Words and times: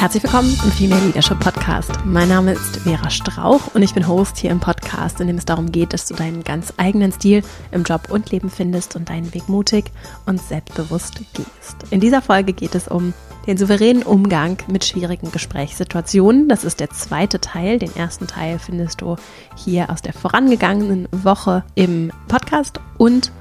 Herzlich 0.00 0.22
willkommen 0.22 0.58
im 0.64 0.72
Female 0.72 1.04
Leadership 1.04 1.38
Podcast. 1.40 1.92
Mein 2.06 2.30
Name 2.30 2.52
ist 2.52 2.78
Vera 2.78 3.10
Strauch 3.10 3.74
und 3.74 3.82
ich 3.82 3.92
bin 3.92 4.08
Host 4.08 4.38
hier 4.38 4.50
im 4.50 4.58
Podcast, 4.58 5.20
in 5.20 5.26
dem 5.26 5.36
es 5.36 5.44
darum 5.44 5.70
geht, 5.70 5.92
dass 5.92 6.06
du 6.06 6.14
deinen 6.14 6.42
ganz 6.42 6.72
eigenen 6.78 7.12
Stil 7.12 7.42
im 7.70 7.82
Job 7.82 8.10
und 8.10 8.30
Leben 8.30 8.48
findest 8.48 8.96
und 8.96 9.10
deinen 9.10 9.34
Weg 9.34 9.50
mutig 9.50 9.92
und 10.24 10.40
selbstbewusst 10.40 11.20
gehst. 11.34 11.76
In 11.90 12.00
dieser 12.00 12.22
Folge 12.22 12.54
geht 12.54 12.74
es 12.74 12.88
um 12.88 13.12
den 13.46 13.58
souveränen 13.58 14.02
Umgang 14.02 14.56
mit 14.68 14.86
schwierigen 14.86 15.32
Gesprächssituationen. 15.32 16.48
Das 16.48 16.64
ist 16.64 16.80
der 16.80 16.88
zweite 16.88 17.38
Teil. 17.38 17.78
Den 17.78 17.94
ersten 17.94 18.26
Teil 18.26 18.58
findest 18.58 19.02
du 19.02 19.16
hier 19.54 19.90
aus 19.90 20.00
der 20.00 20.14
vorangegangenen 20.14 21.08
Woche 21.12 21.62
im 21.74 22.10
Podcast 22.26 22.80
und 22.96 23.32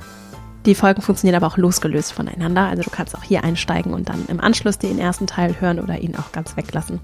die 0.66 0.76
Folgen 0.76 1.02
funktionieren 1.02 1.42
aber 1.42 1.48
auch 1.48 1.58
losgelöst 1.58 2.12
voneinander. 2.12 2.68
Also 2.68 2.84
du 2.84 2.90
kannst 2.90 3.16
auch 3.16 3.24
hier 3.24 3.44
einsteigen 3.44 3.94
und 3.94 4.10
dann 4.10 4.26
im 4.28 4.40
Anschluss 4.40 4.78
den 4.78 5.00
ersten 5.00 5.28
Teil 5.28 5.60
hören 5.60 5.80
oder 5.80 6.00
ihn 6.00 6.16
auch 6.16 6.32
ganz 6.32 6.58
weglassen. 6.58 7.00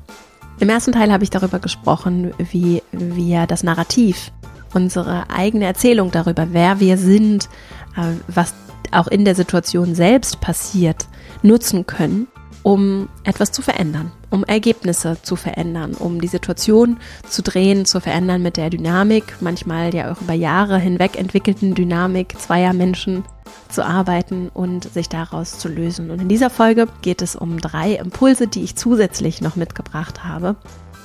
Im 0.59 0.69
ersten 0.69 0.91
Teil 0.91 1.11
habe 1.11 1.23
ich 1.23 1.29
darüber 1.29 1.59
gesprochen, 1.59 2.33
wie 2.37 2.81
wir 2.91 3.45
das 3.45 3.63
Narrativ, 3.63 4.31
unsere 4.73 5.29
eigene 5.29 5.65
Erzählung 5.65 6.11
darüber, 6.11 6.47
wer 6.51 6.79
wir 6.79 6.97
sind, 6.97 7.49
äh, 7.97 8.13
was 8.27 8.53
auch 8.91 9.07
in 9.07 9.25
der 9.25 9.35
Situation 9.35 9.95
selbst 9.95 10.41
passiert, 10.41 11.07
nutzen 11.41 11.85
können, 11.85 12.27
um 12.65 13.09
etwas 13.23 13.51
zu 13.51 13.61
verändern, 13.61 14.11
um 14.31 14.43
Ergebnisse 14.43 15.17
zu 15.21 15.35
verändern, 15.35 15.93
um 15.93 16.19
die 16.19 16.27
Situation 16.27 16.97
zu 17.29 17.43
drehen, 17.43 17.85
zu 17.85 18.01
verändern 18.01 18.41
mit 18.41 18.57
der 18.57 18.71
Dynamik, 18.71 19.35
manchmal 19.39 19.93
ja 19.93 20.11
auch 20.11 20.19
über 20.19 20.33
Jahre 20.33 20.79
hinweg 20.79 21.15
entwickelten 21.15 21.75
Dynamik 21.75 22.33
zweier 22.39 22.73
Menschen 22.73 23.23
zu 23.69 23.85
arbeiten 23.85 24.49
und 24.51 24.91
sich 24.91 25.09
daraus 25.09 25.59
zu 25.59 25.67
lösen. 25.67 26.09
Und 26.09 26.23
in 26.23 26.27
dieser 26.27 26.49
Folge 26.49 26.87
geht 27.03 27.21
es 27.21 27.35
um 27.35 27.61
drei 27.61 27.93
Impulse, 27.93 28.47
die 28.47 28.63
ich 28.63 28.75
zusätzlich 28.75 29.41
noch 29.41 29.55
mitgebracht 29.55 30.23
habe, 30.23 30.55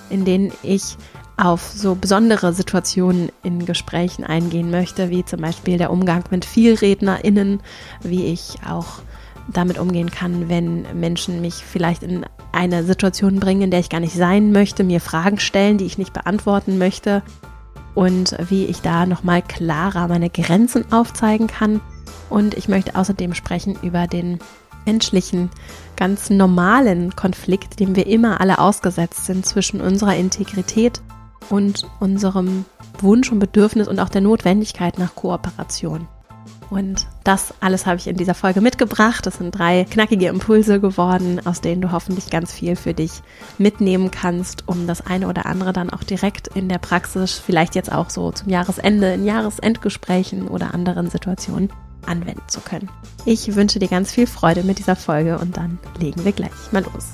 in 0.09 0.25
denen 0.25 0.53
ich 0.63 0.97
auf 1.37 1.61
so 1.61 1.95
besondere 1.95 2.55
Situationen 2.55 3.31
in 3.43 3.67
Gesprächen 3.67 4.25
eingehen 4.25 4.71
möchte, 4.71 5.11
wie 5.11 5.27
zum 5.27 5.43
Beispiel 5.43 5.77
der 5.77 5.91
Umgang 5.91 6.25
mit 6.31 6.47
VielrednerInnen, 6.47 7.61
wie 8.03 8.25
ich 8.25 8.57
auch 8.67 9.03
damit 9.49 9.79
umgehen 9.79 10.11
kann, 10.11 10.49
wenn 10.49 10.87
Menschen 10.99 11.41
mich 11.41 11.55
vielleicht 11.55 12.03
in 12.03 12.25
eine 12.53 12.85
Situation 12.85 13.41
bringen, 13.41 13.63
in 13.63 13.71
der 13.71 13.81
ich 13.81 13.91
gar 13.91 14.01
nicht 14.01 14.15
sein 14.15 14.53
möchte, 14.53 14.85
mir 14.85 15.01
Fragen 15.01 15.39
stellen, 15.39 15.79
die 15.79 15.87
ich 15.87 15.99
nicht 15.99 16.13
beantworten 16.13 16.79
möchte 16.79 17.23
und 17.95 18.37
wie 18.49 18.67
ich 18.67 18.83
da 18.83 19.07
nochmal 19.07 19.43
klarer 19.43 20.09
meine 20.09 20.31
Grenzen 20.31 20.93
aufzeigen 20.93 21.47
kann. 21.47 21.81
Und 22.29 22.55
ich 22.55 22.69
möchte 22.69 22.95
außerdem 22.95 23.35
sprechen 23.35 23.77
über 23.83 24.07
den 24.07 24.39
menschlichen, 24.87 25.51
ganz 25.97 26.31
normalen 26.31 27.15
Konflikt, 27.15 27.81
dem 27.81 27.97
wir 27.97 28.07
immer 28.07 28.41
alle 28.41 28.59
ausgesetzt 28.59 29.27
sind 29.27 29.45
zwischen 29.45 29.81
unserer 29.81 30.17
Integrität 30.17 31.03
und 31.51 31.87
unserem 31.99 32.65
Wunsch 33.01 33.31
und 33.31 33.39
Bedürfnis 33.39 33.89
und 33.89 33.99
auch 33.99 34.09
der 34.09 34.21
Notwendigkeit 34.21 34.99
nach 34.99 35.15
Kooperation. 35.15 36.09
Und 36.71 37.09
das 37.25 37.53
alles 37.61 37.85
habe 37.85 37.97
ich 37.97 38.07
in 38.07 38.17
dieser 38.17 38.35
Folge 38.35 38.61
mitgebracht. 38.61 39.27
Das 39.27 39.39
sind 39.39 39.51
drei 39.51 39.85
knackige 39.85 40.29
Impulse 40.29 40.81
geworden, 40.81 41.45
aus 41.45 41.61
denen 41.61 41.83
du 41.83 41.91
hoffentlich 41.91 42.31
ganz 42.31 42.53
viel 42.53 42.77
für 42.77 42.95
dich 42.95 43.23
mitnehmen 43.59 44.13
kannst, 44.13 44.69
um 44.69 44.87
das 44.87 45.05
eine 45.05 45.29
oder 45.29 45.47
andere 45.47 45.73
dann 45.73 45.91
auch 45.91 46.05
direkt 46.05 46.47
in 46.49 46.69
der 46.69 46.79
Praxis, 46.79 47.43
vielleicht 47.45 47.75
jetzt 47.75 47.91
auch 47.91 48.09
so 48.09 48.31
zum 48.31 48.49
Jahresende, 48.49 49.15
in 49.15 49.25
Jahresendgesprächen 49.25 50.47
oder 50.47 50.73
anderen 50.73 51.11
Situationen 51.11 51.73
anwenden 52.07 52.43
zu 52.47 52.61
können. 52.61 52.89
Ich 53.25 53.57
wünsche 53.57 53.81
dir 53.81 53.89
ganz 53.89 54.13
viel 54.13 54.29
Freude 54.29 54.63
mit 54.63 54.79
dieser 54.79 54.97
Folge 54.97 55.39
und 55.39 55.57
dann 55.57 55.79
legen 55.99 56.25
wir 56.25 56.33
gleich 56.33 56.51
mal 56.71 56.85
los. 56.85 57.09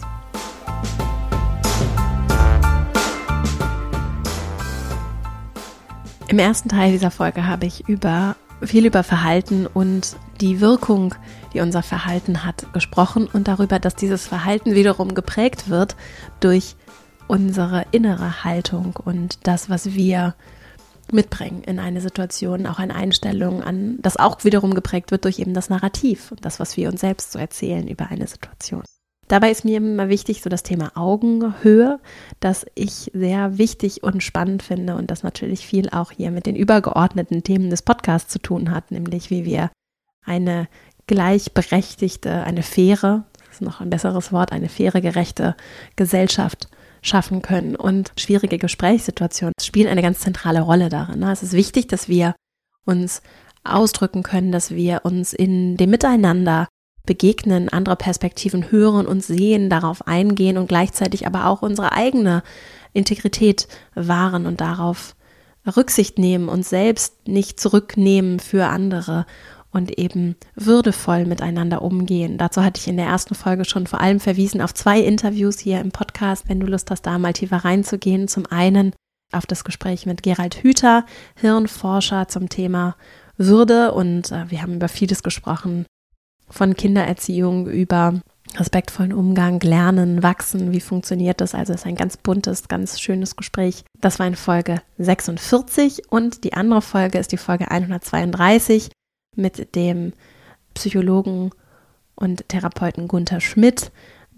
Im 6.28 6.38
ersten 6.38 6.68
Teil 6.68 6.92
dieser 6.92 7.10
Folge 7.10 7.46
habe 7.46 7.66
ich 7.66 7.88
über 7.88 8.36
viel 8.62 8.86
über 8.86 9.02
Verhalten 9.02 9.66
und 9.66 10.16
die 10.40 10.60
Wirkung, 10.60 11.14
die 11.52 11.60
unser 11.60 11.82
Verhalten 11.82 12.44
hat, 12.44 12.72
gesprochen 12.72 13.28
und 13.32 13.48
darüber, 13.48 13.78
dass 13.78 13.94
dieses 13.94 14.26
Verhalten 14.26 14.74
wiederum 14.74 15.14
geprägt 15.14 15.68
wird 15.68 15.96
durch 16.40 16.76
unsere 17.28 17.86
innere 17.90 18.44
Haltung 18.44 18.94
und 19.04 19.46
das, 19.46 19.68
was 19.68 19.94
wir 19.94 20.34
mitbringen 21.12 21.62
in 21.64 21.78
eine 21.78 22.00
Situation, 22.00 22.66
auch 22.66 22.78
eine 22.78 22.94
Einstellung 22.94 23.62
an, 23.62 23.98
das 24.00 24.16
auch 24.16 24.44
wiederum 24.44 24.74
geprägt 24.74 25.10
wird 25.10 25.24
durch 25.24 25.38
eben 25.38 25.54
das 25.54 25.70
Narrativ 25.70 26.32
und 26.32 26.44
das, 26.44 26.58
was 26.58 26.76
wir 26.76 26.88
uns 26.88 27.00
selbst 27.00 27.32
so 27.32 27.38
erzählen 27.38 27.86
über 27.86 28.08
eine 28.08 28.26
Situation. 28.26 28.82
Dabei 29.28 29.50
ist 29.50 29.64
mir 29.64 29.78
immer 29.78 30.08
wichtig 30.08 30.42
so 30.42 30.48
das 30.48 30.62
Thema 30.62 30.92
Augenhöhe, 30.94 31.98
das 32.40 32.64
ich 32.74 33.10
sehr 33.12 33.58
wichtig 33.58 34.02
und 34.02 34.22
spannend 34.22 34.62
finde 34.62 34.94
und 34.96 35.10
das 35.10 35.22
natürlich 35.22 35.66
viel 35.66 35.88
auch 35.90 36.12
hier 36.12 36.30
mit 36.30 36.46
den 36.46 36.56
übergeordneten 36.56 37.42
Themen 37.42 37.70
des 37.70 37.82
Podcasts 37.82 38.32
zu 38.32 38.38
tun 38.38 38.70
hat, 38.70 38.90
nämlich 38.90 39.30
wie 39.30 39.44
wir 39.44 39.70
eine 40.24 40.68
gleichberechtigte, 41.06 42.44
eine 42.44 42.62
faire, 42.62 43.24
das 43.46 43.56
ist 43.56 43.62
noch 43.62 43.80
ein 43.80 43.90
besseres 43.90 44.32
Wort, 44.32 44.52
eine 44.52 44.68
faire, 44.68 45.00
gerechte 45.00 45.56
Gesellschaft 45.96 46.68
schaffen 47.02 47.42
können. 47.42 47.76
Und 47.76 48.12
schwierige 48.16 48.58
Gesprächssituationen 48.58 49.54
spielen 49.60 49.88
eine 49.88 50.02
ganz 50.02 50.20
zentrale 50.20 50.60
Rolle 50.60 50.88
darin. 50.88 51.22
Es 51.22 51.42
ist 51.42 51.52
wichtig, 51.52 51.86
dass 51.88 52.08
wir 52.08 52.34
uns 52.84 53.22
ausdrücken 53.64 54.22
können, 54.22 54.52
dass 54.52 54.70
wir 54.70 55.00
uns 55.04 55.32
in 55.32 55.76
dem 55.76 55.90
Miteinander 55.90 56.68
begegnen, 57.06 57.68
andere 57.68 57.96
Perspektiven 57.96 58.70
hören 58.70 59.06
und 59.06 59.24
sehen, 59.24 59.70
darauf 59.70 60.06
eingehen 60.06 60.58
und 60.58 60.68
gleichzeitig 60.68 61.26
aber 61.26 61.46
auch 61.46 61.62
unsere 61.62 61.92
eigene 61.92 62.42
Integrität 62.92 63.68
wahren 63.94 64.46
und 64.46 64.60
darauf 64.60 65.14
Rücksicht 65.76 66.18
nehmen 66.18 66.48
und 66.48 66.64
selbst 66.64 67.26
nicht 67.26 67.58
zurücknehmen 67.58 68.38
für 68.40 68.66
andere 68.66 69.26
und 69.70 69.98
eben 69.98 70.36
würdevoll 70.54 71.26
miteinander 71.26 71.82
umgehen. 71.82 72.38
Dazu 72.38 72.62
hatte 72.62 72.80
ich 72.80 72.88
in 72.88 72.96
der 72.96 73.06
ersten 73.06 73.34
Folge 73.34 73.64
schon 73.64 73.86
vor 73.86 74.00
allem 74.00 74.20
verwiesen 74.20 74.60
auf 74.60 74.72
zwei 74.72 75.00
Interviews 75.00 75.58
hier 75.58 75.80
im 75.80 75.90
Podcast, 75.90 76.48
wenn 76.48 76.60
du 76.60 76.66
Lust 76.66 76.90
hast, 76.90 77.02
da 77.02 77.18
mal 77.18 77.32
tiefer 77.32 77.58
reinzugehen. 77.58 78.28
Zum 78.28 78.46
einen 78.46 78.92
auf 79.32 79.44
das 79.44 79.64
Gespräch 79.64 80.06
mit 80.06 80.22
Gerald 80.22 80.62
Hüther, 80.62 81.04
Hirnforscher 81.34 82.28
zum 82.28 82.48
Thema 82.48 82.96
Würde 83.36 83.92
und 83.92 84.32
äh, 84.32 84.50
wir 84.50 84.62
haben 84.62 84.76
über 84.76 84.88
vieles 84.88 85.22
gesprochen, 85.22 85.84
von 86.48 86.74
Kindererziehung 86.74 87.66
über 87.66 88.20
respektvollen 88.56 89.12
Umgang, 89.12 89.60
Lernen, 89.60 90.22
Wachsen, 90.22 90.72
wie 90.72 90.80
funktioniert 90.80 91.40
das? 91.40 91.54
Also 91.54 91.72
es 91.72 91.80
ist 91.80 91.86
ein 91.86 91.96
ganz 91.96 92.16
buntes, 92.16 92.68
ganz 92.68 93.00
schönes 93.00 93.36
Gespräch. 93.36 93.84
Das 94.00 94.18
war 94.18 94.26
in 94.26 94.36
Folge 94.36 94.80
46 94.98 96.10
und 96.10 96.44
die 96.44 96.54
andere 96.54 96.82
Folge 96.82 97.18
ist 97.18 97.32
die 97.32 97.36
Folge 97.36 97.70
132 97.70 98.90
mit 99.34 99.74
dem 99.74 100.12
Psychologen 100.74 101.50
und 102.14 102.48
Therapeuten 102.48 103.08
Gunther 103.08 103.40
Schmidt, 103.40 103.90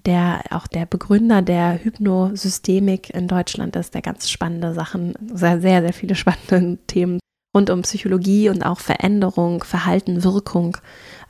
der 0.05 0.43
auch 0.51 0.67
der 0.67 0.87
Begründer 0.87 1.43
der 1.43 1.83
Hypnosystemik 1.83 3.11
in 3.11 3.29
Deutschland 3.29 3.77
ist, 3.77 3.95
der 3.95 4.03
ganz 4.03 4.31
spannende 4.31 4.75
Sachen, 4.75 5.15
sehr, 5.33 5.61
sehr, 5.61 5.83
sehr 5.83 5.93
viele 5.93 6.15
spannende 6.15 6.79
Themen 6.87 7.21
rund 7.55 7.71
um 7.71 7.83
Psychologie 7.83 8.49
und 8.49 8.63
auch 8.63 8.81
Veränderung, 8.81 9.65
Verhalten, 9.65 10.25
Wirkung 10.25 10.77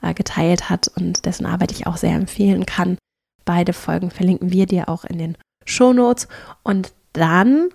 äh, 0.01 0.13
geteilt 0.13 0.69
hat 0.69 0.87
und 0.95 1.25
dessen 1.25 1.45
Arbeit 1.45 1.71
ich 1.71 1.87
auch 1.87 1.97
sehr 1.97 2.15
empfehlen 2.15 2.65
kann. 2.65 2.97
Beide 3.45 3.73
Folgen 3.73 4.11
verlinken 4.11 4.51
wir 4.51 4.65
dir 4.65 4.89
auch 4.89 5.05
in 5.05 5.17
den 5.17 5.37
Shownotes. 5.65 6.27
Und 6.63 6.93
dann 7.13 7.69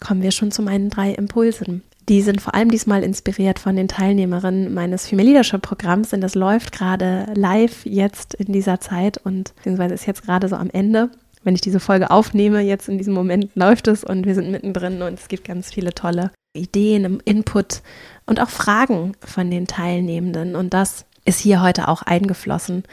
kommen 0.00 0.22
wir 0.22 0.30
schon 0.30 0.52
zu 0.52 0.62
meinen 0.62 0.90
drei 0.90 1.12
Impulsen. 1.12 1.82
Die 2.08 2.22
sind 2.22 2.40
vor 2.40 2.54
allem 2.54 2.70
diesmal 2.70 3.02
inspiriert 3.02 3.58
von 3.58 3.76
den 3.76 3.88
Teilnehmerinnen 3.88 4.72
meines 4.72 5.06
Female 5.06 5.28
Leadership 5.28 5.60
Programms, 5.60 6.10
denn 6.10 6.22
das 6.22 6.34
läuft 6.34 6.72
gerade 6.72 7.26
live 7.34 7.84
jetzt 7.84 8.34
in 8.34 8.52
dieser 8.52 8.80
Zeit 8.80 9.18
und 9.18 9.54
beziehungsweise 9.56 9.94
ist 9.94 10.06
jetzt 10.06 10.22
gerade 10.22 10.48
so 10.48 10.56
am 10.56 10.70
Ende. 10.70 11.10
Wenn 11.44 11.54
ich 11.54 11.60
diese 11.60 11.80
Folge 11.80 12.10
aufnehme, 12.10 12.60
jetzt 12.60 12.88
in 12.88 12.98
diesem 12.98 13.14
Moment 13.14 13.54
läuft 13.54 13.88
es 13.88 14.04
und 14.04 14.26
wir 14.26 14.34
sind 14.34 14.50
mittendrin 14.50 15.02
und 15.02 15.14
es 15.14 15.28
gibt 15.28 15.44
ganz 15.44 15.72
viele 15.72 15.94
tolle 15.94 16.30
Ideen, 16.54 17.20
Input 17.24 17.82
und 18.26 18.40
auch 18.40 18.50
Fragen 18.50 19.12
von 19.24 19.50
den 19.50 19.66
Teilnehmenden. 19.66 20.56
Und 20.56 20.74
das 20.74 21.06
ist 21.24 21.40
hier 21.40 21.62
heute 21.62 21.88
auch 21.88 22.02
eingeflossen, 22.02 22.84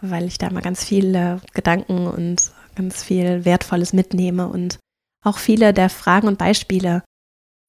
weil 0.00 0.24
ich 0.24 0.38
da 0.38 0.50
mal 0.50 0.62
ganz 0.62 0.84
viele 0.84 1.40
Gedanken 1.54 2.06
und 2.06 2.52
ganz 2.76 3.02
viel 3.02 3.44
Wertvolles 3.44 3.92
mitnehme 3.92 4.48
und 4.48 4.78
auch 5.24 5.38
viele 5.38 5.72
der 5.72 5.90
Fragen 5.90 6.28
und 6.28 6.38
Beispiele 6.38 7.02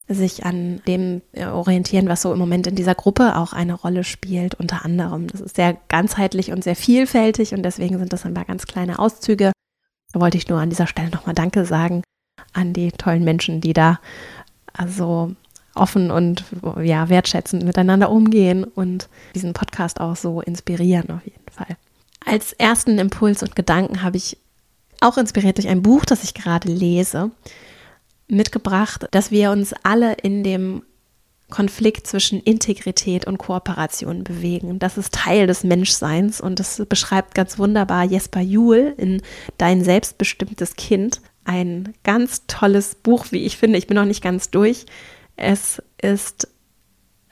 sich 0.08 0.46
an 0.46 0.82
dem 0.88 1.22
äh, 1.34 1.46
orientieren, 1.46 2.10
was 2.10 2.24
so 2.24 2.34
im 2.34 2.40
Moment 2.40 2.66
in 2.68 2.76
dieser 2.76 2.96
Gruppe 2.96 3.38
auch 3.38 3.54
eine 3.54 3.76
Rolle 3.76 4.04
spielt, 4.04 4.56
unter 4.56 4.84
anderem. 4.84 5.28
Das 5.28 5.40
ist 5.40 5.56
sehr 5.56 5.78
ganzheitlich 5.88 6.52
und 6.52 6.64
sehr 6.64 6.76
vielfältig 6.76 7.54
und 7.54 7.64
deswegen 7.64 8.00
sind 8.00 8.12
das 8.12 8.26
ein 8.26 8.34
paar 8.34 8.46
ganz 8.46 8.66
kleine 8.66 8.98
Auszüge. 9.00 9.52
Da 10.12 10.20
wollte 10.20 10.38
ich 10.38 10.48
nur 10.48 10.60
an 10.60 10.70
dieser 10.70 10.88
Stelle 10.88 11.10
nochmal 11.10 11.36
Danke 11.36 11.66
sagen 11.66 12.04
an 12.54 12.74
die 12.74 12.92
tollen 12.92 13.24
Menschen, 13.24 13.62
die 13.62 13.74
da 13.74 14.00
also 14.74 15.36
offen 15.76 16.12
und 16.12 16.44
ja, 16.82 17.10
wertschätzend 17.10 17.64
miteinander 17.64 18.10
umgehen 18.10 18.64
und 18.64 19.08
diesen 19.36 19.54
Podcast 19.54 20.00
auch 20.02 20.16
so 20.16 20.42
inspirieren 20.42 21.10
auf 21.12 21.24
jeden 21.24 21.50
Fall. 21.52 21.78
Als 22.26 22.54
ersten 22.54 22.98
Impuls 22.98 23.44
und 23.44 23.56
Gedanken 23.56 24.04
habe 24.04 24.18
ich 24.18 24.38
auch 25.02 25.18
inspiriert 25.18 25.58
durch 25.58 25.68
ein 25.68 25.82
Buch, 25.82 26.06
das 26.06 26.24
ich 26.24 26.34
gerade 26.34 26.68
lese, 26.68 27.32
mitgebracht, 28.28 29.08
dass 29.12 29.32
wir 29.32 29.52
uns 29.52 29.74
alle 29.84 30.14
in 30.14 30.44
dem 30.44 30.84
Konflikt 31.50 32.08
zwischen 32.08 32.40
Integrität 32.42 33.26
und 33.26 33.38
Kooperation 33.38 34.24
bewegen. 34.24 34.80
Das 34.80 34.98
ist 34.98 35.14
Teil 35.14 35.48
des 35.48 35.64
Menschseins 35.64 36.42
und 36.42 36.60
das 36.60 36.84
beschreibt 36.88 37.36
ganz 37.36 37.58
wunderbar 37.58 38.04
Jesper 38.04 38.42
Juhl 38.42 38.94
in 38.98 39.22
Dein 39.58 39.84
selbstbestimmtes 39.84 40.76
Kind. 40.76 41.22
Ein 41.46 41.94
ganz 42.04 42.46
tolles 42.48 42.96
Buch, 42.96 43.28
wie 43.32 43.46
ich 43.46 43.58
finde. 43.58 43.78
Ich 43.78 43.88
bin 43.88 43.96
noch 43.96 44.06
nicht 44.06 44.24
ganz 44.24 44.52
durch. 44.52 44.86
Es 45.36 45.82
ist 46.02 46.48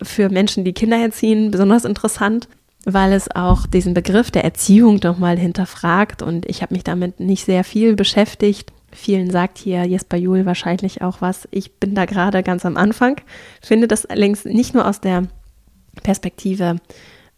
für 0.01 0.29
Menschen, 0.29 0.63
die 0.63 0.73
Kinder 0.73 0.97
erziehen, 0.97 1.51
besonders 1.51 1.85
interessant, 1.85 2.47
weil 2.85 3.13
es 3.13 3.29
auch 3.29 3.67
diesen 3.67 3.93
Begriff 3.93 4.31
der 4.31 4.43
Erziehung 4.43 4.99
nochmal 5.03 5.37
hinterfragt 5.37 6.21
und 6.21 6.45
ich 6.45 6.61
habe 6.61 6.73
mich 6.73 6.83
damit 6.83 7.19
nicht 7.19 7.45
sehr 7.45 7.63
viel 7.63 7.95
beschäftigt 7.95 8.71
Vielen 8.97 9.29
sagt 9.29 9.59
hier 9.59 9.85
Jesper 9.85 10.17
Juhl 10.17 10.47
wahrscheinlich 10.47 11.03
auch 11.03 11.21
was. 11.21 11.47
Ich 11.51 11.75
bin 11.75 11.93
da 11.93 12.05
gerade 12.05 12.41
ganz 12.41 12.65
am 12.65 12.77
Anfang, 12.77 13.17
finde 13.61 13.87
das 13.87 14.07
allerdings 14.07 14.43
nicht 14.43 14.73
nur 14.73 14.87
aus 14.87 14.99
der 14.99 15.27
Perspektive 16.01 16.77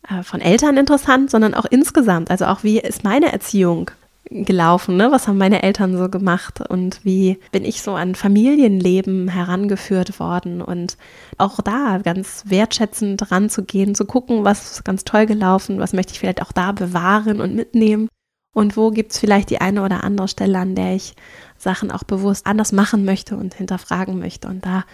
äh, 0.09 0.23
von 0.23 0.39
Eltern 0.39 0.77
interessant, 0.77 1.29
sondern 1.29 1.53
auch 1.53 1.65
insgesamt. 1.65 2.31
Also 2.31 2.45
auch 2.45 2.63
wie 2.63 2.79
ist 2.79 3.03
meine 3.03 3.33
Erziehung 3.33 3.91
gelaufen, 4.29 4.95
ne? 4.95 5.11
Was 5.11 5.27
haben 5.27 5.37
meine 5.37 5.61
Eltern 5.61 5.97
so 5.97 6.07
gemacht 6.07 6.61
und 6.61 7.01
wie 7.03 7.37
bin 7.51 7.65
ich 7.65 7.81
so 7.81 7.91
an 7.91 8.15
Familienleben 8.15 9.27
herangeführt 9.27 10.17
worden 10.17 10.61
und 10.61 10.97
auch 11.37 11.59
da 11.59 11.97
ganz 11.97 12.43
wertschätzend 12.45 13.31
ranzugehen, 13.31 13.95
zu 13.95 14.05
gucken, 14.05 14.45
was 14.45 14.71
ist 14.71 14.85
ganz 14.85 15.03
toll 15.03 15.25
gelaufen, 15.25 15.79
was 15.79 15.91
möchte 15.91 16.13
ich 16.13 16.19
vielleicht 16.19 16.41
auch 16.41 16.53
da 16.53 16.71
bewahren 16.71 17.41
und 17.41 17.53
mitnehmen 17.53 18.07
und 18.53 18.77
wo 18.77 18.91
gibt 18.91 19.11
es 19.11 19.19
vielleicht 19.19 19.49
die 19.49 19.61
eine 19.61 19.83
oder 19.83 20.03
andere 20.03 20.27
Stelle, 20.27 20.57
an 20.59 20.75
der 20.75 20.95
ich 20.95 21.15
Sachen 21.57 21.91
auch 21.91 22.03
bewusst 22.03 22.45
anders 22.47 22.71
machen 22.71 23.05
möchte 23.05 23.35
und 23.37 23.53
hinterfragen 23.53 24.19
möchte. 24.19 24.47
Und 24.47 24.65
da 24.65 24.85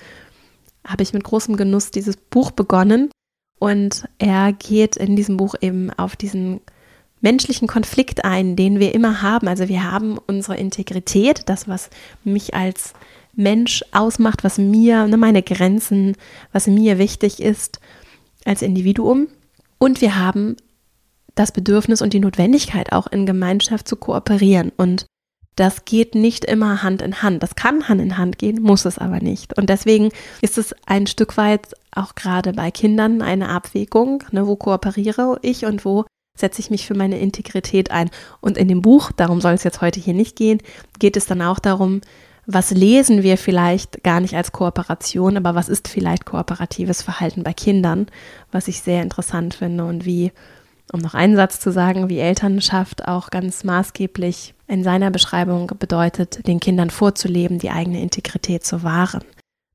habe 0.86 1.04
ich 1.04 1.14
mit 1.14 1.24
großem 1.24 1.56
Genuss 1.56 1.92
dieses 1.92 2.18
Buch 2.18 2.52
begonnen. 2.52 3.10
Und 3.60 4.08
er 4.18 4.52
geht 4.52 4.98
in 4.98 5.16
diesem 5.16 5.38
Buch 5.38 5.56
eben 5.62 5.90
auf 5.92 6.16
diesen 6.16 6.60
menschlichen 7.22 7.68
Konflikt 7.68 8.26
ein, 8.26 8.56
den 8.56 8.80
wir 8.80 8.94
immer 8.94 9.22
haben. 9.22 9.48
Also 9.48 9.70
wir 9.70 9.90
haben 9.90 10.18
unsere 10.28 10.58
Integrität, 10.58 11.44
das, 11.48 11.68
was 11.68 11.90
mich 12.24 12.54
als 12.54 12.94
Mensch 13.34 13.84
ausmacht, 13.92 14.44
was 14.44 14.58
mir, 14.58 15.08
ne, 15.08 15.18
meine 15.18 15.42
Grenzen, 15.42 16.16
was 16.52 16.68
mir 16.68 16.98
wichtig 16.98 17.42
ist 17.42 17.80
als 18.44 18.62
Individuum. 18.62 19.28
Und 19.78 20.02
wir 20.02 20.18
haben 20.18 20.58
das 21.36 21.52
Bedürfnis 21.52 22.02
und 22.02 22.14
die 22.14 22.20
Notwendigkeit, 22.20 22.92
auch 22.92 23.08
in 23.08 23.26
Gemeinschaft 23.26 23.88
zu 23.88 23.96
kooperieren. 23.96 24.72
Und 24.76 25.06
das 25.56 25.86
geht 25.86 26.16
nicht 26.16 26.44
immer 26.46 26.84
Hand 26.84 27.02
in 27.02 27.22
Hand. 27.22 27.42
Das 27.44 27.56
kann 27.56 27.88
Hand 27.88 28.02
in 28.02 28.18
Hand 28.18 28.38
gehen, 28.38 28.62
muss 28.62 28.86
es 28.86 28.98
aber 28.98 29.20
nicht. 29.20 29.58
Und 29.58 29.70
deswegen 29.70 30.10
ist 30.42 30.58
es 30.58 30.76
ein 30.86 31.08
Stück 31.08 31.38
weit 31.38 31.74
auch 31.92 32.16
gerade 32.16 32.54
bei 32.54 32.72
Kindern 32.72 33.22
eine 33.22 33.50
Abwägung, 33.50 34.24
ne, 34.32 34.48
wo 34.48 34.56
kooperiere 34.56 35.40
ich 35.42 35.66
und 35.66 35.86
wo 35.86 36.06
setze 36.38 36.60
ich 36.60 36.70
mich 36.70 36.86
für 36.86 36.96
meine 36.96 37.20
Integrität 37.20 37.92
ein. 37.92 38.10
Und 38.42 38.58
in 38.58 38.68
dem 38.68 38.82
Buch, 38.82 39.12
darum 39.14 39.40
soll 39.40 39.54
es 39.54 39.64
jetzt 39.64 39.82
heute 39.82 40.02
hier 40.02 40.14
nicht 40.14 40.36
gehen, 40.36 40.60
geht 41.00 41.16
es 41.16 41.26
dann 41.26 41.42
auch 41.42 41.60
darum, 41.60 42.02
was 42.46 42.72
lesen 42.72 43.24
wir 43.24 43.38
vielleicht 43.38 44.04
gar 44.04 44.20
nicht 44.20 44.36
als 44.36 44.52
Kooperation, 44.52 45.38
aber 45.38 45.56
was 45.56 45.70
ist 45.70 45.88
vielleicht 45.88 46.26
kooperatives 46.26 47.02
Verhalten 47.02 47.44
bei 47.44 47.54
Kindern, 47.54 48.08
was 48.52 48.68
ich 48.68 48.82
sehr 48.82 49.02
interessant 49.02 49.56
finde 49.56 49.86
und 49.86 50.06
wie 50.06 50.32
um 50.92 51.00
noch 51.00 51.14
einen 51.14 51.36
Satz 51.36 51.60
zu 51.60 51.72
sagen, 51.72 52.10
wie 52.10 52.20
Elternschaft 52.20 53.08
auch 53.08 53.30
ganz 53.30 53.64
maßgeblich 53.64 54.54
in 54.68 54.84
seiner 54.84 55.12
Beschreibung 55.12 55.72
bedeutet, 55.80 56.48
den 56.48 56.60
Kindern 56.60 56.90
vorzuleben, 56.90 57.60
die 57.60 57.70
eigene 57.70 58.02
Integrität 58.02 58.64
zu 58.64 58.84
wahren. 58.84 59.24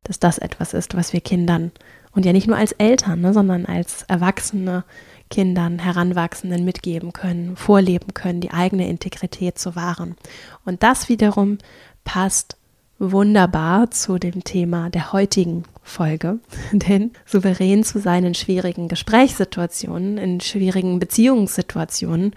Dass 0.05 0.19
das 0.19 0.39
etwas 0.39 0.73
ist, 0.73 0.97
was 0.97 1.13
wir 1.13 1.21
Kindern 1.21 1.73
und 2.13 2.25
ja 2.25 2.33
nicht 2.33 2.47
nur 2.47 2.57
als 2.57 2.73
Eltern, 2.73 3.21
ne, 3.21 3.33
sondern 3.33 3.67
als 3.67 4.03
Erwachsene 4.05 4.85
Kindern, 5.29 5.79
Heranwachsenden 5.79 6.65
mitgeben 6.65 7.13
können, 7.13 7.57
vorleben 7.57 8.15
können, 8.15 8.41
die 8.41 8.51
eigene 8.51 8.89
Integrität 8.89 9.59
zu 9.59 9.77
wahren. 9.77 10.17
Und 10.65 10.83
das 10.83 11.09
wiederum 11.09 11.59
passt 12.03 12.57
wunderbar 12.99 13.91
zu 13.91 14.19
dem 14.19 14.43
Thema 14.45 14.91
der 14.91 15.13
heutigen 15.13 15.65
Folge, 15.83 16.39
denn 16.73 17.13
souverän 17.27 17.85
zu 17.85 18.01
sein 18.01 18.25
in 18.25 18.35
schwierigen 18.35 18.89
Gesprächssituationen, 18.89 20.19
in 20.19 20.41
schwierigen 20.41 20.99
Beziehungssituationen, 20.99 22.35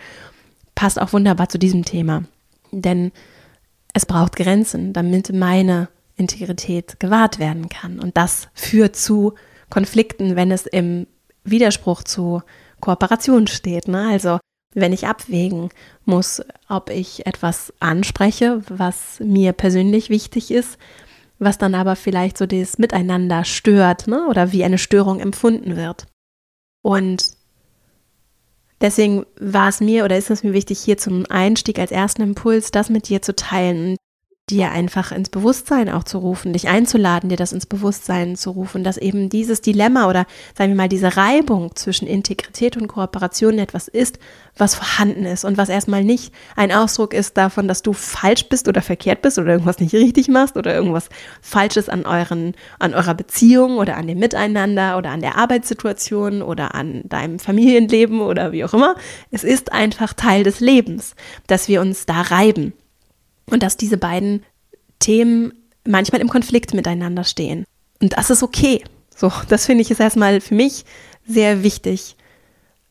passt 0.75 0.99
auch 0.99 1.13
wunderbar 1.13 1.49
zu 1.49 1.59
diesem 1.59 1.85
Thema. 1.85 2.23
Denn 2.71 3.11
es 3.93 4.05
braucht 4.05 4.35
Grenzen, 4.35 4.93
damit 4.93 5.31
meine 5.33 5.89
Integrität 6.15 6.99
gewahrt 6.99 7.39
werden 7.39 7.69
kann. 7.69 7.99
Und 7.99 8.17
das 8.17 8.47
führt 8.53 8.95
zu 8.95 9.33
Konflikten, 9.69 10.35
wenn 10.35 10.51
es 10.51 10.65
im 10.65 11.07
Widerspruch 11.43 12.03
zu 12.03 12.41
Kooperation 12.79 13.47
steht. 13.47 13.87
Ne? 13.87 14.07
Also 14.09 14.39
wenn 14.73 14.93
ich 14.93 15.07
abwägen 15.07 15.69
muss, 16.05 16.41
ob 16.67 16.89
ich 16.89 17.25
etwas 17.25 17.73
anspreche, 17.79 18.61
was 18.67 19.19
mir 19.19 19.53
persönlich 19.53 20.09
wichtig 20.09 20.51
ist, 20.51 20.77
was 21.39 21.57
dann 21.57 21.75
aber 21.75 21.95
vielleicht 21.95 22.37
so 22.37 22.45
das 22.45 22.77
Miteinander 22.77 23.43
stört 23.43 24.07
ne? 24.07 24.27
oder 24.27 24.51
wie 24.51 24.63
eine 24.63 24.77
Störung 24.77 25.19
empfunden 25.19 25.75
wird. 25.75 26.07
Und 26.83 27.31
deswegen 28.81 29.25
war 29.39 29.69
es 29.69 29.81
mir 29.81 30.05
oder 30.05 30.17
ist 30.17 30.29
es 30.29 30.43
mir 30.43 30.53
wichtig, 30.53 30.79
hier 30.79 30.97
zum 30.97 31.25
Einstieg 31.29 31.79
als 31.79 31.91
ersten 31.91 32.21
Impuls 32.21 32.71
das 32.71 32.89
mit 32.89 33.09
dir 33.09 33.21
zu 33.21 33.35
teilen 33.35 33.97
dir 34.49 34.71
einfach 34.71 35.13
ins 35.13 35.29
Bewusstsein 35.29 35.87
auch 35.87 36.03
zu 36.03 36.17
rufen, 36.17 36.51
dich 36.51 36.67
einzuladen, 36.67 37.29
dir 37.29 37.37
das 37.37 37.53
ins 37.53 37.65
Bewusstsein 37.65 38.35
zu 38.35 38.51
rufen, 38.51 38.83
dass 38.83 38.97
eben 38.97 39.29
dieses 39.29 39.61
Dilemma 39.61 40.09
oder 40.09 40.25
sagen 40.57 40.71
wir 40.71 40.75
mal 40.75 40.89
diese 40.89 41.15
Reibung 41.15 41.73
zwischen 41.77 42.09
Integrität 42.09 42.75
und 42.75 42.87
Kooperation 42.87 43.57
etwas 43.57 43.87
ist, 43.87 44.19
was 44.57 44.75
vorhanden 44.75 45.23
ist 45.23 45.45
und 45.45 45.57
was 45.57 45.69
erstmal 45.69 46.03
nicht 46.03 46.33
ein 46.57 46.73
Ausdruck 46.73 47.13
ist 47.13 47.37
davon, 47.37 47.69
dass 47.69 47.83
du 47.83 47.93
falsch 47.93 48.49
bist 48.49 48.67
oder 48.67 48.81
verkehrt 48.81 49.21
bist 49.21 49.39
oder 49.39 49.53
irgendwas 49.53 49.79
nicht 49.79 49.93
richtig 49.93 50.27
machst 50.27 50.57
oder 50.57 50.75
irgendwas 50.75 51.07
Falsches 51.41 51.87
an 51.87 52.05
euren, 52.05 52.53
an 52.79 52.93
eurer 52.93 53.13
Beziehung 53.13 53.77
oder 53.77 53.95
an 53.95 54.07
dem 54.07 54.19
Miteinander 54.19 54.97
oder 54.97 55.11
an 55.11 55.21
der 55.21 55.37
Arbeitssituation 55.37 56.41
oder 56.41 56.75
an 56.75 57.03
deinem 57.05 57.39
Familienleben 57.39 58.19
oder 58.19 58.51
wie 58.51 58.65
auch 58.65 58.73
immer. 58.73 58.95
Es 59.31 59.45
ist 59.45 59.71
einfach 59.71 60.11
Teil 60.11 60.43
des 60.43 60.59
Lebens, 60.59 61.15
dass 61.47 61.69
wir 61.69 61.79
uns 61.79 62.05
da 62.05 62.19
reiben 62.19 62.73
und 63.49 63.63
dass 63.63 63.77
diese 63.77 63.97
beiden 63.97 64.43
Themen 64.99 65.53
manchmal 65.85 66.21
im 66.21 66.29
Konflikt 66.29 66.73
miteinander 66.73 67.23
stehen. 67.23 67.65
Und 68.01 68.17
das 68.17 68.29
ist 68.29 68.43
okay. 68.43 68.83
So, 69.15 69.31
das 69.49 69.65
finde 69.65 69.81
ich 69.81 69.91
ist 69.91 69.99
erstmal 69.99 70.41
für 70.41 70.55
mich 70.55 70.85
sehr 71.25 71.63
wichtig, 71.63 72.15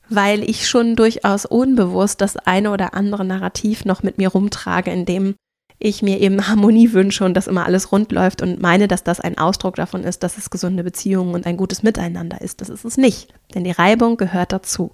weil 0.09 0.49
ich 0.49 0.69
schon 0.69 0.95
durchaus 0.97 1.47
unbewusst 1.47 2.21
das 2.21 2.37
eine 2.37 2.71
oder 2.71 2.95
andere 2.95 3.25
Narrativ 3.25 3.85
noch 3.85 4.03
mit 4.03 4.19
mir 4.19 4.29
rumtrage, 4.29 4.91
in 4.91 5.05
dem 5.05 5.35
ich 5.79 6.01
mir 6.01 6.21
eben 6.21 6.47
Harmonie 6.47 6.93
wünsche 6.93 7.25
und 7.25 7.35
dass 7.35 7.49
immer 7.49 7.67
alles 7.67 7.91
rund 7.91 8.13
läuft 8.13 8.41
und 8.41 8.63
meine, 8.63 8.87
dass 8.87 9.03
das 9.03 9.21
ein 9.21 9.37
Ausdruck 9.37 9.75
davon 9.75 10.05
ist, 10.05 10.23
dass 10.23 10.39
es 10.39 10.51
gesunde 10.51 10.85
Beziehungen 10.85 11.35
und 11.35 11.45
ein 11.45 11.57
gutes 11.57 11.83
Miteinander 11.83 12.41
ist. 12.41 12.61
Das 12.61 12.69
ist 12.69 12.85
es 12.85 12.97
nicht, 12.97 13.35
denn 13.55 13.65
die 13.65 13.73
Reibung 13.73 14.17
gehört 14.17 14.53
dazu. 14.53 14.93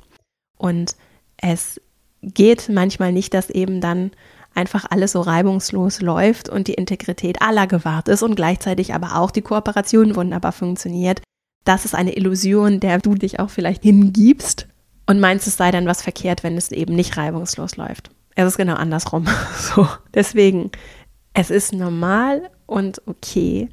Und 0.56 0.96
es 1.36 1.80
geht 2.22 2.70
manchmal 2.70 3.12
nicht, 3.12 3.34
dass 3.34 3.50
eben 3.50 3.82
dann 3.82 4.12
einfach 4.58 4.84
alles 4.90 5.12
so 5.12 5.20
reibungslos 5.20 6.02
läuft 6.02 6.48
und 6.48 6.66
die 6.66 6.74
Integrität 6.74 7.40
aller 7.40 7.66
gewahrt 7.66 8.08
ist 8.08 8.22
und 8.22 8.34
gleichzeitig 8.34 8.92
aber 8.92 9.16
auch 9.16 9.30
die 9.30 9.42
Kooperation 9.42 10.16
wunderbar 10.16 10.52
funktioniert. 10.52 11.22
Das 11.64 11.84
ist 11.84 11.94
eine 11.94 12.16
Illusion, 12.16 12.80
der 12.80 12.98
du 12.98 13.14
dich 13.14 13.38
auch 13.40 13.50
vielleicht 13.50 13.84
hingibst 13.84 14.66
und 15.06 15.20
meinst, 15.20 15.46
es 15.46 15.56
sei 15.56 15.70
dann 15.70 15.86
was 15.86 16.02
verkehrt, 16.02 16.42
wenn 16.42 16.56
es 16.56 16.72
eben 16.72 16.94
nicht 16.94 17.16
reibungslos 17.16 17.76
läuft. 17.76 18.10
Es 18.34 18.46
ist 18.46 18.56
genau 18.56 18.74
andersrum. 18.74 19.26
So, 19.58 19.88
deswegen, 20.12 20.70
es 21.34 21.50
ist 21.50 21.72
normal 21.72 22.50
und 22.66 23.00
okay, 23.06 23.68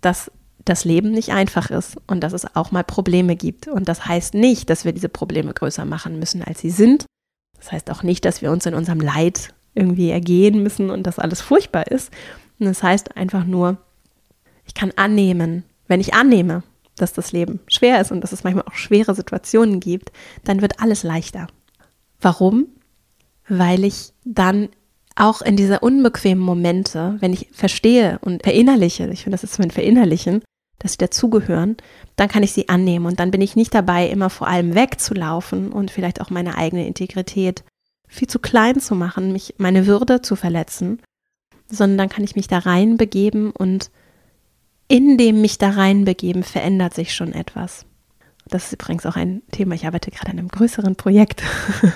dass 0.00 0.30
das 0.64 0.84
Leben 0.84 1.12
nicht 1.12 1.30
einfach 1.30 1.70
ist 1.70 1.96
und 2.06 2.20
dass 2.20 2.32
es 2.32 2.56
auch 2.56 2.72
mal 2.72 2.84
Probleme 2.84 3.36
gibt. 3.36 3.68
Und 3.68 3.88
das 3.88 4.06
heißt 4.06 4.34
nicht, 4.34 4.68
dass 4.68 4.84
wir 4.84 4.92
diese 4.92 5.08
Probleme 5.08 5.54
größer 5.54 5.84
machen 5.84 6.18
müssen, 6.18 6.42
als 6.42 6.60
sie 6.60 6.70
sind. 6.70 7.06
Das 7.58 7.72
heißt 7.72 7.90
auch 7.90 8.02
nicht, 8.02 8.24
dass 8.24 8.42
wir 8.42 8.50
uns 8.50 8.66
in 8.66 8.74
unserem 8.74 9.00
Leid 9.00 9.54
irgendwie 9.76 10.10
ergehen 10.10 10.62
müssen 10.62 10.90
und 10.90 11.04
das 11.06 11.18
alles 11.18 11.40
furchtbar 11.40 11.86
ist. 11.88 12.12
Und 12.58 12.66
das 12.66 12.82
heißt 12.82 13.16
einfach 13.16 13.44
nur, 13.44 13.76
ich 14.66 14.74
kann 14.74 14.92
annehmen, 14.96 15.64
wenn 15.86 16.00
ich 16.00 16.14
annehme, 16.14 16.62
dass 16.96 17.12
das 17.12 17.32
Leben 17.32 17.60
schwer 17.68 18.00
ist 18.00 18.10
und 18.10 18.22
dass 18.22 18.32
es 18.32 18.42
manchmal 18.42 18.64
auch 18.66 18.74
schwere 18.74 19.14
Situationen 19.14 19.80
gibt, 19.80 20.12
dann 20.44 20.62
wird 20.62 20.80
alles 20.80 21.02
leichter. 21.02 21.46
Warum? 22.20 22.66
Weil 23.48 23.84
ich 23.84 24.12
dann 24.24 24.70
auch 25.14 25.42
in 25.42 25.56
diese 25.56 25.80
unbequemen 25.80 26.42
Momente, 26.42 27.16
wenn 27.20 27.32
ich 27.32 27.48
verstehe 27.52 28.18
und 28.22 28.42
verinnerliche, 28.42 29.08
ich 29.08 29.22
finde, 29.22 29.34
das 29.34 29.44
ist 29.44 29.58
mein 29.58 29.70
Verinnerlichen, 29.70 30.42
dass 30.78 30.92
sie 30.92 30.98
dazugehören, 30.98 31.76
dann 32.16 32.28
kann 32.28 32.42
ich 32.42 32.52
sie 32.52 32.68
annehmen 32.68 33.06
und 33.06 33.18
dann 33.18 33.30
bin 33.30 33.40
ich 33.40 33.56
nicht 33.56 33.74
dabei, 33.74 34.08
immer 34.08 34.28
vor 34.28 34.46
allem 34.46 34.74
wegzulaufen 34.74 35.72
und 35.72 35.90
vielleicht 35.90 36.20
auch 36.20 36.30
meine 36.30 36.58
eigene 36.58 36.86
Integrität 36.86 37.64
viel 38.08 38.28
zu 38.28 38.38
klein 38.38 38.80
zu 38.80 38.94
machen, 38.94 39.32
mich 39.32 39.54
meine 39.58 39.86
Würde 39.86 40.22
zu 40.22 40.36
verletzen, 40.36 41.00
sondern 41.68 41.98
dann 41.98 42.08
kann 42.08 42.24
ich 42.24 42.36
mich 42.36 42.48
da 42.48 42.58
reinbegeben 42.58 43.50
und 43.50 43.90
in 44.88 45.18
dem 45.18 45.40
mich 45.40 45.58
da 45.58 45.70
reinbegeben 45.70 46.44
verändert 46.44 46.94
sich 46.94 47.14
schon 47.14 47.32
etwas. 47.32 47.86
Das 48.48 48.66
ist 48.66 48.74
übrigens 48.74 49.06
auch 49.06 49.16
ein 49.16 49.42
Thema. 49.50 49.74
Ich 49.74 49.86
arbeite 49.86 50.10
gerade 50.10 50.30
an 50.30 50.38
einem 50.38 50.48
größeren 50.48 50.94
Projekt, 50.94 51.42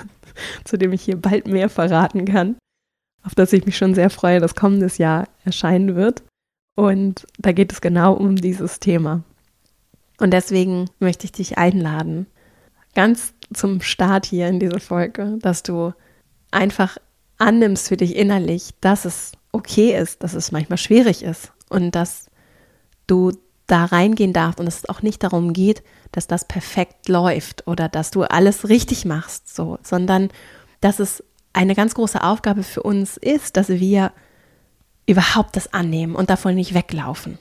zu 0.64 0.76
dem 0.76 0.92
ich 0.92 1.02
hier 1.02 1.16
bald 1.16 1.46
mehr 1.46 1.68
verraten 1.68 2.24
kann, 2.24 2.56
auf 3.22 3.34
das 3.34 3.52
ich 3.52 3.66
mich 3.66 3.76
schon 3.76 3.94
sehr 3.94 4.10
freue, 4.10 4.40
das 4.40 4.56
kommendes 4.56 4.98
Jahr 4.98 5.28
erscheinen 5.44 5.94
wird. 5.94 6.24
Und 6.76 7.26
da 7.38 7.52
geht 7.52 7.72
es 7.72 7.80
genau 7.80 8.14
um 8.14 8.36
dieses 8.36 8.80
Thema. 8.80 9.22
Und 10.18 10.32
deswegen 10.32 10.86
möchte 10.98 11.24
ich 11.24 11.32
dich 11.32 11.58
einladen, 11.58 12.26
ganz 12.94 13.34
zum 13.52 13.80
Start 13.80 14.26
hier 14.26 14.48
in 14.48 14.60
dieser 14.60 14.80
Folge, 14.80 15.38
dass 15.40 15.62
du 15.62 15.92
einfach 16.50 16.98
annimmst 17.38 17.88
für 17.88 17.96
dich 17.96 18.16
innerlich, 18.16 18.70
dass 18.80 19.04
es 19.04 19.32
okay 19.52 19.96
ist, 19.96 20.22
dass 20.22 20.34
es 20.34 20.52
manchmal 20.52 20.78
schwierig 20.78 21.22
ist 21.22 21.52
und 21.68 21.92
dass 21.92 22.26
du 23.06 23.32
da 23.66 23.84
reingehen 23.84 24.32
darfst 24.32 24.60
und 24.60 24.66
es 24.66 24.88
auch 24.88 25.02
nicht 25.02 25.22
darum 25.22 25.52
geht, 25.52 25.82
dass 26.12 26.26
das 26.26 26.44
perfekt 26.44 27.08
läuft 27.08 27.66
oder 27.66 27.88
dass 27.88 28.10
du 28.10 28.22
alles 28.22 28.68
richtig 28.68 29.04
machst, 29.04 29.54
so, 29.54 29.78
sondern 29.82 30.28
dass 30.80 30.98
es 30.98 31.22
eine 31.52 31.74
ganz 31.74 31.94
große 31.94 32.22
Aufgabe 32.22 32.62
für 32.62 32.82
uns 32.82 33.16
ist, 33.16 33.56
dass 33.56 33.68
wir 33.68 34.12
überhaupt 35.06 35.56
das 35.56 35.72
annehmen 35.72 36.14
und 36.14 36.30
davon 36.30 36.54
nicht 36.54 36.74
weglaufen. 36.74 37.38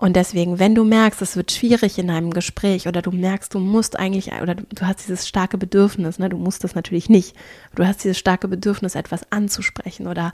Und 0.00 0.16
deswegen, 0.16 0.58
wenn 0.58 0.74
du 0.74 0.82
merkst, 0.82 1.20
es 1.20 1.36
wird 1.36 1.52
schwierig 1.52 1.98
in 1.98 2.08
einem 2.08 2.30
Gespräch 2.30 2.88
oder 2.88 3.02
du 3.02 3.10
merkst, 3.10 3.52
du 3.52 3.58
musst 3.58 3.98
eigentlich, 3.98 4.32
oder 4.40 4.54
du, 4.54 4.64
hast 4.80 5.00
dieses 5.00 5.28
starke 5.28 5.58
Bedürfnis, 5.58 6.18
ne, 6.18 6.30
du 6.30 6.38
musst 6.38 6.64
das 6.64 6.74
natürlich 6.74 7.10
nicht, 7.10 7.36
du 7.74 7.86
hast 7.86 8.02
dieses 8.02 8.18
starke 8.18 8.48
Bedürfnis, 8.48 8.94
etwas 8.94 9.30
anzusprechen 9.30 10.06
oder 10.06 10.32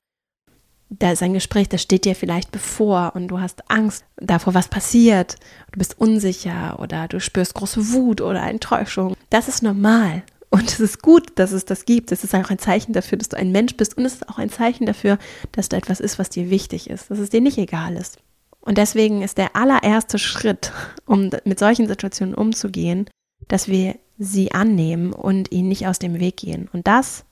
da 0.88 1.10
ist 1.10 1.20
ein 1.20 1.32
Gespräch, 1.32 1.68
das 1.68 1.82
steht 1.82 2.04
dir 2.04 2.14
vielleicht 2.14 2.52
bevor 2.52 3.16
und 3.16 3.26
du 3.26 3.40
hast 3.40 3.68
Angst 3.68 4.04
davor, 4.18 4.54
was 4.54 4.68
passiert, 4.68 5.34
du 5.72 5.80
bist 5.80 5.98
unsicher 5.98 6.78
oder 6.78 7.08
du 7.08 7.18
spürst 7.18 7.54
große 7.54 7.92
Wut 7.92 8.20
oder 8.20 8.44
Enttäuschung. 8.44 9.16
Das 9.30 9.48
ist 9.48 9.64
normal 9.64 10.22
und 10.50 10.70
es 10.70 10.78
ist 10.78 11.02
gut, 11.02 11.40
dass 11.40 11.50
es 11.50 11.64
das 11.64 11.86
gibt. 11.86 12.12
Es 12.12 12.22
ist 12.22 12.36
auch 12.36 12.50
ein 12.50 12.60
Zeichen 12.60 12.92
dafür, 12.92 13.18
dass 13.18 13.30
du 13.30 13.36
ein 13.36 13.50
Mensch 13.50 13.76
bist 13.76 13.96
und 13.96 14.04
es 14.04 14.14
ist 14.14 14.28
auch 14.28 14.38
ein 14.38 14.48
Zeichen 14.48 14.86
dafür, 14.86 15.18
dass 15.50 15.68
du 15.68 15.76
etwas 15.76 15.98
ist, 15.98 16.20
was 16.20 16.28
dir 16.28 16.50
wichtig 16.50 16.88
ist, 16.88 17.10
dass 17.10 17.18
es 17.18 17.30
dir 17.30 17.40
nicht 17.40 17.58
egal 17.58 17.96
ist. 17.96 18.20
Und 18.66 18.78
deswegen 18.78 19.22
ist 19.22 19.38
der 19.38 19.54
allererste 19.54 20.18
Schritt, 20.18 20.72
um 21.06 21.30
mit 21.44 21.58
solchen 21.60 21.86
Situationen 21.86 22.34
umzugehen, 22.34 23.08
dass 23.46 23.68
wir 23.68 23.94
sie 24.18 24.52
annehmen 24.52 25.12
und 25.12 25.52
ihnen 25.52 25.68
nicht 25.68 25.86
aus 25.86 26.00
dem 26.00 26.18
Weg 26.18 26.38
gehen. 26.38 26.68
Und 26.72 26.88
das 26.88 27.24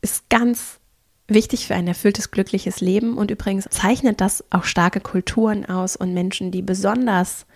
ist 0.00 0.30
ganz 0.30 0.78
wichtig 1.26 1.66
für 1.66 1.74
ein 1.74 1.88
erfülltes, 1.88 2.30
glückliches 2.30 2.80
Leben. 2.80 3.18
Und 3.18 3.32
übrigens 3.32 3.66
zeichnet 3.68 4.20
das 4.20 4.44
auch 4.50 4.62
starke 4.62 5.00
Kulturen 5.00 5.66
aus 5.66 5.96
und 5.96 6.14
Menschen, 6.14 6.52
die 6.52 6.62
besonders 6.62 7.46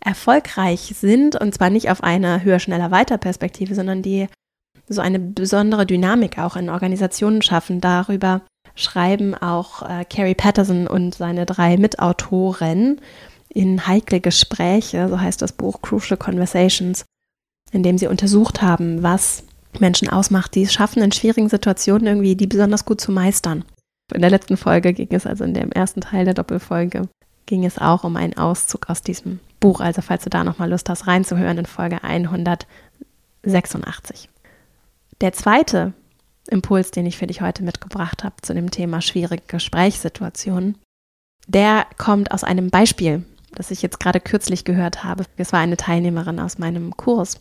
erfolgreich 0.00 0.94
sind, 1.00 1.40
und 1.40 1.54
zwar 1.54 1.70
nicht 1.70 1.90
auf 1.90 2.02
einer 2.02 2.44
höher, 2.44 2.58
schneller, 2.58 2.90
weiter 2.90 3.16
Perspektive, 3.16 3.74
sondern 3.74 4.02
die 4.02 4.28
so 4.86 5.00
eine 5.00 5.18
besondere 5.18 5.86
Dynamik 5.86 6.38
auch 6.38 6.56
in 6.56 6.68
Organisationen 6.68 7.40
schaffen. 7.40 7.80
Darüber 7.80 8.42
schreiben 8.74 9.34
auch 9.34 9.88
äh, 9.88 10.04
Carrie 10.04 10.34
Patterson 10.34 10.86
und 10.86 11.14
seine 11.14 11.46
drei 11.46 11.76
Mitautoren 11.76 13.00
in 13.48 13.86
heikle 13.86 14.20
Gespräche, 14.20 15.08
so 15.08 15.20
heißt 15.20 15.40
das 15.40 15.52
Buch 15.52 15.80
Crucial 15.80 16.18
Conversations, 16.18 17.04
in 17.70 17.82
dem 17.82 17.98
sie 17.98 18.08
untersucht 18.08 18.62
haben, 18.62 19.02
was 19.02 19.44
Menschen 19.78 20.08
ausmacht, 20.08 20.54
die 20.54 20.62
es 20.62 20.72
schaffen, 20.72 21.02
in 21.02 21.12
schwierigen 21.12 21.48
Situationen 21.48 22.06
irgendwie 22.06 22.36
die 22.36 22.46
besonders 22.46 22.84
gut 22.84 23.00
zu 23.00 23.12
meistern. 23.12 23.64
In 24.12 24.20
der 24.20 24.30
letzten 24.30 24.56
Folge 24.56 24.92
ging 24.92 25.08
es, 25.10 25.26
also 25.26 25.44
in 25.44 25.54
dem 25.54 25.72
ersten 25.72 26.00
Teil 26.00 26.24
der 26.24 26.34
Doppelfolge, 26.34 27.08
ging 27.46 27.64
es 27.64 27.78
auch 27.78 28.04
um 28.04 28.16
einen 28.16 28.36
Auszug 28.36 28.90
aus 28.90 29.02
diesem 29.02 29.40
Buch. 29.60 29.80
Also 29.80 30.02
falls 30.02 30.24
du 30.24 30.30
da 30.30 30.44
nochmal 30.44 30.70
Lust 30.70 30.88
hast, 30.88 31.06
reinzuhören 31.06 31.58
in 31.58 31.66
Folge 31.66 32.02
186. 32.02 34.28
Der 35.20 35.32
zweite 35.32 35.92
Impuls, 36.48 36.90
den 36.90 37.06
ich 37.06 37.16
für 37.16 37.26
dich 37.26 37.40
heute 37.40 37.62
mitgebracht 37.62 38.24
habe 38.24 38.36
zu 38.42 38.54
dem 38.54 38.70
Thema 38.70 39.00
schwierige 39.00 39.44
Gesprächssituationen, 39.46 40.76
der 41.46 41.86
kommt 41.98 42.32
aus 42.32 42.44
einem 42.44 42.70
Beispiel, 42.70 43.24
das 43.54 43.70
ich 43.70 43.82
jetzt 43.82 44.00
gerade 44.00 44.20
kürzlich 44.20 44.64
gehört 44.64 45.04
habe. 45.04 45.24
Es 45.36 45.52
war 45.52 45.60
eine 45.60 45.76
Teilnehmerin 45.76 46.40
aus 46.40 46.58
meinem 46.58 46.96
Kurs, 46.96 47.40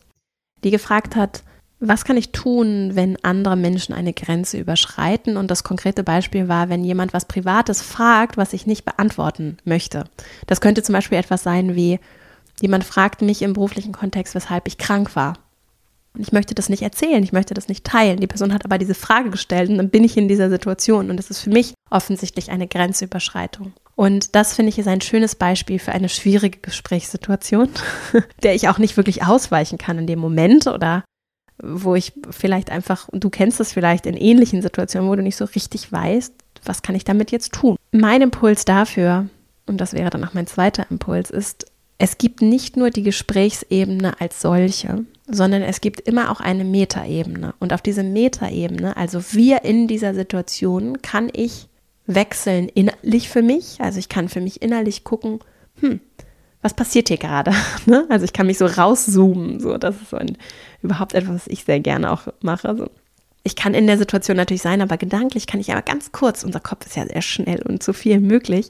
die 0.64 0.72
gefragt 0.72 1.16
hat, 1.16 1.44
was 1.86 2.06
kann 2.06 2.16
ich 2.16 2.32
tun, 2.32 2.92
wenn 2.94 3.22
andere 3.24 3.58
Menschen 3.58 3.94
eine 3.94 4.14
Grenze 4.14 4.58
überschreiten? 4.58 5.36
Und 5.36 5.52
das 5.52 5.66
konkrete 5.66 6.04
Beispiel 6.04 6.48
war, 6.48 6.70
wenn 6.70 6.86
jemand 6.86 7.12
was 7.12 7.26
Privates 7.26 7.82
fragt, 7.82 8.38
was 8.38 8.54
ich 8.54 8.66
nicht 8.66 8.86
beantworten 8.86 9.58
möchte. 9.66 10.06
Das 10.48 10.62
könnte 10.62 10.82
zum 10.82 10.94
Beispiel 10.94 11.18
etwas 11.18 11.44
sein 11.44 11.76
wie, 11.76 12.00
jemand 12.62 12.86
fragt 12.86 13.22
mich 13.22 13.42
im 13.42 13.54
beruflichen 13.54 13.92
Kontext, 13.92 14.34
weshalb 14.34 14.68
ich 14.68 14.78
krank 14.78 15.16
war. 15.18 15.38
Und 16.14 16.22
ich 16.22 16.32
möchte 16.32 16.54
das 16.54 16.70
nicht 16.70 16.84
erzählen, 16.84 17.24
ich 17.24 17.34
möchte 17.34 17.54
das 17.54 17.68
nicht 17.68 17.84
teilen. 17.84 18.20
Die 18.20 18.28
Person 18.28 18.54
hat 18.54 18.66
aber 18.66 18.78
diese 18.78 18.94
Frage 18.94 19.32
gestellt 19.32 19.70
und 19.70 19.78
dann 19.78 19.90
bin 19.90 20.04
ich 20.04 20.16
in 20.16 20.28
dieser 20.28 20.50
Situation. 20.50 21.10
Und 21.10 21.18
das 21.18 21.30
ist 21.30 21.40
für 21.40 21.50
mich 21.50 21.74
offensichtlich 21.90 22.52
eine 22.52 22.68
Grenzüberschreitung. 22.68 23.74
Und 23.96 24.36
das 24.36 24.54
finde 24.56 24.70
ich 24.70 24.80
ist 24.80 24.88
ein 24.88 25.02
schönes 25.02 25.36
Beispiel 25.36 25.80
für 25.80 25.92
eine 25.92 26.10
schwierige 26.10 26.60
Gesprächssituation, 26.60 27.70
der 28.44 28.56
ich 28.56 28.70
auch 28.70 28.78
nicht 28.78 28.98
wirklich 28.98 29.24
ausweichen 29.24 29.78
kann 29.78 29.98
in 29.98 30.08
dem 30.08 30.20
Moment 30.20 30.68
oder 30.68 31.04
wo 31.62 31.96
ich 31.96 32.14
vielleicht 32.32 32.72
einfach, 32.72 33.08
du 33.12 33.30
kennst 33.30 33.60
es 33.60 33.74
vielleicht 33.74 34.06
in 34.06 34.18
ähnlichen 34.18 34.62
Situationen, 34.62 35.10
wo 35.10 35.16
du 35.16 35.22
nicht 35.22 35.36
so 35.36 35.46
richtig 35.46 35.92
weißt, 35.92 36.34
was 36.66 36.82
kann 36.82 36.96
ich 36.96 37.04
damit 37.04 37.32
jetzt 37.32 37.54
tun. 37.54 37.78
Mein 37.92 38.22
Impuls 38.22 38.66
dafür, 38.66 39.28
und 39.68 39.78
das 39.78 39.94
wäre 39.94 40.10
dann 40.10 40.24
auch 40.24 40.34
mein 40.34 40.48
zweiter 40.48 40.88
Impuls, 40.90 41.30
ist, 41.30 41.66
es 42.00 42.18
gibt 42.18 42.42
nicht 42.42 42.76
nur 42.76 42.90
die 42.90 43.04
Gesprächsebene 43.04 44.20
als 44.20 44.42
solche, 44.42 45.06
sondern 45.28 45.62
es 45.62 45.82
gibt 45.82 46.02
immer 46.02 46.32
auch 46.32 46.42
eine 46.42 46.64
Metaebene. 46.64 47.54
Und 47.60 47.74
auf 47.74 47.82
diese 47.82 48.04
Metaebene, 48.04 48.98
also 48.98 49.22
wir 49.32 49.64
in 49.64 49.88
dieser 49.88 50.14
Situation, 50.14 51.02
kann 51.02 51.30
ich 51.32 51.70
wechseln 52.06 52.68
innerlich 52.70 53.30
für 53.30 53.42
mich. 53.42 53.78
Also 53.80 54.00
ich 54.00 54.10
kann 54.10 54.30
für 54.30 54.42
mich 54.42 54.62
innerlich 54.62 55.04
gucken, 55.04 55.40
hm, 55.80 56.02
was 56.62 56.74
passiert 56.74 57.10
hier 57.10 57.18
gerade? 57.18 57.54
Ne? 57.86 58.06
Also 58.10 58.26
ich 58.26 58.34
kann 58.34 58.48
mich 58.48 58.58
so 58.58 58.66
rauszoomen. 58.66 59.60
So, 59.60 59.78
das 59.78 59.96
ist 60.02 60.10
so 60.10 60.18
ein, 60.18 60.38
überhaupt 60.82 61.14
etwas, 61.14 61.36
was 61.36 61.48
ich 61.48 61.64
sehr 61.64 61.80
gerne 61.80 62.12
auch 62.12 62.28
mache. 62.42 62.76
So. 62.76 62.90
Ich 63.44 63.56
kann 63.56 63.74
in 63.74 63.88
der 63.88 63.98
Situation 63.98 64.38
natürlich 64.38 64.62
sein, 64.62 64.82
aber 64.82 64.98
gedanklich 64.98 65.48
kann 65.48 65.60
ich 65.60 65.72
aber 65.72 65.82
ganz 65.82 66.12
kurz, 66.12 66.44
unser 66.44 66.62
Kopf 66.62 66.86
ist 66.86 66.96
ja 66.96 67.06
sehr 67.06 67.22
schnell 67.22 67.62
und 67.62 67.84
zu 67.84 67.94
viel 67.94 68.20
möglich, 68.20 68.70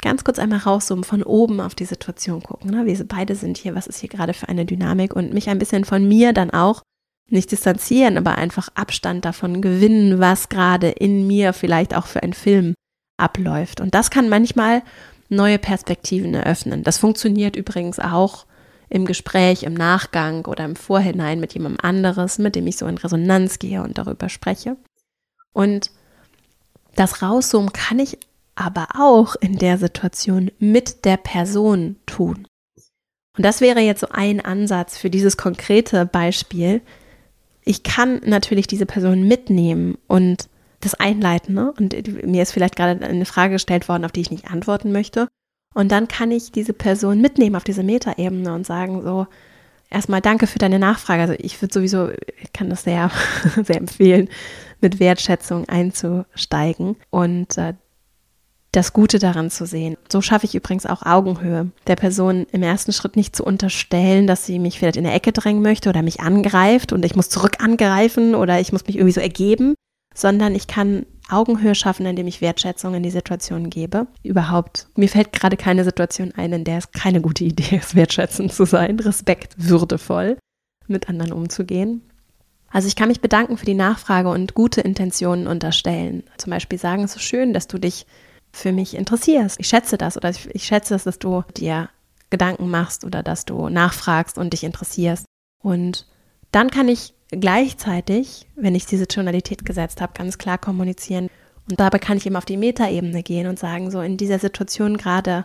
ganz 0.00 0.24
kurz 0.24 0.38
einmal 0.38 0.60
rauszoomen, 0.60 1.04
von 1.04 1.22
oben 1.22 1.60
auf 1.60 1.74
die 1.74 1.84
Situation 1.84 2.42
gucken. 2.42 2.70
Ne? 2.70 2.86
Wir 2.86 3.08
beide 3.08 3.34
sind 3.34 3.56
hier, 3.56 3.74
was 3.74 3.86
ist 3.86 4.00
hier 4.00 4.08
gerade 4.08 4.34
für 4.34 4.48
eine 4.48 4.66
Dynamik 4.66 5.14
und 5.14 5.32
mich 5.32 5.48
ein 5.48 5.58
bisschen 5.58 5.84
von 5.84 6.06
mir 6.06 6.32
dann 6.32 6.50
auch 6.50 6.82
nicht 7.30 7.50
distanzieren, 7.52 8.18
aber 8.18 8.36
einfach 8.36 8.68
Abstand 8.74 9.24
davon 9.24 9.62
gewinnen, 9.62 10.20
was 10.20 10.48
gerade 10.48 10.90
in 10.90 11.26
mir 11.26 11.52
vielleicht 11.52 11.94
auch 11.94 12.06
für 12.06 12.22
einen 12.22 12.34
Film 12.34 12.74
abläuft. 13.16 13.80
Und 13.80 13.94
das 13.94 14.10
kann 14.10 14.28
manchmal 14.28 14.82
neue 15.28 15.58
Perspektiven 15.58 16.34
eröffnen. 16.34 16.82
Das 16.82 16.98
funktioniert 16.98 17.56
übrigens 17.56 17.98
auch 17.98 18.46
im 18.90 19.06
Gespräch, 19.06 19.62
im 19.62 19.74
Nachgang 19.74 20.44
oder 20.44 20.64
im 20.64 20.76
Vorhinein 20.76 21.40
mit 21.40 21.54
jemandem 21.54 21.80
anderes, 21.82 22.38
mit 22.38 22.54
dem 22.54 22.66
ich 22.66 22.76
so 22.76 22.86
in 22.86 22.98
Resonanz 22.98 23.58
gehe 23.58 23.82
und 23.82 23.98
darüber 23.98 24.28
spreche. 24.28 24.76
Und 25.52 25.90
das 26.94 27.22
Rauszoomen 27.22 27.72
kann 27.72 27.98
ich 27.98 28.18
aber 28.54 28.88
auch 28.98 29.34
in 29.36 29.58
der 29.58 29.78
Situation 29.78 30.50
mit 30.58 31.04
der 31.04 31.16
Person 31.16 31.96
tun. 32.06 32.46
Und 33.36 33.44
das 33.44 33.60
wäre 33.60 33.80
jetzt 33.80 34.00
so 34.00 34.08
ein 34.10 34.40
Ansatz 34.40 34.96
für 34.96 35.10
dieses 35.10 35.36
konkrete 35.36 36.06
Beispiel. 36.06 36.82
Ich 37.64 37.82
kann 37.82 38.20
natürlich 38.24 38.66
diese 38.66 38.86
Person 38.86 39.26
mitnehmen 39.26 39.98
und 40.06 40.48
das 40.80 40.94
einleiten. 40.94 41.54
Ne? 41.54 41.72
Und 41.76 41.94
mir 42.24 42.42
ist 42.42 42.52
vielleicht 42.52 42.76
gerade 42.76 43.04
eine 43.04 43.24
Frage 43.24 43.54
gestellt 43.54 43.88
worden, 43.88 44.04
auf 44.04 44.12
die 44.12 44.20
ich 44.20 44.30
nicht 44.30 44.50
antworten 44.50 44.92
möchte. 44.92 45.28
Und 45.74 45.90
dann 45.90 46.06
kann 46.06 46.30
ich 46.30 46.52
diese 46.52 46.72
Person 46.72 47.20
mitnehmen 47.20 47.56
auf 47.56 47.64
diese 47.64 47.82
Metaebene 47.82 48.54
und 48.54 48.64
sagen 48.64 49.02
so, 49.02 49.26
erstmal 49.90 50.20
danke 50.20 50.46
für 50.46 50.60
deine 50.60 50.78
Nachfrage. 50.78 51.22
Also 51.22 51.34
ich 51.38 51.60
würde 51.60 51.74
sowieso, 51.74 52.10
ich 52.10 52.52
kann 52.52 52.70
das 52.70 52.84
sehr, 52.84 53.10
sehr 53.64 53.78
empfehlen, 53.78 54.28
mit 54.80 55.00
Wertschätzung 55.00 55.68
einzusteigen 55.68 56.96
und 57.10 57.58
äh, 57.58 57.74
das 58.76 58.92
Gute 58.92 59.18
daran 59.18 59.50
zu 59.50 59.66
sehen. 59.66 59.96
So 60.10 60.20
schaffe 60.20 60.46
ich 60.46 60.54
übrigens 60.54 60.86
auch 60.86 61.02
Augenhöhe. 61.02 61.70
Der 61.86 61.96
Person 61.96 62.46
im 62.52 62.62
ersten 62.62 62.92
Schritt 62.92 63.16
nicht 63.16 63.36
zu 63.36 63.44
unterstellen, 63.44 64.26
dass 64.26 64.46
sie 64.46 64.58
mich 64.58 64.78
vielleicht 64.78 64.96
in 64.96 65.04
der 65.04 65.14
Ecke 65.14 65.32
drängen 65.32 65.62
möchte 65.62 65.88
oder 65.88 66.02
mich 66.02 66.20
angreift 66.20 66.92
und 66.92 67.04
ich 67.04 67.14
muss 67.14 67.28
zurück 67.28 67.62
angreifen 67.62 68.34
oder 68.34 68.60
ich 68.60 68.72
muss 68.72 68.86
mich 68.86 68.96
irgendwie 68.96 69.12
so 69.12 69.20
ergeben, 69.20 69.74
sondern 70.14 70.54
ich 70.54 70.66
kann 70.66 71.06
Augenhöhe 71.30 71.74
schaffen, 71.74 72.06
indem 72.06 72.26
ich 72.26 72.40
Wertschätzung 72.40 72.94
in 72.94 73.02
die 73.02 73.10
Situation 73.10 73.70
gebe. 73.70 74.06
Überhaupt, 74.22 74.88
mir 74.96 75.08
fällt 75.08 75.32
gerade 75.32 75.56
keine 75.56 75.84
Situation 75.84 76.32
ein, 76.36 76.52
in 76.52 76.64
der 76.64 76.78
es 76.78 76.92
keine 76.92 77.20
gute 77.20 77.44
Idee 77.44 77.76
ist, 77.76 77.94
wertschätzend 77.94 78.52
zu 78.52 78.64
sein, 78.64 78.98
Respekt, 79.00 79.54
würdevoll 79.56 80.36
mit 80.86 81.08
anderen 81.08 81.32
umzugehen. 81.32 82.02
Also 82.70 82.88
ich 82.88 82.96
kann 82.96 83.08
mich 83.08 83.20
bedanken 83.20 83.56
für 83.56 83.66
die 83.66 83.74
Nachfrage 83.74 84.28
und 84.28 84.54
gute 84.54 84.80
Intentionen 84.80 85.46
unterstellen. 85.46 86.24
Zum 86.38 86.50
Beispiel 86.50 86.78
sagen, 86.78 87.04
es 87.04 87.14
ist 87.14 87.22
schön, 87.22 87.52
dass 87.52 87.68
du 87.68 87.78
dich 87.78 88.04
für 88.54 88.72
mich 88.72 88.94
interessierst. 88.94 89.58
Ich 89.58 89.66
schätze 89.66 89.98
das 89.98 90.16
oder 90.16 90.30
ich, 90.30 90.48
ich 90.54 90.64
schätze 90.64 90.94
es, 90.94 91.04
dass 91.04 91.18
du 91.18 91.42
dir 91.56 91.90
Gedanken 92.30 92.70
machst 92.70 93.04
oder 93.04 93.22
dass 93.22 93.44
du 93.44 93.68
nachfragst 93.68 94.38
und 94.38 94.52
dich 94.52 94.64
interessierst. 94.64 95.26
Und 95.62 96.06
dann 96.52 96.70
kann 96.70 96.88
ich 96.88 97.14
gleichzeitig, 97.30 98.46
wenn 98.54 98.74
ich 98.74 98.86
diese 98.86 99.08
Tonalität 99.08 99.64
gesetzt 99.64 100.00
habe, 100.00 100.12
ganz 100.16 100.38
klar 100.38 100.58
kommunizieren. 100.58 101.28
Und 101.68 101.80
dabei 101.80 101.98
kann 101.98 102.16
ich 102.16 102.26
eben 102.26 102.36
auf 102.36 102.44
die 102.44 102.56
Metaebene 102.56 103.22
gehen 103.22 103.48
und 103.48 103.58
sagen, 103.58 103.90
so 103.90 104.00
in 104.00 104.16
dieser 104.16 104.38
Situation 104.38 104.96
gerade, 104.96 105.44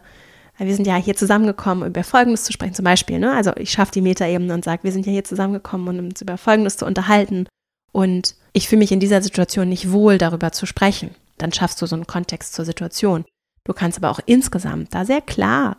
wir 0.57 0.75
sind 0.75 0.85
ja 0.85 0.95
hier 0.97 1.15
zusammengekommen, 1.15 1.87
über 1.87 2.03
Folgendes 2.03 2.43
zu 2.43 2.51
sprechen, 2.51 2.73
zum 2.73 2.85
Beispiel. 2.85 3.17
Ne? 3.17 3.33
Also 3.33 3.51
ich 3.55 3.71
schaffe 3.71 3.93
die 3.93 4.01
Metaebene 4.01 4.53
und 4.53 4.65
sage, 4.65 4.83
wir 4.83 4.91
sind 4.91 5.05
ja 5.05 5.11
hier 5.11 5.23
zusammengekommen, 5.23 5.99
um 5.99 6.05
uns 6.05 6.21
über 6.21 6.37
Folgendes 6.37 6.77
zu 6.77 6.85
unterhalten. 6.85 7.47
Und 7.91 8.35
ich 8.53 8.67
fühle 8.67 8.79
mich 8.79 8.91
in 8.91 8.99
dieser 8.99 9.21
Situation 9.21 9.69
nicht 9.69 9.91
wohl, 9.91 10.17
darüber 10.17 10.51
zu 10.51 10.65
sprechen. 10.65 11.11
Dann 11.39 11.51
schaffst 11.51 11.81
du 11.81 11.87
so 11.87 11.95
einen 11.95 12.07
Kontext 12.07 12.53
zur 12.53 12.65
Situation. 12.65 13.25
Du 13.63 13.73
kannst 13.73 13.97
aber 13.97 14.11
auch 14.11 14.19
insgesamt 14.25 14.93
da 14.93 15.05
sehr 15.05 15.21
klar 15.21 15.77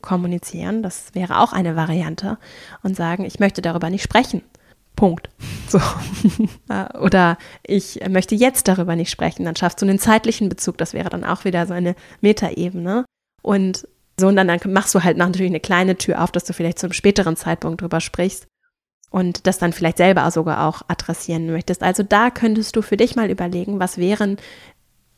kommunizieren, 0.00 0.82
das 0.82 1.14
wäre 1.14 1.40
auch 1.40 1.52
eine 1.52 1.76
Variante, 1.76 2.36
und 2.82 2.94
sagen, 2.94 3.24
ich 3.24 3.40
möchte 3.40 3.62
darüber 3.62 3.88
nicht 3.90 4.02
sprechen. 4.02 4.42
Punkt. 4.96 5.28
So. 5.66 5.80
Oder 7.00 7.36
ich 7.66 8.00
möchte 8.08 8.36
jetzt 8.36 8.68
darüber 8.68 8.94
nicht 8.94 9.10
sprechen. 9.10 9.44
Dann 9.44 9.56
schaffst 9.56 9.80
du 9.80 9.86
einen 9.86 9.98
zeitlichen 9.98 10.48
Bezug. 10.48 10.78
Das 10.78 10.92
wäre 10.92 11.08
dann 11.08 11.24
auch 11.24 11.44
wieder 11.44 11.66
so 11.66 11.72
eine 11.72 11.96
Metaebene. 12.20 13.04
Und 13.42 13.88
so, 14.20 14.28
und 14.28 14.36
dann, 14.36 14.46
dann 14.46 14.60
machst 14.66 14.94
du 14.94 15.02
halt 15.02 15.16
natürlich 15.16 15.50
eine 15.50 15.58
kleine 15.58 15.96
Tür 15.96 16.22
auf, 16.22 16.30
dass 16.30 16.44
du 16.44 16.52
vielleicht 16.52 16.78
zu 16.78 16.86
einem 16.86 16.92
späteren 16.92 17.34
Zeitpunkt 17.34 17.80
drüber 17.80 18.00
sprichst 18.00 18.46
und 19.10 19.46
das 19.46 19.58
dann 19.58 19.72
vielleicht 19.72 19.96
selber 19.96 20.30
sogar 20.30 20.68
auch 20.68 20.82
adressieren 20.86 21.46
möchtest. 21.46 21.82
Also 21.82 22.02
da 22.02 22.30
könntest 22.30 22.76
du 22.76 22.82
für 22.82 22.96
dich 22.96 23.16
mal 23.16 23.30
überlegen, 23.30 23.80
was 23.80 23.98
wären 23.98 24.36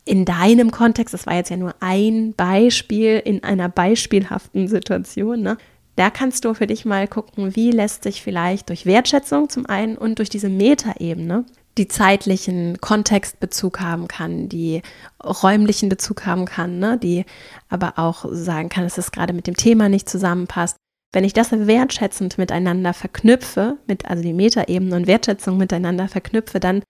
in 0.07 0.25
deinem 0.25 0.71
Kontext, 0.71 1.13
das 1.13 1.25
war 1.25 1.35
jetzt 1.35 1.49
ja 1.49 1.57
nur 1.57 1.75
ein 1.79 2.33
Beispiel 2.33 3.21
in 3.23 3.43
einer 3.43 3.69
beispielhaften 3.69 4.67
Situation, 4.67 5.41
ne? 5.41 5.57
Da 5.95 6.11
kannst 6.11 6.45
du 6.45 6.53
für 6.53 6.67
dich 6.67 6.85
mal 6.85 7.07
gucken, 7.07 7.55
wie 7.55 7.71
lässt 7.71 8.03
sich 8.03 8.21
vielleicht 8.21 8.69
durch 8.69 8.85
Wertschätzung 8.85 9.49
zum 9.49 9.65
einen 9.65 9.97
und 9.97 10.19
durch 10.19 10.29
diese 10.29 10.47
Metaebene 10.47 11.43
die 11.77 11.87
zeitlichen 11.87 12.79
Kontextbezug 12.81 13.79
haben 13.79 14.07
kann, 14.07 14.47
die 14.47 14.83
räumlichen 15.23 15.89
Bezug 15.89 16.25
haben 16.25 16.45
kann, 16.45 16.77
ne? 16.77 16.99
die 17.01 17.25
aber 17.69 17.93
auch 17.97 18.25
sagen 18.29 18.69
kann, 18.69 18.83
dass 18.83 18.99
es 18.99 19.11
gerade 19.11 19.33
mit 19.33 19.47
dem 19.47 19.57
Thema 19.57 19.89
nicht 19.89 20.07
zusammenpasst. 20.07 20.77
Wenn 21.13 21.23
ich 21.23 21.33
das 21.33 21.51
wertschätzend 21.51 22.37
miteinander 22.37 22.93
verknüpfe, 22.93 23.77
mit 23.87 24.05
also 24.05 24.21
die 24.21 24.33
Metaebene 24.33 24.95
und 24.95 25.07
Wertschätzung 25.07 25.57
miteinander 25.57 26.07
verknüpfe, 26.07 26.59
dann 26.59 26.83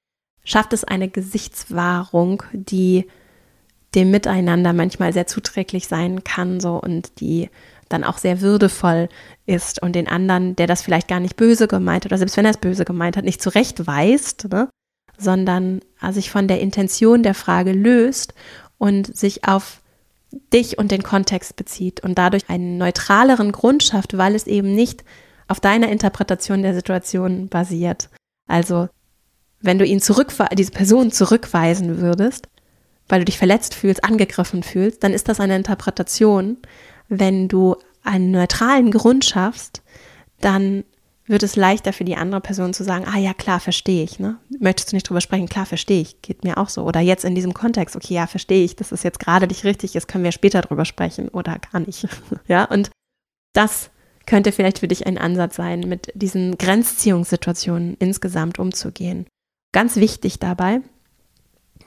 schafft 0.47 0.71
es 0.71 0.85
eine 0.85 1.09
Gesichtswahrung, 1.09 2.41
die 2.53 3.05
dem 3.95 4.11
Miteinander 4.11 4.71
manchmal 4.71 5.11
sehr 5.11 5.27
zuträglich 5.27 5.87
sein 5.87 6.23
kann, 6.23 6.59
so 6.61 6.79
und 6.81 7.19
die 7.19 7.49
dann 7.89 8.03
auch 8.03 8.17
sehr 8.17 8.41
würdevoll 8.41 9.09
ist 9.45 9.81
und 9.81 9.93
den 9.93 10.07
anderen, 10.07 10.55
der 10.55 10.67
das 10.67 10.81
vielleicht 10.81 11.09
gar 11.09 11.19
nicht 11.19 11.35
böse 11.35 11.67
gemeint 11.67 12.05
hat, 12.05 12.11
oder 12.11 12.17
selbst 12.17 12.37
wenn 12.37 12.45
er 12.45 12.51
es 12.51 12.57
böse 12.57 12.85
gemeint 12.85 13.17
hat, 13.17 13.25
nicht 13.25 13.41
zurechtweist, 13.41 14.47
ne, 14.49 14.69
sondern 15.17 15.81
äh, 16.01 16.13
sich 16.13 16.31
von 16.31 16.47
der 16.47 16.61
Intention 16.61 17.23
der 17.23 17.33
Frage 17.33 17.73
löst 17.73 18.33
und 18.77 19.15
sich 19.15 19.45
auf 19.45 19.81
dich 20.53 20.77
und 20.77 20.91
den 20.91 21.03
Kontext 21.03 21.57
bezieht 21.57 22.01
und 22.01 22.17
dadurch 22.17 22.49
einen 22.49 22.77
neutraleren 22.77 23.51
Grund 23.51 23.83
schafft, 23.83 24.17
weil 24.17 24.33
es 24.35 24.47
eben 24.47 24.75
nicht 24.75 25.03
auf 25.49 25.59
deiner 25.59 25.89
Interpretation 25.89 26.61
der 26.61 26.73
Situation 26.73 27.49
basiert. 27.49 28.09
Also 28.47 28.87
wenn 29.59 29.79
du 29.79 29.85
ihn 29.85 29.99
diese 29.99 30.71
Person 30.71 31.11
zurückweisen 31.11 31.99
würdest, 31.99 32.47
weil 33.07 33.19
du 33.19 33.25
dich 33.25 33.37
verletzt 33.37 33.73
fühlst, 33.73 34.03
angegriffen 34.03 34.63
fühlst, 34.63 35.03
dann 35.03 35.13
ist 35.13 35.29
das 35.29 35.39
eine 35.39 35.55
Interpretation. 35.55 36.57
Wenn 37.07 37.47
du 37.47 37.75
einen 38.03 38.31
neutralen 38.31 38.91
Grund 38.91 39.25
schaffst, 39.25 39.81
dann 40.39 40.83
wird 41.25 41.43
es 41.43 41.55
leichter 41.55 41.91
für 41.91 42.05
die 42.05 42.15
andere 42.15 42.39
Person 42.39 42.73
zu 42.73 42.83
sagen, 42.83 43.05
ah 43.05 43.17
ja, 43.17 43.33
klar, 43.33 43.59
verstehe 43.59 44.03
ich. 44.03 44.17
Ne? 44.17 44.37
Möchtest 44.59 44.91
du 44.91 44.95
nicht 44.95 45.09
drüber 45.09 45.21
sprechen? 45.21 45.49
Klar, 45.49 45.65
verstehe 45.65 46.01
ich. 46.01 46.21
Geht 46.21 46.43
mir 46.43 46.57
auch 46.57 46.69
so. 46.69 46.83
Oder 46.83 47.01
jetzt 47.01 47.25
in 47.25 47.35
diesem 47.35 47.53
Kontext, 47.53 47.95
okay, 47.95 48.13
ja, 48.13 48.27
verstehe 48.27 48.63
ich, 48.63 48.75
dass 48.77 48.93
es 48.93 49.03
jetzt 49.03 49.19
gerade 49.19 49.47
nicht 49.47 49.65
richtig 49.65 49.95
ist, 49.95 50.07
können 50.07 50.23
wir 50.23 50.31
später 50.31 50.61
drüber 50.61 50.85
sprechen 50.85 51.27
oder 51.29 51.57
gar 51.71 51.81
nicht. 51.81 52.07
ja, 52.47 52.63
und 52.65 52.91
das 53.53 53.89
könnte 54.25 54.51
vielleicht 54.51 54.79
für 54.79 54.87
dich 54.87 55.05
ein 55.05 55.17
Ansatz 55.17 55.55
sein, 55.55 55.81
mit 55.81 56.11
diesen 56.15 56.57
Grenzziehungssituationen 56.57 57.95
insgesamt 57.99 58.59
umzugehen. 58.59 59.25
Ganz 59.71 59.95
wichtig 59.95 60.39
dabei 60.39 60.81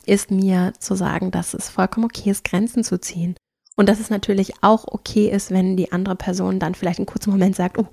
ist 0.07 0.31
mir 0.31 0.73
zu 0.79 0.95
sagen, 0.95 1.31
dass 1.31 1.55
es 1.55 1.69
vollkommen 1.69 2.07
okay 2.07 2.31
ist, 2.31 2.45
Grenzen 2.45 2.85
zu 2.85 3.01
ziehen. 3.01 3.37
Und 3.77 3.89
dass 3.89 4.01
es 4.01 4.11
natürlich 4.11 4.63
auch 4.63 4.85
okay 4.87 5.31
ist, 5.31 5.51
wenn 5.51 5.77
die 5.77 5.93
andere 5.93 6.17
Person 6.17 6.59
dann 6.59 6.75
vielleicht 6.75 6.99
einen 6.99 7.07
kurzen 7.07 7.31
Moment 7.31 7.57
sagt, 7.57 7.79
oh, 7.79 7.87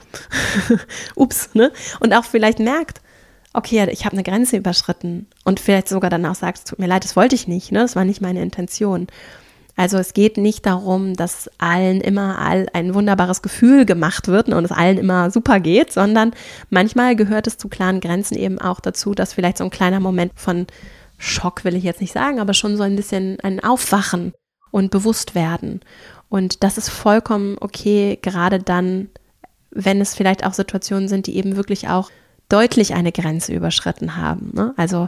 ups, 1.16 1.54
ne? 1.54 1.72
Und 2.00 2.14
auch 2.14 2.26
vielleicht 2.26 2.60
merkt, 2.60 3.02
okay, 3.54 3.90
ich 3.92 4.04
habe 4.06 4.14
eine 4.14 4.24
Grenze 4.24 4.58
überschritten 4.58 5.28
und 5.46 5.60
vielleicht 5.60 5.88
sogar 5.88 6.10
danach 6.10 6.36
sagt, 6.36 6.68
tut 6.68 6.80
mir 6.80 6.88
leid, 6.88 7.04
das 7.04 7.16
wollte 7.16 7.36
ich 7.36 7.48
nicht, 7.48 7.72
ne? 7.72 7.80
Das 7.80 7.96
war 7.96 8.04
nicht 8.04 8.22
meine 8.22 8.42
Intention. 8.42 9.08
Also 9.78 9.98
es 9.98 10.14
geht 10.14 10.38
nicht 10.38 10.66
darum, 10.66 11.14
dass 11.14 11.50
allen 11.60 12.02
immer 12.02 12.40
all 12.40 12.66
ein 12.74 12.96
wunderbares 12.96 13.44
Gefühl 13.44 13.86
gemacht 13.86 14.28
wird 14.28 14.50
und 14.50 14.66
es 14.66 14.72
allen 14.72 14.98
immer 14.98 15.30
super 15.30 15.60
geht, 15.60 15.94
sondern 15.94 16.32
manchmal 16.72 17.16
gehört 17.16 17.46
es 17.46 17.58
zu 17.58 17.70
klaren 17.70 18.02
Grenzen 18.02 18.36
eben 18.36 18.60
auch 18.60 18.80
dazu, 18.80 19.14
dass 19.14 19.34
vielleicht 19.34 19.60
so 19.60 19.64
ein 19.64 19.70
kleiner 19.70 20.00
Moment 20.00 20.34
von 20.36 20.66
Schock 21.20 21.64
will 21.64 21.76
ich 21.76 21.84
jetzt 21.84 22.02
nicht 22.02 22.12
sagen, 22.12 22.40
aber 22.40 22.56
schon 22.56 22.76
so 22.76 22.84
ein 22.84 22.96
bisschen 22.96 23.40
ein 23.42 23.64
Aufwachen 23.64 24.34
und 24.72 24.90
bewusst 24.90 25.36
werden. 25.36 25.82
Und 26.28 26.64
das 26.64 26.80
ist 26.80 26.90
vollkommen 26.90 27.56
okay, 27.62 28.18
gerade 28.20 28.58
dann, 28.60 29.10
wenn 29.70 30.02
es 30.02 30.16
vielleicht 30.16 30.44
auch 30.44 30.54
Situationen 30.54 31.08
sind, 31.08 31.28
die 31.28 31.38
eben 31.38 31.56
wirklich 31.56 31.88
auch 31.88 32.10
deutlich 32.50 32.96
eine 32.96 33.12
Grenze 33.12 33.54
überschritten 33.54 34.16
haben. 34.16 34.54
Ne? 34.56 34.74
Also, 34.76 35.08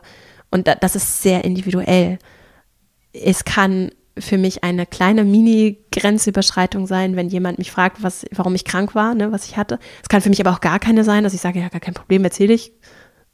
und 0.52 0.68
das 0.80 0.96
ist 0.96 1.24
sehr 1.24 1.44
individuell. 1.44 2.20
Es 3.14 3.46
kann 3.46 3.90
für 4.20 4.38
mich 4.38 4.64
eine 4.64 4.86
kleine 4.86 5.24
Mini-Grenzüberschreitung 5.24 6.88
sein, 6.88 7.16
wenn 7.16 7.30
jemand 7.30 7.58
mich 7.58 7.72
fragt, 7.72 8.04
was, 8.04 8.26
warum 8.32 8.56
ich 8.56 8.66
krank 8.66 8.96
war, 8.96 9.16
ne, 9.16 9.32
was 9.32 9.46
ich 9.46 9.58
hatte. 9.58 9.80
Es 10.02 10.10
kann 10.10 10.22
für 10.22 10.30
mich 10.30 10.40
aber 10.40 10.52
auch 10.52 10.62
gar 10.62 10.80
keine 10.80 11.04
sein, 11.04 11.24
dass 11.24 11.34
ich 11.34 11.42
sage, 11.42 11.60
ja, 11.60 11.70
gar 11.70 11.82
kein 11.82 11.94
Problem, 11.94 12.24
erzähle 12.24 12.54
ich. 12.54 12.74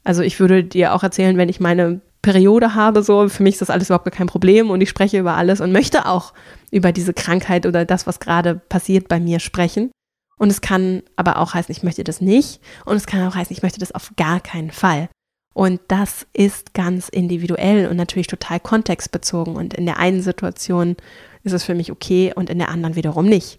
Also 0.04 0.22
ich 0.22 0.38
würde 0.38 0.64
dir 0.64 0.94
auch 0.94 1.02
erzählen, 1.02 1.36
wenn 1.36 1.48
ich 1.48 1.60
meine 1.60 2.00
Periode 2.22 2.74
habe, 2.74 3.02
so, 3.02 3.28
für 3.28 3.42
mich 3.42 3.54
ist 3.54 3.60
das 3.60 3.70
alles 3.70 3.88
überhaupt 3.88 4.10
kein 4.10 4.26
Problem 4.26 4.70
und 4.70 4.80
ich 4.80 4.88
spreche 4.88 5.18
über 5.18 5.36
alles 5.36 5.60
und 5.60 5.72
möchte 5.72 6.06
auch 6.06 6.32
über 6.70 6.92
diese 6.92 7.14
Krankheit 7.14 7.66
oder 7.66 7.84
das, 7.84 8.06
was 8.06 8.20
gerade 8.20 8.56
passiert 8.56 9.08
bei 9.08 9.20
mir 9.20 9.40
sprechen. 9.40 9.90
Und 10.38 10.50
es 10.50 10.60
kann 10.60 11.02
aber 11.16 11.38
auch 11.38 11.54
heißen, 11.54 11.72
ich 11.72 11.82
möchte 11.82 12.04
das 12.04 12.20
nicht. 12.20 12.60
Und 12.84 12.96
es 12.96 13.06
kann 13.06 13.26
auch 13.26 13.34
heißen, 13.34 13.54
ich 13.56 13.62
möchte 13.62 13.80
das 13.80 13.92
auf 13.92 14.12
gar 14.16 14.40
keinen 14.40 14.70
Fall. 14.70 15.08
Und 15.56 15.80
das 15.88 16.26
ist 16.34 16.74
ganz 16.74 17.08
individuell 17.08 17.86
und 17.86 17.96
natürlich 17.96 18.26
total 18.26 18.60
kontextbezogen. 18.60 19.56
Und 19.56 19.72
in 19.72 19.86
der 19.86 19.98
einen 19.98 20.20
Situation 20.20 20.96
ist 21.44 21.54
es 21.54 21.64
für 21.64 21.74
mich 21.74 21.90
okay 21.90 22.30
und 22.36 22.50
in 22.50 22.58
der 22.58 22.68
anderen 22.68 22.94
wiederum 22.94 23.24
nicht. 23.24 23.58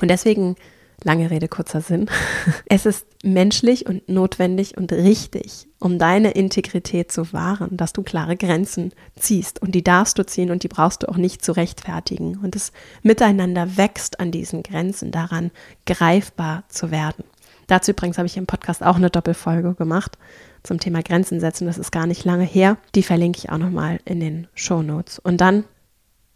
Und 0.00 0.08
deswegen, 0.08 0.56
lange 1.04 1.30
Rede, 1.30 1.46
kurzer 1.46 1.82
Sinn, 1.82 2.10
es 2.66 2.84
ist 2.84 3.06
menschlich 3.22 3.86
und 3.86 4.08
notwendig 4.08 4.76
und 4.76 4.90
richtig, 4.90 5.68
um 5.78 6.00
deine 6.00 6.32
Integrität 6.32 7.12
zu 7.12 7.32
wahren, 7.32 7.76
dass 7.76 7.92
du 7.92 8.02
klare 8.02 8.36
Grenzen 8.36 8.92
ziehst. 9.14 9.62
Und 9.62 9.76
die 9.76 9.84
darfst 9.84 10.18
du 10.18 10.26
ziehen 10.26 10.50
und 10.50 10.64
die 10.64 10.68
brauchst 10.68 11.04
du 11.04 11.08
auch 11.08 11.16
nicht 11.16 11.44
zu 11.44 11.52
rechtfertigen. 11.52 12.40
Und 12.42 12.56
das 12.56 12.72
Miteinander 13.04 13.76
wächst 13.76 14.18
an 14.18 14.32
diesen 14.32 14.64
Grenzen 14.64 15.12
daran, 15.12 15.52
greifbar 15.86 16.64
zu 16.68 16.90
werden. 16.90 17.22
Dazu 17.68 17.92
übrigens 17.92 18.18
habe 18.18 18.26
ich 18.26 18.36
im 18.36 18.46
Podcast 18.46 18.82
auch 18.82 18.96
eine 18.96 19.10
Doppelfolge 19.10 19.74
gemacht 19.74 20.18
zum 20.62 20.78
Thema 20.78 21.02
Grenzen 21.02 21.40
setzen. 21.40 21.66
Das 21.66 21.78
ist 21.78 21.92
gar 21.92 22.06
nicht 22.06 22.24
lange 22.24 22.44
her. 22.44 22.76
Die 22.94 23.02
verlinke 23.02 23.38
ich 23.38 23.50
auch 23.50 23.58
nochmal 23.58 24.00
in 24.04 24.20
den 24.20 24.48
Show 24.54 24.82
Notes. 24.82 25.18
Und 25.18 25.40
dann 25.40 25.64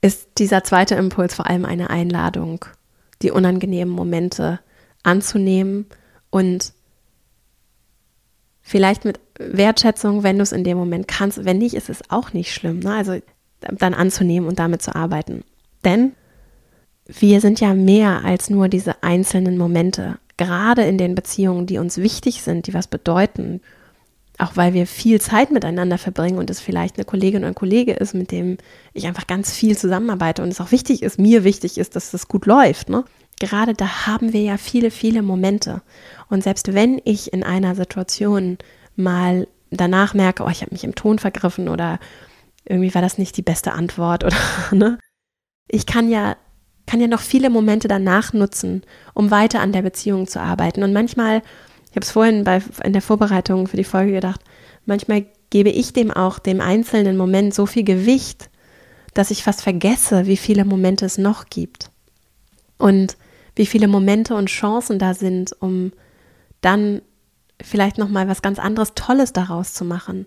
ist 0.01 0.29
dieser 0.39 0.65
zweite 0.65 0.95
Impuls 0.95 1.35
vor 1.35 1.47
allem 1.47 1.65
eine 1.65 1.91
Einladung, 1.91 2.65
die 3.23 3.31
unangenehmen 3.31 3.95
Momente 3.95 4.61
anzunehmen 5.03 5.87
und 6.31 6.73
vielleicht 8.61 9.05
mit 9.05 9.21
Wertschätzung, 9.39 10.23
wenn 10.23 10.37
du 10.37 10.43
es 10.43 10.53
in 10.53 10.65
dem 10.65 10.79
Moment 10.79 11.09
kannst. 11.09 11.45
Wenn 11.45 11.59
nicht, 11.59 11.75
ist 11.75 11.91
es 11.91 12.11
auch 12.11 12.33
nicht 12.33 12.53
schlimm. 12.53 12.81
Ne? 12.81 12.95
Also 12.95 13.19
dann 13.61 13.95
anzunehmen 13.95 14.49
und 14.49 14.59
damit 14.59 14.83
zu 14.83 14.95
arbeiten. 14.95 15.45
Denn 15.85 16.13
wir 17.07 17.41
sind 17.41 17.61
ja 17.61 17.75
mehr 17.75 18.25
als 18.25 18.51
nur 18.51 18.69
diese 18.69 19.03
einzelnen 19.03 19.59
Momente. 19.59 20.19
Gerade 20.37 20.83
in 20.83 20.99
den 20.99 21.15
Beziehungen, 21.15 21.67
die 21.67 21.79
uns 21.79 21.99
wichtig 21.99 22.43
sind, 22.43 22.67
die 22.67 22.75
was 22.75 22.89
bedeuten 22.89 23.61
auch 24.39 24.57
weil 24.57 24.75
wir 24.75 24.87
viel 24.87 25.21
Zeit 25.21 25.51
miteinander 25.51 25.99
verbringen 25.99 26.39
und 26.39 26.51
es 26.51 26.61
vielleicht 26.61 26.97
eine 26.97 27.05
Kollegin 27.05 27.43
oder 27.43 27.49
ein 27.49 27.55
Kollege 27.55 27.93
ist, 27.93 28.15
mit 28.15 28.33
dem 28.33 28.59
ich 28.93 29.07
einfach 29.07 29.27
ganz 29.27 29.53
viel 29.53 29.79
zusammenarbeite 29.79 30.43
und 30.43 30.49
es 30.49 30.61
auch 30.61 30.73
wichtig 30.73 31.03
ist, 31.03 31.19
mir 31.19 31.45
wichtig 31.45 31.79
ist, 31.79 31.95
dass 31.95 32.11
das 32.11 32.27
gut 32.27 32.47
läuft. 32.47 32.89
Ne? 32.89 33.05
Gerade 33.39 33.75
da 33.75 34.07
haben 34.07 34.33
wir 34.33 34.43
ja 34.43 34.57
viele, 34.57 34.91
viele 34.91 35.23
Momente. 35.23 35.83
Und 36.29 36.43
selbst 36.43 36.75
wenn 36.75 37.01
ich 37.05 37.33
in 37.33 37.45
einer 37.45 37.75
Situation 37.75 38.59
mal 38.97 39.47
danach 39.71 40.15
merke, 40.15 40.45
oh, 40.45 40.49
ich 40.49 40.63
habe 40.63 40.73
mich 40.73 40.85
im 40.85 40.95
Ton 40.95 41.19
vergriffen 41.19 41.69
oder 41.69 41.99
irgendwie 42.65 42.95
war 42.95 43.03
das 43.03 43.19
nicht 43.19 43.37
die 43.37 43.43
beste 43.43 43.73
Antwort 43.73 44.25
oder 44.25 44.37
ne? 44.73 44.99
Ich 45.69 45.87
kann 45.87 46.11
ja 46.11 46.37
kann 46.87 47.01
ja 47.01 47.07
noch 47.07 47.21
viele 47.21 47.51
Momente 47.51 47.89
danach 47.89 48.33
nutzen, 48.33 48.83
um 49.15 49.31
weiter 49.31 49.61
an 49.61 49.73
der 49.73 49.83
Beziehung 49.83 50.27
zu 50.27 50.41
arbeiten. 50.41 50.83
Und 50.83 50.93
manchmal, 50.93 51.43
ich 51.95 51.97
habe 51.97 52.07
es 52.07 52.11
vorhin 52.11 52.43
bei, 52.43 52.61
in 52.83 52.93
der 52.93 53.03
Vorbereitung 53.03 53.69
für 53.69 53.77
die 53.77 53.85
Folge 53.85 54.11
gedacht, 54.11 54.41
manchmal 54.85 55.27
gebe 55.51 55.69
ich 55.69 55.93
dem 55.93 56.11
auch, 56.11 56.41
dem 56.41 56.61
einzelnen 56.61 57.17
Moment, 57.17 57.55
so 57.55 57.67
viel 57.67 57.85
Gewicht, 57.85 58.51
dass 59.15 59.31
ich 59.31 59.45
fast 59.45 59.63
vergesse, 59.63 60.27
wie 60.27 60.37
viele 60.37 60.65
Momente 60.65 61.07
es 61.07 61.19
noch 61.19 61.47
gibt. 61.51 61.93
Und 62.79 63.17
wie 63.55 63.67
viele 63.67 63.87
Momente 63.87 64.35
und 64.35 64.47
Chancen 64.47 64.99
da 64.99 65.15
sind, 65.15 65.55
um 65.61 65.93
dann 66.63 67.01
vielleicht 67.63 67.97
noch 67.97 68.09
mal 68.09 68.27
was 68.27 68.43
ganz 68.43 68.59
anderes 68.59 68.95
Tolles 68.97 69.33
daraus 69.33 69.73
zu 69.73 69.85
machen. 69.85 70.27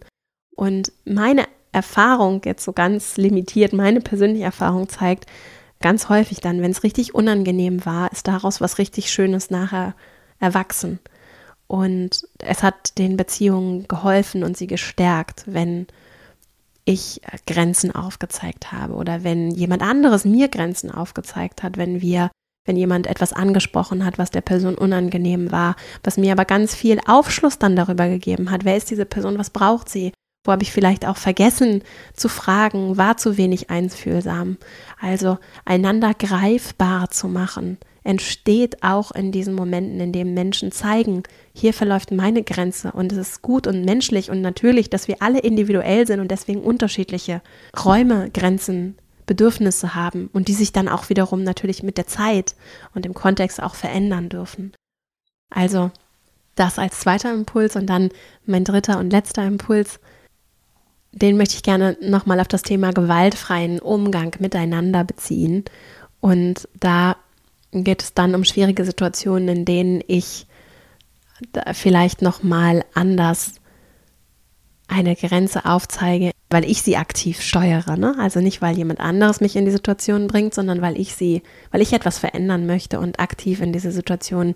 Und 0.55 0.93
meine 1.03 1.43
Erfahrung 1.73 2.43
jetzt 2.45 2.63
so 2.63 2.71
ganz 2.71 3.17
limitiert, 3.17 3.73
meine 3.73 3.99
persönliche 3.99 4.45
Erfahrung 4.45 4.87
zeigt 4.87 5.25
ganz 5.81 6.07
häufig 6.07 6.39
dann, 6.39 6.61
wenn 6.61 6.71
es 6.71 6.83
richtig 6.83 7.13
unangenehm 7.13 7.85
war, 7.85 8.09
ist 8.13 8.29
daraus 8.29 8.61
was 8.61 8.77
richtig 8.77 9.11
Schönes 9.11 9.49
nachher 9.49 9.95
erwachsen. 10.39 10.99
Und 11.67 12.27
es 12.39 12.63
hat 12.63 12.97
den 12.97 13.17
Beziehungen 13.17 13.87
geholfen 13.87 14.43
und 14.43 14.57
sie 14.57 14.67
gestärkt, 14.67 15.43
wenn 15.45 15.87
ich 16.85 17.21
Grenzen 17.45 17.93
aufgezeigt 17.93 18.71
habe 18.71 18.93
oder 18.93 19.23
wenn 19.23 19.51
jemand 19.51 19.81
anderes 19.81 20.23
mir 20.23 20.47
Grenzen 20.47 20.89
aufgezeigt 20.89 21.61
hat, 21.63 21.77
wenn 21.77 22.01
wir 22.01 22.31
wenn 22.67 22.75
jemand 22.75 23.07
etwas 23.07 23.33
angesprochen 23.33 24.05
hat, 24.05 24.17
was 24.17 24.29
der 24.29 24.41
Person 24.41 24.75
unangenehm 24.75 25.51
war, 25.51 25.75
was 26.03 26.17
mir 26.17 26.33
aber 26.33 26.45
ganz 26.45 26.75
viel 26.75 26.99
Aufschluss 27.07 27.57
dann 27.57 27.75
darüber 27.75 28.07
gegeben 28.09 28.51
hat. 28.51 28.65
Wer 28.65 28.75
ist 28.75 28.91
diese 28.91 29.05
Person? 29.05 29.39
Was 29.39 29.49
braucht 29.49 29.89
sie? 29.89 30.11
Wo 30.45 30.51
habe 30.51 30.63
ich 30.63 30.71
vielleicht 30.71 31.05
auch 31.07 31.17
vergessen 31.17 31.81
zu 32.13 32.29
fragen, 32.29 32.97
war 32.97 33.17
zu 33.17 33.37
wenig 33.37 33.69
einfühlsam. 33.69 34.57
Also 34.99 35.39
einander 35.65 36.13
greifbar 36.13 37.09
zu 37.09 37.27
machen, 37.27 37.77
entsteht 38.07 38.83
auch 38.83 39.11
in 39.11 39.33
diesen 39.33 39.53
Momenten, 39.53 39.99
in 39.99 40.13
denen 40.13 40.33
Menschen 40.33 40.71
zeigen, 40.71 41.23
hier 41.53 41.73
verläuft 41.73 42.11
meine 42.11 42.41
Grenze 42.41 42.93
und 42.93 43.11
es 43.11 43.17
ist 43.17 43.41
gut 43.41 43.67
und 43.67 43.83
menschlich 43.83 44.31
und 44.31 44.39
natürlich, 44.39 44.89
dass 44.89 45.09
wir 45.09 45.21
alle 45.21 45.39
individuell 45.39 46.07
sind 46.07 46.21
und 46.21 46.31
deswegen 46.31 46.61
unterschiedliche 46.61 47.41
Räume, 47.83 48.29
Grenzen 48.31 48.95
Bedürfnisse 49.25 49.93
haben 49.93 50.29
und 50.31 50.47
die 50.47 50.53
sich 50.53 50.71
dann 50.71 50.87
auch 50.87 51.09
wiederum 51.09 51.43
natürlich 51.43 51.83
mit 51.83 51.97
der 51.97 52.07
Zeit 52.07 52.55
und 52.95 53.03
dem 53.03 53.13
Kontext 53.13 53.61
auch 53.61 53.75
verändern 53.75 54.29
dürfen. 54.29 54.71
Also 55.49 55.91
das 56.55 56.79
als 56.79 57.01
zweiter 57.01 57.33
Impuls 57.33 57.75
und 57.75 57.87
dann 57.87 58.09
mein 58.45 58.63
dritter 58.63 58.99
und 58.99 59.11
letzter 59.11 59.45
Impuls, 59.45 59.99
den 61.11 61.35
möchte 61.35 61.55
ich 61.55 61.63
gerne 61.63 61.97
nochmal 62.01 62.39
auf 62.39 62.47
das 62.47 62.61
Thema 62.61 62.93
gewaltfreien 62.93 63.79
Umgang 63.79 64.33
miteinander 64.39 65.03
beziehen. 65.03 65.65
Und 66.21 66.69
da 66.79 67.17
geht 67.71 68.01
es 68.01 68.13
dann 68.13 68.35
um 68.35 68.43
schwierige 68.43 68.85
Situationen, 68.85 69.49
in 69.49 69.65
denen 69.65 70.01
ich 70.07 70.47
vielleicht 71.73 72.21
nochmal 72.21 72.83
anders 72.93 73.53
eine 74.87 75.15
Grenze 75.15 75.65
aufzeige, 75.65 76.31
weil 76.49 76.65
ich 76.65 76.81
sie 76.81 76.97
aktiv 76.97 77.41
steuere. 77.41 77.97
Ne? 77.97 78.15
Also 78.19 78.39
nicht, 78.39 78.61
weil 78.61 78.77
jemand 78.77 78.99
anderes 78.99 79.41
mich 79.41 79.55
in 79.55 79.65
die 79.65 79.71
Situation 79.71 80.27
bringt, 80.27 80.53
sondern 80.53 80.81
weil 80.81 80.99
ich 80.99 81.13
sie, 81.13 81.43
weil 81.71 81.81
ich 81.81 81.93
etwas 81.93 82.17
verändern 82.17 82.65
möchte 82.65 82.99
und 82.99 83.19
aktiv 83.19 83.61
in 83.61 83.73
diese 83.73 83.91
Situation 83.91 84.55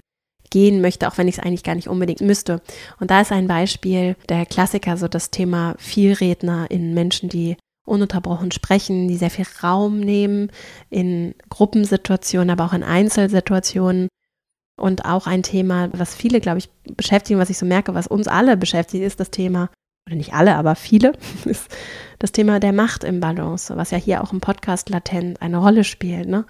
gehen 0.50 0.82
möchte, 0.82 1.08
auch 1.08 1.18
wenn 1.18 1.28
ich 1.28 1.38
es 1.38 1.44
eigentlich 1.44 1.64
gar 1.64 1.76
nicht 1.76 1.90
unbedingt 1.90 2.22
müsste. 2.22 2.62
Und 3.00 3.12
da 3.12 3.22
ist 3.22 3.32
ein 3.32 3.48
Beispiel 3.48 4.16
der 4.30 4.46
Klassiker, 4.46 4.98
so 4.98 5.08
das 5.08 5.32
Thema 5.32 5.76
Vielredner 5.78 6.70
in 6.70 6.94
Menschen, 6.94 7.30
die 7.30 7.58
ununterbrochen 7.86 8.52
sprechen, 8.52 9.08
die 9.08 9.18
sehr 9.18 9.30
viel 9.30 9.46
Raum 9.64 10.00
nehmen 10.00 10.52
in 10.90 11.36
Gruppensituationen, 11.50 12.50
aber 12.50 12.66
auch 12.66 12.74
in 12.74 12.84
Einzelsituationen. 12.84 14.08
Und 14.80 15.06
auch 15.06 15.28
ein 15.28 15.44
Thema, 15.44 15.90
was 15.94 16.16
viele, 16.16 16.40
glaube 16.40 16.58
ich, 16.58 16.70
beschäftigen, 16.96 17.40
was 17.40 17.52
ich 17.52 17.58
so 17.58 17.66
merke, 17.66 17.94
was 17.94 18.08
uns 18.08 18.28
alle 18.28 18.58
beschäftigt, 18.58 19.04
ist 19.04 19.20
das 19.20 19.30
Thema 19.30 19.70
oder 20.08 20.16
nicht 20.16 20.34
alle, 20.34 20.56
aber 20.56 20.76
viele, 20.76 21.14
ist 21.46 21.70
das 22.20 22.32
Thema 22.32 22.60
der 22.60 22.74
Macht 22.74 23.04
im 23.04 23.20
Balance, 23.20 23.76
was 23.76 23.92
ja 23.92 23.98
hier 23.98 24.24
auch 24.24 24.34
im 24.34 24.42
Podcast 24.42 24.90
latent 24.90 25.42
eine 25.42 25.58
Rolle 25.58 25.84
spielt. 25.84 26.28
Ne? 26.28 26.46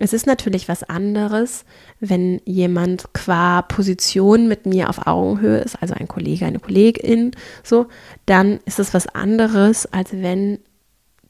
Es 0.00 0.12
ist 0.12 0.26
natürlich 0.26 0.68
was 0.68 0.84
anderes, 0.84 1.64
wenn 1.98 2.40
jemand 2.44 3.12
qua 3.12 3.62
Position 3.62 4.46
mit 4.46 4.64
mir 4.64 4.88
auf 4.88 5.06
Augenhöhe 5.08 5.58
ist, 5.58 5.82
also 5.82 5.94
ein 5.94 6.06
Kollege, 6.06 6.46
eine 6.46 6.60
Kollegin, 6.60 7.32
so, 7.64 7.86
dann 8.24 8.60
ist 8.64 8.78
es 8.78 8.94
was 8.94 9.08
anderes, 9.08 9.92
als 9.92 10.12
wenn 10.12 10.60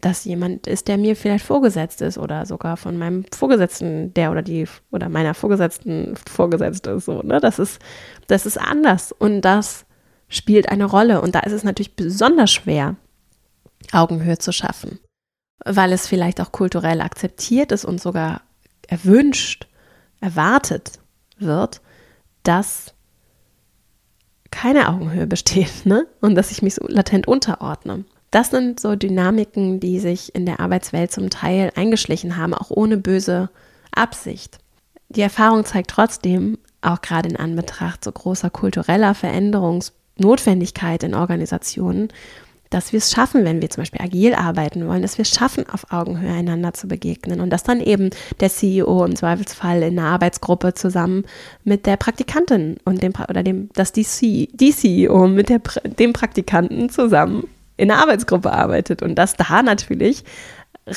das 0.00 0.24
jemand 0.26 0.66
ist, 0.66 0.86
der 0.86 0.98
mir 0.98 1.16
vielleicht 1.16 1.44
vorgesetzt 1.44 2.02
ist 2.02 2.18
oder 2.18 2.46
sogar 2.46 2.76
von 2.76 2.98
meinem 2.98 3.24
Vorgesetzten, 3.34 4.12
der 4.14 4.30
oder 4.30 4.42
die 4.42 4.66
oder 4.92 5.08
meiner 5.08 5.34
Vorgesetzten 5.34 6.14
vorgesetzt 6.30 6.86
ist, 6.86 7.06
so, 7.06 7.22
ne? 7.22 7.40
Das 7.40 7.58
ist, 7.58 7.80
das 8.28 8.46
ist 8.46 8.58
anders 8.58 9.12
und 9.12 9.40
das 9.40 9.86
spielt 10.28 10.68
eine 10.68 10.84
Rolle. 10.84 11.20
Und 11.20 11.34
da 11.34 11.40
ist 11.40 11.52
es 11.52 11.64
natürlich 11.64 11.96
besonders 11.96 12.52
schwer, 12.52 12.96
Augenhöhe 13.92 14.38
zu 14.38 14.52
schaffen, 14.52 15.00
weil 15.64 15.92
es 15.92 16.06
vielleicht 16.06 16.40
auch 16.40 16.52
kulturell 16.52 17.00
akzeptiert 17.00 17.72
ist 17.72 17.84
und 17.84 18.00
sogar 18.00 18.42
erwünscht, 18.88 19.68
erwartet 20.20 20.98
wird, 21.38 21.80
dass 22.42 22.94
keine 24.50 24.88
Augenhöhe 24.88 25.26
besteht 25.26 25.86
ne? 25.86 26.06
und 26.20 26.34
dass 26.34 26.50
ich 26.50 26.62
mich 26.62 26.74
so 26.74 26.86
latent 26.88 27.28
unterordne. 27.28 28.04
Das 28.30 28.50
sind 28.50 28.80
so 28.80 28.96
Dynamiken, 28.96 29.78
die 29.78 30.00
sich 30.00 30.34
in 30.34 30.44
der 30.44 30.60
Arbeitswelt 30.60 31.12
zum 31.12 31.30
Teil 31.30 31.70
eingeschlichen 31.76 32.36
haben, 32.36 32.52
auch 32.52 32.70
ohne 32.70 32.96
böse 32.96 33.48
Absicht. 33.92 34.58
Die 35.08 35.22
Erfahrung 35.22 35.64
zeigt 35.64 35.90
trotzdem, 35.90 36.58
auch 36.80 37.00
gerade 37.00 37.28
in 37.28 37.36
Anbetracht 37.36 38.04
so 38.04 38.12
großer 38.12 38.50
kultureller 38.50 39.12
Veränderungs- 39.12 39.92
Notwendigkeit 40.18 41.02
in 41.02 41.14
Organisationen, 41.14 42.08
dass 42.70 42.92
wir 42.92 42.98
es 42.98 43.10
schaffen, 43.10 43.44
wenn 43.44 43.62
wir 43.62 43.70
zum 43.70 43.82
Beispiel 43.82 44.02
agil 44.02 44.34
arbeiten 44.34 44.86
wollen, 44.86 45.02
dass 45.02 45.18
wir 45.18 45.22
es 45.22 45.30
schaffen, 45.30 45.68
auf 45.70 45.90
Augenhöhe 45.90 46.32
einander 46.32 46.74
zu 46.74 46.88
begegnen 46.88 47.40
und 47.40 47.50
dass 47.50 47.62
dann 47.62 47.80
eben 47.80 48.10
der 48.40 48.50
CEO 48.50 49.04
im 49.04 49.16
Zweifelsfall 49.16 49.82
in 49.82 49.98
einer 49.98 50.08
Arbeitsgruppe 50.08 50.74
zusammen 50.74 51.24
mit 51.64 51.86
der 51.86 51.96
Praktikantin 51.96 52.76
und 52.84 53.02
dem 53.02 53.12
oder 53.28 53.42
dem, 53.42 53.70
dass 53.74 53.92
die, 53.92 54.04
C, 54.04 54.48
die 54.52 54.72
CEO 54.72 55.28
mit 55.28 55.48
der, 55.48 55.60
dem 55.84 56.12
Praktikanten 56.12 56.90
zusammen 56.90 57.46
in 57.76 57.90
einer 57.90 58.02
Arbeitsgruppe 58.02 58.52
arbeitet 58.52 59.02
und 59.02 59.14
dass 59.14 59.36
da 59.36 59.62
natürlich 59.62 60.24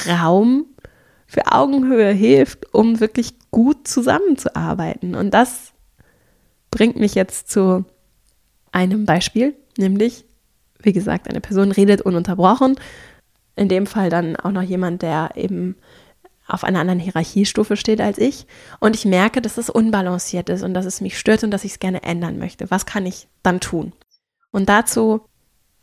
Raum 0.09 0.65
für 1.27 1.51
Augenhöhe 1.51 2.11
hilft, 2.11 2.73
um 2.73 2.99
wirklich 2.99 3.35
gut 3.51 3.87
zusammenzuarbeiten. 3.87 5.15
Und 5.15 5.33
das 5.33 5.71
bringt 6.71 6.97
mich 6.97 7.15
jetzt 7.15 7.49
zu 7.49 7.85
einem 8.71 9.05
Beispiel, 9.05 9.55
nämlich, 9.77 10.25
wie 10.83 10.93
gesagt, 10.93 11.29
eine 11.29 11.41
Person 11.41 11.71
redet 11.71 12.01
ununterbrochen. 12.01 12.75
In 13.55 13.69
dem 13.69 13.85
Fall 13.85 14.09
dann 14.09 14.35
auch 14.35 14.51
noch 14.51 14.61
jemand, 14.61 15.01
der 15.01 15.31
eben 15.35 15.75
auf 16.47 16.63
einer 16.63 16.79
anderen 16.79 16.99
Hierarchiestufe 16.99 17.77
steht 17.77 18.01
als 18.01 18.17
ich. 18.17 18.45
Und 18.79 18.95
ich 18.95 19.05
merke, 19.05 19.41
dass 19.41 19.57
es 19.57 19.69
unbalanciert 19.69 20.49
ist 20.49 20.63
und 20.63 20.73
dass 20.73 20.85
es 20.85 21.01
mich 21.01 21.17
stört 21.17 21.43
und 21.43 21.51
dass 21.51 21.63
ich 21.63 21.73
es 21.73 21.79
gerne 21.79 22.03
ändern 22.03 22.37
möchte. 22.37 22.69
Was 22.71 22.85
kann 22.85 23.05
ich 23.05 23.27
dann 23.43 23.59
tun? 23.59 23.93
Und 24.51 24.67
dazu, 24.67 25.21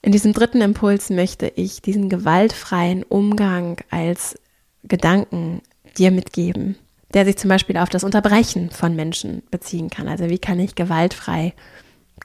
in 0.03 0.13
diesem 0.13 0.33
dritten 0.33 0.61
Impuls, 0.61 1.11
möchte 1.11 1.51
ich 1.57 1.81
diesen 1.81 2.09
gewaltfreien 2.09 3.03
Umgang 3.03 3.79
als 3.91 4.39
Gedanken 4.85 5.63
dir 5.97 6.11
mitgeben, 6.11 6.77
der 7.15 7.25
sich 7.25 7.39
zum 7.39 7.49
Beispiel 7.49 7.79
auf 7.79 7.89
das 7.89 8.05
Unterbrechen 8.05 8.71
von 8.71 8.95
Menschen 8.95 9.43
beziehen 9.51 9.89
kann. 9.89 10.09
Also 10.09 10.29
wie 10.29 10.39
kann 10.39 10.61
ich 10.61 10.75
gewaltfrei 10.75 11.55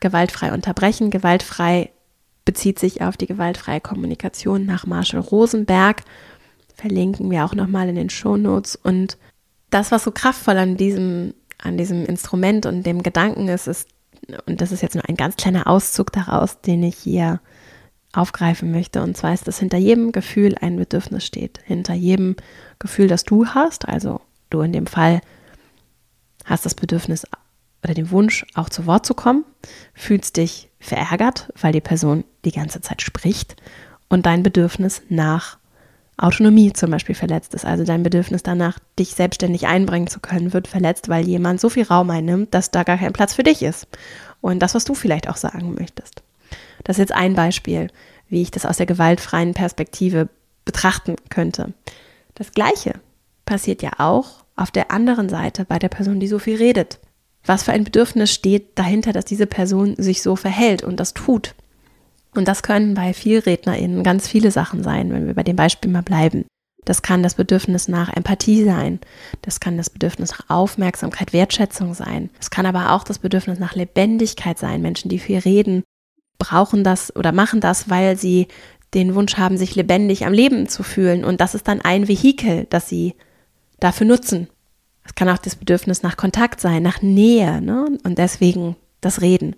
gewaltfrei 0.03 0.53
unterbrechen. 0.53 1.09
Gewaltfrei 1.09 1.89
bezieht 2.45 2.79
sich 2.79 3.01
auf 3.01 3.17
die 3.17 3.27
gewaltfreie 3.27 3.81
Kommunikation 3.81 4.65
nach 4.65 4.85
Marshall 4.85 5.21
Rosenberg. 5.21 6.03
Verlinken 6.75 7.31
wir 7.31 7.45
auch 7.45 7.53
nochmal 7.53 7.89
in 7.89 7.95
den 7.95 8.09
Shownotes. 8.09 8.75
Und 8.75 9.17
das, 9.69 9.91
was 9.91 10.03
so 10.03 10.11
kraftvoll 10.11 10.57
an 10.57 10.77
diesem, 10.77 11.33
an 11.57 11.77
diesem 11.77 12.05
Instrument 12.05 12.65
und 12.65 12.83
dem 12.83 13.03
Gedanken 13.03 13.47
ist, 13.47 13.67
ist, 13.67 13.87
und 14.45 14.61
das 14.61 14.71
ist 14.71 14.81
jetzt 14.81 14.95
nur 14.95 15.07
ein 15.07 15.15
ganz 15.15 15.35
kleiner 15.35 15.67
Auszug 15.67 16.11
daraus, 16.11 16.61
den 16.61 16.83
ich 16.83 16.97
hier 16.97 17.41
aufgreifen 18.13 18.71
möchte. 18.71 19.01
Und 19.01 19.17
zwar 19.17 19.33
ist, 19.33 19.47
dass 19.47 19.59
hinter 19.59 19.77
jedem 19.77 20.11
Gefühl 20.11 20.55
ein 20.59 20.77
Bedürfnis 20.77 21.25
steht. 21.25 21.59
Hinter 21.65 21.93
jedem 21.93 22.35
Gefühl, 22.79 23.07
das 23.07 23.23
du 23.23 23.47
hast, 23.47 23.87
also 23.87 24.21
du 24.49 24.61
in 24.61 24.71
dem 24.71 24.87
Fall 24.87 25.21
hast 26.45 26.65
das 26.65 26.75
Bedürfnis 26.75 27.25
oder 27.83 27.93
den 27.93 28.11
Wunsch, 28.11 28.45
auch 28.55 28.69
zu 28.69 28.85
Wort 28.85 29.05
zu 29.05 29.13
kommen, 29.13 29.45
fühlst 29.93 30.37
dich 30.37 30.69
verärgert, 30.79 31.51
weil 31.59 31.73
die 31.73 31.81
Person 31.81 32.23
die 32.45 32.51
ganze 32.51 32.81
Zeit 32.81 33.01
spricht 33.01 33.55
und 34.09 34.25
dein 34.25 34.43
Bedürfnis 34.43 35.01
nach 35.09 35.57
Autonomie 36.17 36.71
zum 36.73 36.91
Beispiel 36.91 37.15
verletzt 37.15 37.53
ist. 37.53 37.65
Also 37.65 37.83
dein 37.83 38.03
Bedürfnis 38.03 38.43
danach, 38.43 38.79
dich 38.99 39.15
selbstständig 39.15 39.67
einbringen 39.67 40.07
zu 40.07 40.19
können, 40.19 40.53
wird 40.53 40.67
verletzt, 40.67 41.09
weil 41.09 41.27
jemand 41.27 41.59
so 41.59 41.69
viel 41.69 41.83
Raum 41.83 42.09
einnimmt, 42.09 42.53
dass 42.53 42.71
da 42.71 42.83
gar 42.83 42.97
kein 42.97 43.13
Platz 43.13 43.33
für 43.33 43.43
dich 43.43 43.63
ist. 43.63 43.87
Und 44.41 44.59
das, 44.59 44.75
was 44.75 44.85
du 44.85 44.93
vielleicht 44.93 45.29
auch 45.29 45.37
sagen 45.37 45.73
möchtest. 45.73 46.21
Das 46.83 46.97
ist 46.97 47.01
jetzt 47.09 47.13
ein 47.13 47.33
Beispiel, 47.33 47.87
wie 48.29 48.41
ich 48.41 48.51
das 48.51 48.65
aus 48.65 48.77
der 48.77 48.85
gewaltfreien 48.85 49.53
Perspektive 49.53 50.29
betrachten 50.65 51.15
könnte. 51.29 51.73
Das 52.35 52.51
Gleiche 52.51 52.95
passiert 53.45 53.81
ja 53.81 53.91
auch 53.97 54.43
auf 54.55 54.71
der 54.71 54.91
anderen 54.91 55.29
Seite 55.29 55.65
bei 55.65 55.79
der 55.79 55.89
Person, 55.89 56.19
die 56.19 56.27
so 56.27 56.39
viel 56.39 56.57
redet. 56.57 56.99
Was 57.45 57.63
für 57.63 57.73
ein 57.73 57.83
Bedürfnis 57.83 58.31
steht 58.31 58.77
dahinter, 58.77 59.11
dass 59.13 59.25
diese 59.25 59.47
Person 59.47 59.95
sich 59.97 60.21
so 60.21 60.35
verhält 60.35 60.83
und 60.83 60.99
das 60.99 61.13
tut? 61.13 61.55
Und 62.33 62.47
das 62.47 62.63
können 62.63 62.93
bei 62.93 63.13
VielrednerInnen 63.13 64.03
ganz 64.03 64.27
viele 64.27 64.51
Sachen 64.51 64.83
sein, 64.83 65.11
wenn 65.11 65.27
wir 65.27 65.33
bei 65.33 65.43
dem 65.43 65.55
Beispiel 65.55 65.91
mal 65.91 66.01
bleiben. 66.01 66.45
Das 66.85 67.01
kann 67.01 67.23
das 67.23 67.35
Bedürfnis 67.35 67.87
nach 67.87 68.11
Empathie 68.13 68.63
sein. 68.63 68.99
Das 69.41 69.59
kann 69.59 69.77
das 69.77 69.89
Bedürfnis 69.89 70.31
nach 70.31 70.49
Aufmerksamkeit, 70.49 71.31
Wertschätzung 71.31 71.93
sein. 71.93 72.29
Es 72.39 72.49
kann 72.49 72.65
aber 72.65 72.91
auch 72.91 73.03
das 73.03 73.19
Bedürfnis 73.19 73.59
nach 73.59 73.75
Lebendigkeit 73.75 74.57
sein. 74.57 74.81
Menschen, 74.81 75.09
die 75.09 75.19
viel 75.19 75.39
reden, 75.39 75.83
brauchen 76.39 76.83
das 76.83 77.15
oder 77.15 77.31
machen 77.31 77.61
das, 77.61 77.89
weil 77.89 78.17
sie 78.17 78.47
den 78.93 79.15
Wunsch 79.15 79.37
haben, 79.37 79.57
sich 79.57 79.75
lebendig 79.75 80.25
am 80.25 80.33
Leben 80.33 80.67
zu 80.67 80.83
fühlen. 80.83 81.23
Und 81.23 81.39
das 81.39 81.55
ist 81.55 81.67
dann 81.67 81.81
ein 81.81 82.07
Vehikel, 82.07 82.67
das 82.69 82.89
sie 82.89 83.15
dafür 83.79 84.07
nutzen. 84.07 84.49
Es 85.05 85.15
kann 85.15 85.29
auch 85.29 85.37
das 85.37 85.55
Bedürfnis 85.55 86.03
nach 86.03 86.17
Kontakt 86.17 86.61
sein, 86.61 86.83
nach 86.83 87.01
Nähe 87.01 87.61
ne? 87.61 87.97
und 88.03 88.17
deswegen 88.17 88.75
das 89.01 89.21
Reden. 89.21 89.55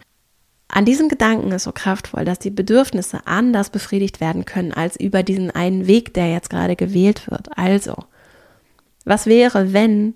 An 0.67 0.85
diesem 0.85 1.09
Gedanken 1.09 1.51
ist 1.51 1.63
so 1.63 1.71
kraftvoll, 1.71 2.25
dass 2.25 2.39
die 2.39 2.49
Bedürfnisse 2.49 3.19
anders 3.25 3.69
befriedigt 3.69 4.19
werden 4.19 4.45
können 4.45 4.73
als 4.73 4.99
über 4.99 5.21
diesen 5.21 5.51
einen 5.51 5.85
Weg, 5.87 6.13
der 6.15 6.31
jetzt 6.31 6.49
gerade 6.49 6.75
gewählt 6.75 7.29
wird. 7.29 7.55
Also, 7.57 7.95
was 9.05 9.27
wäre, 9.27 9.73
wenn 9.73 10.15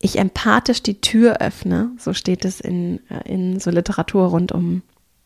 ich 0.00 0.18
empathisch 0.18 0.82
die 0.82 1.00
Tür 1.00 1.40
öffne, 1.40 1.92
so 1.96 2.12
steht 2.12 2.44
es 2.44 2.60
in, 2.60 3.00
äh, 3.08 3.32
in 3.32 3.60
so 3.60 3.70
Literatur 3.70 4.26
rund 4.26 4.52
um 4.52 4.82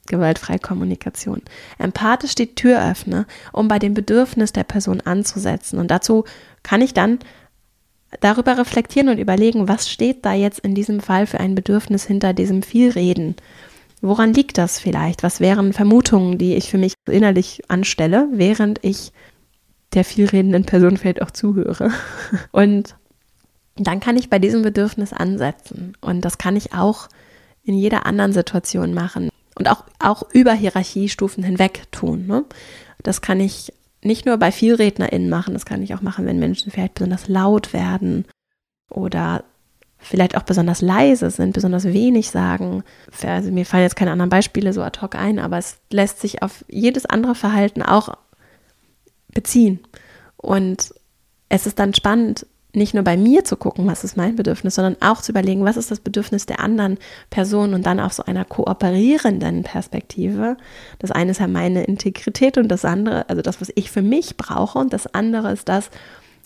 gewaltfreie 0.06 0.58
Kommunikation, 0.58 1.42
empathisch 1.78 2.34
die 2.34 2.54
Tür 2.54 2.88
öffne, 2.90 3.26
um 3.52 3.68
bei 3.68 3.78
dem 3.78 3.94
Bedürfnis 3.94 4.52
der 4.52 4.64
Person 4.64 5.00
anzusetzen. 5.00 5.78
Und 5.78 5.90
dazu 5.90 6.24
kann 6.62 6.80
ich 6.80 6.94
dann 6.94 7.18
darüber 8.20 8.58
reflektieren 8.58 9.08
und 9.08 9.18
überlegen, 9.18 9.68
was 9.68 9.90
steht 9.90 10.24
da 10.24 10.32
jetzt 10.34 10.60
in 10.60 10.74
diesem 10.74 11.00
Fall 11.00 11.26
für 11.26 11.40
ein 11.40 11.54
Bedürfnis 11.54 12.04
hinter 12.04 12.32
diesem 12.32 12.62
Vielreden 12.62 13.36
Woran 14.00 14.32
liegt 14.32 14.58
das 14.58 14.78
vielleicht? 14.78 15.22
Was 15.22 15.40
wären 15.40 15.72
Vermutungen, 15.72 16.38
die 16.38 16.54
ich 16.54 16.70
für 16.70 16.78
mich 16.78 16.94
innerlich 17.06 17.62
anstelle, 17.68 18.28
während 18.32 18.84
ich 18.84 19.12
der 19.94 20.04
vielredenden 20.04 20.64
Person 20.64 20.96
vielleicht 20.96 21.22
auch 21.22 21.30
zuhöre? 21.30 21.90
Und 22.52 22.94
dann 23.76 24.00
kann 24.00 24.16
ich 24.16 24.30
bei 24.30 24.38
diesem 24.38 24.62
Bedürfnis 24.62 25.12
ansetzen. 25.12 25.96
Und 26.00 26.24
das 26.24 26.38
kann 26.38 26.56
ich 26.56 26.74
auch 26.74 27.08
in 27.64 27.74
jeder 27.74 28.06
anderen 28.06 28.32
Situation 28.32 28.94
machen 28.94 29.28
und 29.56 29.68
auch, 29.68 29.84
auch 29.98 30.22
über 30.32 30.52
Hierarchiestufen 30.52 31.44
hinweg 31.44 31.82
tun. 31.92 32.26
Ne? 32.26 32.44
Das 33.02 33.20
kann 33.20 33.40
ich 33.40 33.72
nicht 34.02 34.26
nur 34.26 34.36
bei 34.36 34.52
VielrednerInnen 34.52 35.28
machen, 35.28 35.54
das 35.54 35.66
kann 35.66 35.82
ich 35.82 35.94
auch 35.94 36.02
machen, 36.02 36.26
wenn 36.26 36.38
Menschen 36.38 36.70
vielleicht 36.70 36.94
besonders 36.94 37.28
laut 37.28 37.72
werden 37.72 38.24
oder 38.90 39.44
vielleicht 39.98 40.36
auch 40.36 40.42
besonders 40.42 40.80
leise 40.80 41.30
sind, 41.30 41.52
besonders 41.52 41.84
wenig 41.84 42.30
sagen. 42.30 42.84
Also 43.22 43.50
mir 43.50 43.66
fallen 43.66 43.82
jetzt 43.82 43.96
keine 43.96 44.12
anderen 44.12 44.30
Beispiele 44.30 44.72
so 44.72 44.82
ad 44.82 45.00
hoc 45.00 45.16
ein, 45.16 45.38
aber 45.38 45.58
es 45.58 45.78
lässt 45.90 46.20
sich 46.20 46.42
auf 46.42 46.64
jedes 46.68 47.04
andere 47.04 47.34
Verhalten 47.34 47.82
auch 47.82 48.16
beziehen. 49.34 49.80
Und 50.36 50.94
es 51.48 51.66
ist 51.66 51.78
dann 51.78 51.94
spannend, 51.94 52.46
nicht 52.78 52.94
nur 52.94 53.04
bei 53.04 53.16
mir 53.16 53.44
zu 53.44 53.56
gucken, 53.56 53.86
was 53.86 54.04
ist 54.04 54.16
mein 54.16 54.36
Bedürfnis, 54.36 54.76
sondern 54.76 54.96
auch 55.00 55.20
zu 55.20 55.32
überlegen, 55.32 55.64
was 55.64 55.76
ist 55.76 55.90
das 55.90 56.00
Bedürfnis 56.00 56.46
der 56.46 56.60
anderen 56.60 56.98
Person 57.30 57.74
und 57.74 57.84
dann 57.84 58.00
auf 58.00 58.12
so 58.12 58.24
einer 58.24 58.44
kooperierenden 58.44 59.64
Perspektive. 59.64 60.56
Das 60.98 61.10
eine 61.10 61.32
ist 61.32 61.40
ja 61.40 61.48
meine 61.48 61.84
Integrität 61.84 62.56
und 62.56 62.68
das 62.68 62.84
andere, 62.84 63.28
also 63.28 63.42
das, 63.42 63.60
was 63.60 63.70
ich 63.74 63.90
für 63.90 64.02
mich 64.02 64.36
brauche 64.36 64.78
und 64.78 64.92
das 64.92 65.12
andere 65.12 65.52
ist 65.52 65.68
das, 65.68 65.90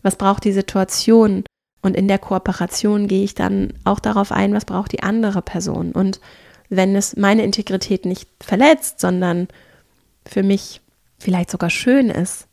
was 0.03 0.17
braucht 0.17 0.45
die 0.45 0.53
Situation 0.53 1.45
und 1.83 1.97
in 1.97 2.09
der 2.09 2.19
Kooperation 2.19 3.09
gehe 3.09 3.25
ich 3.25 3.35
dann 3.35 3.75
auch 3.85 3.99
darauf 3.99 4.33
ein, 4.33 4.55
was 4.55 4.65
braucht 4.65 4.93
die 4.93 5.03
andere 5.03 5.43
Person. 5.43 5.93
Und 5.93 6.21
wenn 6.69 6.97
es 6.97 7.17
meine 7.17 7.43
Integrität 7.43 8.07
nicht 8.07 8.29
verletzt, 8.41 9.01
sondern 9.01 9.49
für 10.25 10.43
mich 10.43 10.81
vielleicht 11.19 11.51
sogar 11.51 11.71
schön 11.71 12.09
ist, 12.09 12.47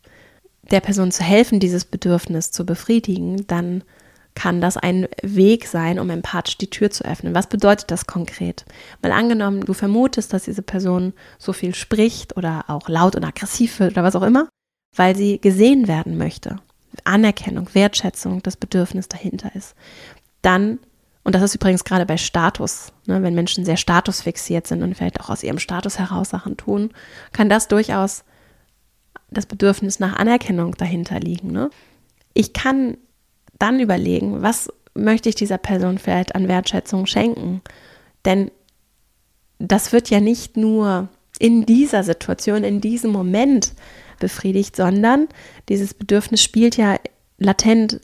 der 0.71 0.82
Person 0.82 1.12
zu 1.12 1.23
helfen, 1.23 1.60
dieses 1.60 1.86
Bedürfnis 1.86 2.51
zu 2.51 2.65
befriedigen, 2.65 3.47
dann 3.47 3.84
kann 4.36 4.62
das 4.62 4.77
ein 4.77 5.08
Weg 5.21 5.67
sein, 5.67 5.99
um 5.99 6.10
empathisch 6.10 6.58
die 6.58 6.69
Tür 6.69 6.89
zu 6.89 7.03
öffnen. 7.03 7.36
Was 7.36 7.47
bedeutet 7.47 7.91
das 7.91 8.08
konkret? 8.08 8.63
Weil 9.01 9.12
angenommen, 9.12 9.65
du 9.65 9.73
vermutest, 9.73 10.32
dass 10.32 10.43
diese 10.43 10.62
Person 10.62 11.13
so 11.38 11.51
viel 11.51 11.75
spricht 11.75 12.38
oder 12.38 12.65
auch 12.67 12.88
laut 12.88 13.15
und 13.15 13.25
aggressiv 13.25 13.79
wird 13.79 13.93
oder 13.93 14.03
was 14.03 14.15
auch 14.15 14.23
immer, 14.23 14.47
weil 14.95 15.15
sie 15.15 15.39
gesehen 15.39 15.88
werden 15.88 16.17
möchte. 16.17 16.58
Anerkennung, 17.03 17.67
Wertschätzung, 17.73 18.41
das 18.41 18.55
Bedürfnis 18.55 19.10
dahinter 19.10 19.53
ist, 19.55 19.75
dann, 20.41 20.79
und 21.23 21.36
das 21.36 21.41
ist 21.41 21.55
übrigens 21.55 21.84
gerade 21.84 22.05
bei 22.05 22.17
Status, 22.17 22.93
ne, 23.05 23.21
wenn 23.21 23.36
Menschen 23.36 23.65
sehr 23.65 23.77
statusfixiert 23.77 24.67
sind 24.67 24.84
und 24.84 24.95
vielleicht 24.95 25.19
auch 25.19 25.29
aus 25.29 25.43
ihrem 25.43 25.60
Status 25.60 25.99
heraus 25.99 26.29
Sachen 26.29 26.55
tun, 26.55 26.91
kann 27.34 27.49
das 27.49 27.67
durchaus 27.67 28.23
das 29.31 29.45
Bedürfnis 29.45 29.99
nach 29.99 30.15
Anerkennung 30.15 30.75
dahinter 30.75 31.19
liegen. 31.19 31.51
Ne? 31.51 31.69
Ich 32.33 32.53
kann 32.53 32.97
dann 33.57 33.79
überlegen, 33.79 34.41
was 34.41 34.71
möchte 34.93 35.29
ich 35.29 35.35
dieser 35.35 35.57
Person 35.57 35.97
vielleicht 35.97 36.35
an 36.35 36.47
Wertschätzung 36.47 37.05
schenken? 37.05 37.61
Denn 38.25 38.51
das 39.59 39.91
wird 39.91 40.09
ja 40.09 40.19
nicht 40.19 40.57
nur 40.57 41.09
in 41.37 41.65
dieser 41.65 42.03
Situation, 42.03 42.63
in 42.63 42.81
diesem 42.81 43.11
Moment 43.11 43.73
befriedigt, 44.19 44.75
sondern 44.75 45.27
dieses 45.69 45.93
Bedürfnis 45.93 46.43
spielt 46.43 46.77
ja 46.77 46.97
latent 47.37 48.01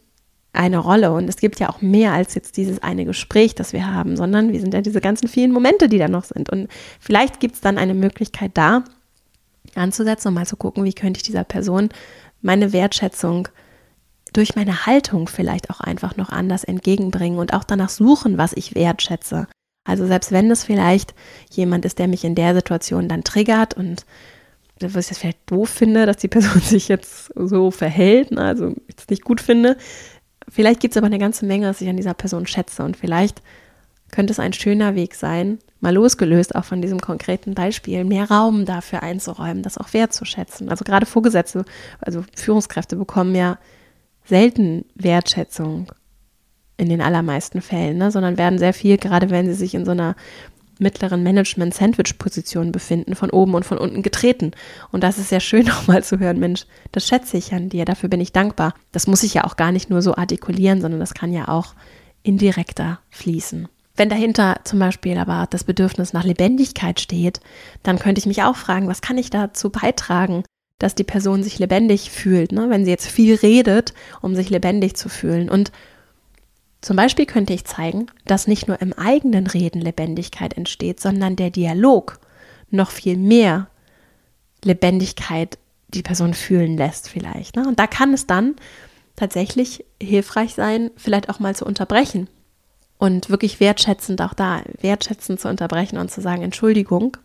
eine 0.54 0.78
Rolle. 0.78 1.12
Und 1.12 1.28
es 1.28 1.38
gibt 1.38 1.60
ja 1.60 1.70
auch 1.70 1.82
mehr 1.82 2.14
als 2.14 2.34
jetzt 2.34 2.58
dieses 2.58 2.82
eine 2.82 3.06
Gespräch, 3.06 3.56
das 3.56 3.74
wir 3.74 3.92
haben, 3.92 4.16
sondern 4.16 4.54
wir 4.54 4.60
sind 4.62 4.74
ja 4.74 4.82
diese 4.82 5.02
ganzen 5.02 5.28
vielen 5.28 5.52
Momente, 5.52 5.90
die 5.90 5.98
da 5.98 6.08
noch 6.08 6.24
sind. 6.24 6.50
Und 6.50 6.70
vielleicht 7.00 7.40
gibt 7.40 7.56
es 7.56 7.62
dann 7.62 7.78
eine 7.78 7.94
Möglichkeit 7.94 8.52
da, 8.54 8.86
anzusetzen 9.76 10.30
und 10.30 10.34
mal 10.36 10.46
zu 10.46 10.58
gucken, 10.58 10.84
wie 10.84 10.94
könnte 10.94 11.18
ich 11.18 11.24
dieser 11.24 11.44
Person 11.44 11.90
meine 12.42 12.74
Wertschätzung 12.74 13.48
durch 14.34 14.56
meine 14.56 14.86
Haltung 14.86 15.28
vielleicht 15.28 15.70
auch 15.70 15.80
einfach 15.80 16.18
noch 16.18 16.30
anders 16.30 16.64
entgegenbringen 16.64 17.40
und 17.40 17.54
auch 17.54 17.64
danach 17.64 17.90
suchen, 17.90 18.38
was 18.38 18.54
ich 18.54 18.76
wertschätze. 18.76 19.48
Also 19.86 20.08
selbst 20.08 20.32
wenn 20.32 20.52
es 20.52 20.64
vielleicht 20.64 21.14
jemand 21.52 21.86
ist, 21.86 22.00
der 22.00 22.08
mich 22.08 22.26
in 22.26 22.36
der 22.36 22.54
Situation 22.54 23.08
dann 23.08 23.24
triggert 23.24 23.76
und 23.76 24.06
was 24.82 25.06
ich 25.06 25.12
jetzt 25.12 25.20
vielleicht 25.20 25.52
doof 25.52 25.70
finde, 25.70 26.06
dass 26.06 26.18
die 26.18 26.28
Person 26.28 26.62
sich 26.62 26.88
jetzt 26.88 27.32
so 27.36 27.72
verhält, 27.72 28.32
ne, 28.32 28.42
also 28.42 28.74
jetzt 28.90 29.10
nicht 29.10 29.24
gut 29.24 29.40
finde. 29.40 29.78
Vielleicht 30.50 30.80
gibt 30.80 30.94
es 30.94 30.98
aber 30.98 31.08
eine 31.08 31.20
ganze 31.20 31.46
Menge, 31.46 31.68
was 31.70 31.82
ich 31.82 31.90
an 31.90 31.98
dieser 31.98 32.14
Person 32.14 32.46
schätze 32.46 32.84
und 32.84 32.98
vielleicht 32.98 33.42
könnte 34.12 34.32
es 34.32 34.40
ein 34.40 34.54
schöner 34.54 34.96
Weg 34.96 35.16
sein, 35.16 35.60
mal 35.80 35.94
losgelöst 35.94 36.56
auch 36.56 36.66
von 36.66 36.82
diesem 36.82 37.00
konkreten 37.00 37.54
Beispiel, 37.54 38.04
mehr 38.04 38.30
Raum 38.30 38.66
dafür 38.66 39.04
einzuräumen, 39.04 39.64
das 39.64 39.78
auch 39.78 39.94
wertzuschätzen. 39.94 40.70
Also 40.70 40.84
gerade 40.84 41.06
Vorgesetzte, 41.06 41.66
also 42.00 42.24
Führungskräfte 42.36 42.96
bekommen 42.96 43.36
ja 43.36 43.58
selten 44.26 44.86
Wertschätzung 44.96 45.92
in 46.78 46.90
den 46.90 47.02
allermeisten 47.02 47.62
Fällen, 47.62 47.98
ne, 47.98 48.12
sondern 48.12 48.38
werden 48.38 48.60
sehr 48.60 48.74
viel, 48.74 48.98
gerade 48.98 49.30
wenn 49.30 49.46
sie 49.46 49.54
sich 49.54 49.76
in 49.76 49.86
so 49.86 49.92
einer 49.92 50.16
mittleren 50.78 51.24
Management-Sandwich-Position 51.24 52.72
befinden, 52.72 53.16
von 53.16 53.30
oben 53.30 53.54
und 53.54 53.64
von 53.64 53.78
unten 53.78 54.02
getreten. 54.02 54.52
Und 54.92 55.04
das 55.04 55.18
ist 55.18 55.30
sehr 55.30 55.40
schön 55.40 55.70
auch 55.72 55.88
mal 55.88 56.04
zu 56.04 56.20
hören, 56.20 56.40
Mensch, 56.40 56.66
das 56.92 57.08
schätze 57.08 57.38
ich 57.38 57.54
an 57.54 57.70
dir, 57.70 57.86
dafür 57.86 58.10
bin 58.10 58.22
ich 58.22 58.34
dankbar. 58.34 58.74
Das 58.92 59.08
muss 59.08 59.24
ich 59.24 59.36
ja 59.36 59.46
auch 59.46 59.56
gar 59.56 59.72
nicht 59.72 59.90
nur 59.90 60.02
so 60.02 60.16
artikulieren, 60.16 60.82
sondern 60.82 61.00
das 61.00 61.14
kann 61.14 61.32
ja 61.32 61.48
auch 61.48 61.76
indirekter 62.24 63.00
fließen. 63.10 63.68
Wenn 63.96 64.10
dahinter 64.10 64.60
zum 64.64 64.80
Beispiel 64.80 65.18
aber 65.18 65.48
das 65.50 65.64
Bedürfnis 65.64 66.14
nach 66.14 66.26
Lebendigkeit 66.26 67.00
steht, 67.00 67.40
dann 67.84 68.00
könnte 68.00 68.20
ich 68.20 68.26
mich 68.26 68.44
auch 68.44 68.56
fragen, 68.56 68.88
was 68.88 69.02
kann 69.02 69.18
ich 69.18 69.30
dazu 69.30 69.70
beitragen, 69.70 70.44
dass 70.80 70.96
die 70.96 71.06
Person 71.06 71.44
sich 71.44 71.60
lebendig 71.60 72.12
fühlt, 72.12 72.52
ne? 72.52 72.70
wenn 72.70 72.84
sie 72.84 72.92
jetzt 72.92 73.08
viel 73.08 73.36
redet, 73.36 73.94
um 74.22 74.36
sich 74.36 74.50
lebendig 74.50 74.96
zu 74.96 75.08
fühlen. 75.08 75.50
Und 75.50 75.72
zum 76.82 76.98
Beispiel 76.98 77.26
könnte 77.26 77.54
ich 77.54 77.64
zeigen, 77.64 78.08
dass 78.26 78.48
nicht 78.48 78.68
nur 78.68 78.82
im 78.82 78.92
eigenen 78.92 79.48
Reden 79.48 79.80
Lebendigkeit 79.82 80.56
entsteht, 80.56 81.00
sondern 81.00 81.38
der 81.38 81.50
Dialog 81.50 82.20
noch 82.70 82.92
viel 82.92 83.16
mehr 83.16 83.70
Lebendigkeit 84.64 85.58
die 85.88 86.04
Person 86.04 86.34
fühlen 86.34 86.76
lässt 86.76 87.08
vielleicht. 87.08 87.56
Ne? 87.56 87.66
Und 87.66 87.80
da 87.80 87.88
kann 87.88 88.14
es 88.14 88.28
dann 88.28 88.56
tatsächlich 89.16 89.86
hilfreich 90.04 90.54
sein, 90.54 90.92
vielleicht 90.98 91.30
auch 91.30 91.40
mal 91.40 91.56
zu 91.56 91.66
unterbrechen 91.66 92.28
und 92.98 93.30
wirklich 93.30 93.60
wertschätzend 93.60 94.22
auch 94.22 94.34
da, 94.34 94.62
wertschätzend 94.82 95.40
zu 95.40 95.50
unterbrechen 95.50 95.98
und 95.98 96.12
zu 96.12 96.22
sagen, 96.22 96.42
Entschuldigung. 96.42 97.18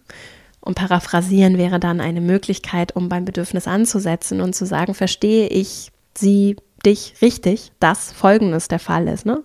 Und 0.61 0.75
paraphrasieren 0.75 1.57
wäre 1.57 1.81
dann 1.81 2.01
eine 2.01 2.21
Möglichkeit, 2.21 2.95
um 2.95 3.09
beim 3.09 3.25
Bedürfnis 3.25 3.67
anzusetzen 3.67 4.41
und 4.41 4.55
zu 4.55 4.67
sagen, 4.67 4.95
verstehe 4.95 5.49
ich 5.49 5.91
Sie, 6.17 6.57
dich 6.85 7.15
richtig, 7.23 7.73
dass 7.81 8.13
Folgendes 8.13 8.69
der 8.69 8.79
Fall 8.79 9.09
ist. 9.09 9.27
Ne? 9.27 9.43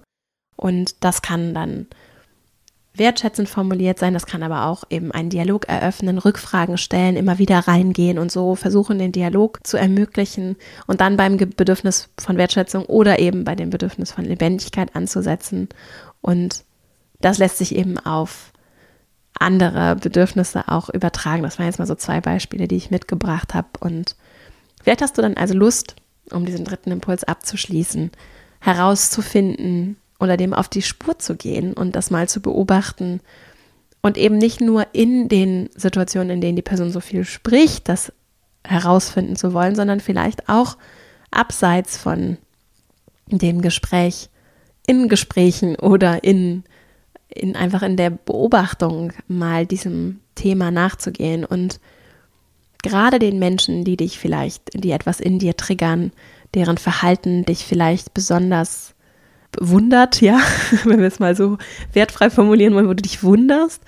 Und 0.55 1.03
das 1.03 1.21
kann 1.21 1.53
dann 1.53 1.87
wertschätzend 2.97 3.49
formuliert 3.49 3.99
sein. 3.99 4.13
Das 4.13 4.25
kann 4.25 4.43
aber 4.43 4.67
auch 4.67 4.83
eben 4.89 5.11
einen 5.11 5.29
Dialog 5.29 5.67
eröffnen, 5.67 6.17
Rückfragen 6.17 6.77
stellen, 6.77 7.17
immer 7.17 7.37
wieder 7.39 7.59
reingehen 7.59 8.17
und 8.17 8.31
so 8.31 8.55
versuchen, 8.55 8.99
den 8.99 9.11
Dialog 9.11 9.65
zu 9.65 9.77
ermöglichen 9.77 10.55
und 10.87 11.01
dann 11.01 11.17
beim 11.17 11.37
Bedürfnis 11.37 12.09
von 12.17 12.37
Wertschätzung 12.37 12.85
oder 12.85 13.19
eben 13.19 13.43
bei 13.43 13.55
dem 13.55 13.69
Bedürfnis 13.69 14.11
von 14.11 14.25
Lebendigkeit 14.25 14.95
anzusetzen. 14.95 15.69
Und 16.25 16.63
das 17.21 17.37
lässt 17.37 17.59
sich 17.59 17.75
eben 17.75 17.99
auf 17.99 18.51
andere 19.39 19.95
Bedürfnisse 19.95 20.67
auch 20.69 20.89
übertragen. 20.89 21.43
Das 21.43 21.59
waren 21.59 21.67
jetzt 21.67 21.77
mal 21.77 21.85
so 21.85 21.93
zwei 21.93 22.19
Beispiele, 22.19 22.67
die 22.67 22.77
ich 22.77 22.89
mitgebracht 22.89 23.53
habe. 23.53 23.67
Und 23.79 24.15
vielleicht 24.81 25.03
hast 25.03 25.19
du 25.19 25.21
dann 25.21 25.37
also 25.37 25.53
Lust, 25.53 25.95
um 26.31 26.47
diesen 26.47 26.65
dritten 26.65 26.89
Impuls 26.89 27.23
abzuschließen, 27.23 28.09
herauszufinden 28.59 29.97
oder 30.19 30.35
dem 30.35 30.55
auf 30.55 30.67
die 30.67 30.81
Spur 30.81 31.19
zu 31.19 31.35
gehen 31.35 31.73
und 31.73 31.95
das 31.95 32.09
mal 32.09 32.27
zu 32.27 32.41
beobachten 32.41 33.21
und 34.01 34.17
eben 34.17 34.39
nicht 34.39 34.61
nur 34.61 34.87
in 34.93 35.29
den 35.29 35.69
Situationen, 35.75 36.31
in 36.31 36.41
denen 36.41 36.55
die 36.55 36.63
Person 36.63 36.91
so 36.91 37.01
viel 37.01 37.23
spricht, 37.23 37.87
das 37.87 38.11
herausfinden 38.63 39.35
zu 39.35 39.53
wollen, 39.53 39.75
sondern 39.75 39.99
vielleicht 39.99 40.49
auch 40.49 40.77
abseits 41.29 41.97
von 41.97 42.37
dem 43.27 43.61
Gespräch, 43.61 44.29
in 44.87 45.09
Gesprächen 45.09 45.75
oder 45.75 46.23
in 46.23 46.63
in 47.35 47.55
einfach 47.55 47.83
in 47.83 47.97
der 47.97 48.09
Beobachtung 48.09 49.13
mal 49.27 49.65
diesem 49.65 50.21
Thema 50.35 50.71
nachzugehen. 50.71 51.45
Und 51.45 51.79
gerade 52.81 53.19
den 53.19 53.39
Menschen, 53.39 53.83
die 53.83 53.97
dich 53.97 54.17
vielleicht, 54.17 54.69
die 54.73 54.91
etwas 54.91 55.19
in 55.19 55.39
dir 55.39 55.55
triggern, 55.57 56.11
deren 56.53 56.77
Verhalten 56.77 57.43
dich 57.45 57.65
vielleicht 57.65 58.13
besonders 58.13 58.95
wundert, 59.59 60.21
ja, 60.21 60.39
wenn 60.85 60.99
wir 60.99 61.07
es 61.07 61.19
mal 61.19 61.35
so 61.35 61.57
wertfrei 61.93 62.29
formulieren 62.29 62.73
wollen, 62.73 62.87
wo 62.87 62.93
du 62.93 63.03
dich 63.03 63.23
wunderst, 63.23 63.81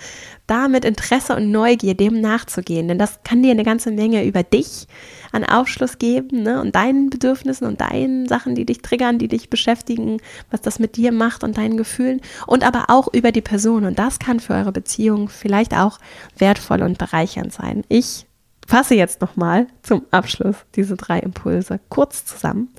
da 0.47 0.67
mit 0.67 0.86
Interesse 0.86 1.36
und 1.36 1.51
Neugier 1.51 1.93
dem 1.93 2.21
nachzugehen. 2.21 2.88
Denn 2.88 2.97
das 2.97 3.19
kann 3.23 3.43
dir 3.43 3.51
eine 3.51 3.63
ganze 3.63 3.91
Menge 3.91 4.25
über 4.25 4.43
dich 4.43 4.88
an 5.31 5.43
Aufschluss 5.43 5.99
geben 5.99 6.43
ne? 6.43 6.62
und 6.62 6.73
deinen 6.73 7.10
Bedürfnissen 7.10 7.67
und 7.67 7.81
deinen 7.81 8.27
Sachen, 8.27 8.55
die 8.55 8.65
dich 8.65 8.81
triggern, 8.81 9.19
die 9.19 9.27
dich 9.27 9.49
beschäftigen, 9.49 10.19
was 10.49 10.62
das 10.62 10.79
mit 10.79 10.95
dir 10.95 11.12
macht 11.12 11.43
und 11.43 11.57
deinen 11.57 11.77
Gefühlen 11.77 12.21
und 12.47 12.65
aber 12.65 12.86
auch 12.88 13.13
über 13.13 13.31
die 13.31 13.41
Person. 13.41 13.86
Und 13.86 13.99
das 13.99 14.19
kann 14.19 14.39
für 14.39 14.53
eure 14.53 14.71
Beziehung 14.71 15.29
vielleicht 15.29 15.75
auch 15.75 15.99
wertvoll 16.38 16.81
und 16.81 16.97
bereichernd 16.97 17.53
sein. 17.53 17.83
Ich 17.89 18.25
fasse 18.65 18.95
jetzt 18.95 19.21
nochmal 19.21 19.67
zum 19.83 20.05
Abschluss 20.12 20.55
diese 20.75 20.95
drei 20.95 21.19
Impulse 21.19 21.79
kurz 21.89 22.25
zusammen 22.25 22.69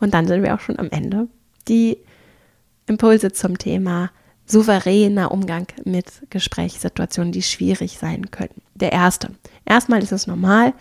und 0.00 0.14
dann 0.14 0.26
sind 0.26 0.42
wir 0.42 0.54
auch 0.54 0.60
schon 0.60 0.78
am 0.78 0.90
Ende. 0.90 1.28
Die 1.68 1.98
Impulse 2.86 3.32
zum 3.32 3.56
Thema 3.58 4.10
souveräner 4.46 5.30
Umgang 5.32 5.66
mit 5.84 6.06
Gesprächssituationen, 6.30 7.32
die 7.32 7.42
schwierig 7.42 7.98
sein 7.98 8.30
können. 8.30 8.62
Der 8.74 8.92
erste. 8.92 9.30
Erstmal 9.64 10.02
ist 10.02 10.12
es 10.12 10.26
normal, 10.26 10.74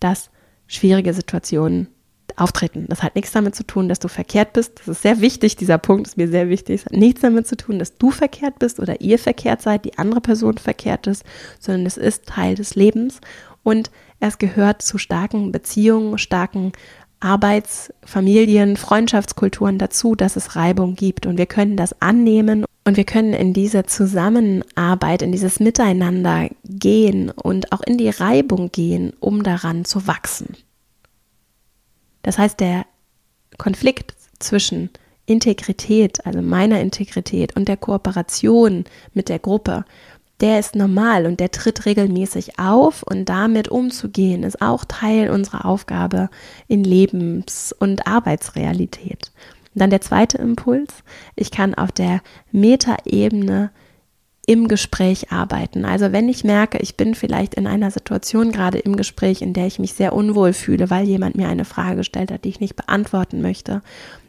dass 0.00 0.30
schwierige 0.66 1.12
Situationen 1.14 1.88
auftreten. 2.36 2.86
Das 2.88 3.02
hat 3.02 3.16
nichts 3.16 3.32
damit 3.32 3.54
zu 3.54 3.66
tun, 3.66 3.88
dass 3.88 3.98
du 3.98 4.08
verkehrt 4.08 4.52
bist. 4.52 4.78
Das 4.78 4.88
ist 4.88 5.02
sehr 5.02 5.20
wichtig, 5.20 5.56
dieser 5.56 5.78
Punkt 5.78 6.06
ist 6.06 6.16
mir 6.16 6.28
sehr 6.28 6.48
wichtig. 6.48 6.80
Es 6.80 6.86
hat 6.86 6.92
nichts 6.92 7.20
damit 7.20 7.46
zu 7.46 7.56
tun, 7.56 7.78
dass 7.78 7.96
du 7.96 8.10
verkehrt 8.10 8.58
bist 8.58 8.78
oder 8.78 9.00
ihr 9.00 9.18
verkehrt 9.18 9.62
seid, 9.62 9.84
die 9.84 9.98
andere 9.98 10.20
Person 10.20 10.58
verkehrt 10.58 11.06
ist, 11.06 11.24
sondern 11.58 11.86
es 11.86 11.96
ist 11.96 12.26
Teil 12.26 12.54
des 12.54 12.74
Lebens 12.74 13.20
und 13.62 13.90
es 14.20 14.38
gehört 14.38 14.82
zu 14.82 14.98
starken 14.98 15.52
Beziehungen, 15.52 16.18
starken 16.18 16.72
Arbeits-, 17.20 17.92
Familien-, 18.04 18.76
Freundschaftskulturen 18.76 19.78
dazu, 19.78 20.14
dass 20.14 20.36
es 20.36 20.54
Reibung 20.54 20.94
gibt. 20.94 21.26
Und 21.26 21.38
wir 21.38 21.46
können 21.46 21.76
das 21.76 22.00
annehmen 22.00 22.64
und 22.88 22.96
wir 22.96 23.04
können 23.04 23.34
in 23.34 23.52
diese 23.52 23.84
Zusammenarbeit, 23.84 25.20
in 25.20 25.30
dieses 25.30 25.60
Miteinander 25.60 26.48
gehen 26.64 27.28
und 27.28 27.70
auch 27.70 27.82
in 27.82 27.98
die 27.98 28.08
Reibung 28.08 28.72
gehen, 28.72 29.12
um 29.20 29.42
daran 29.42 29.84
zu 29.84 30.06
wachsen. 30.06 30.56
Das 32.22 32.38
heißt, 32.38 32.60
der 32.60 32.86
Konflikt 33.58 34.14
zwischen 34.38 34.88
Integrität, 35.26 36.24
also 36.24 36.40
meiner 36.40 36.80
Integrität 36.80 37.54
und 37.56 37.68
der 37.68 37.76
Kooperation 37.76 38.84
mit 39.12 39.28
der 39.28 39.38
Gruppe 39.38 39.84
der 40.40 40.60
ist 40.60 40.76
normal 40.76 41.26
und 41.26 41.40
der 41.40 41.50
tritt 41.50 41.84
regelmäßig 41.84 42.58
auf 42.58 43.02
und 43.02 43.24
damit 43.28 43.68
umzugehen 43.68 44.44
ist 44.44 44.62
auch 44.62 44.84
Teil 44.84 45.30
unserer 45.30 45.64
Aufgabe 45.64 46.30
in 46.68 46.84
Lebens- 46.84 47.74
und 47.76 48.06
Arbeitsrealität. 48.06 49.32
Und 49.78 49.82
dann 49.82 49.90
der 49.90 50.00
zweite 50.00 50.38
Impuls, 50.38 50.92
ich 51.36 51.52
kann 51.52 51.72
auf 51.76 51.92
der 51.92 52.20
Metaebene 52.50 53.70
im 54.44 54.66
Gespräch 54.66 55.30
arbeiten. 55.30 55.84
Also 55.84 56.10
wenn 56.10 56.28
ich 56.28 56.42
merke, 56.42 56.78
ich 56.78 56.96
bin 56.96 57.14
vielleicht 57.14 57.54
in 57.54 57.68
einer 57.68 57.92
Situation 57.92 58.50
gerade 58.50 58.78
im 58.78 58.96
Gespräch, 58.96 59.40
in 59.40 59.52
der 59.52 59.68
ich 59.68 59.78
mich 59.78 59.92
sehr 59.92 60.14
unwohl 60.14 60.52
fühle, 60.52 60.90
weil 60.90 61.06
jemand 61.06 61.36
mir 61.36 61.48
eine 61.48 61.64
Frage 61.64 61.98
gestellt 61.98 62.32
hat, 62.32 62.44
die 62.44 62.48
ich 62.48 62.58
nicht 62.58 62.74
beantworten 62.74 63.40
möchte, 63.40 63.80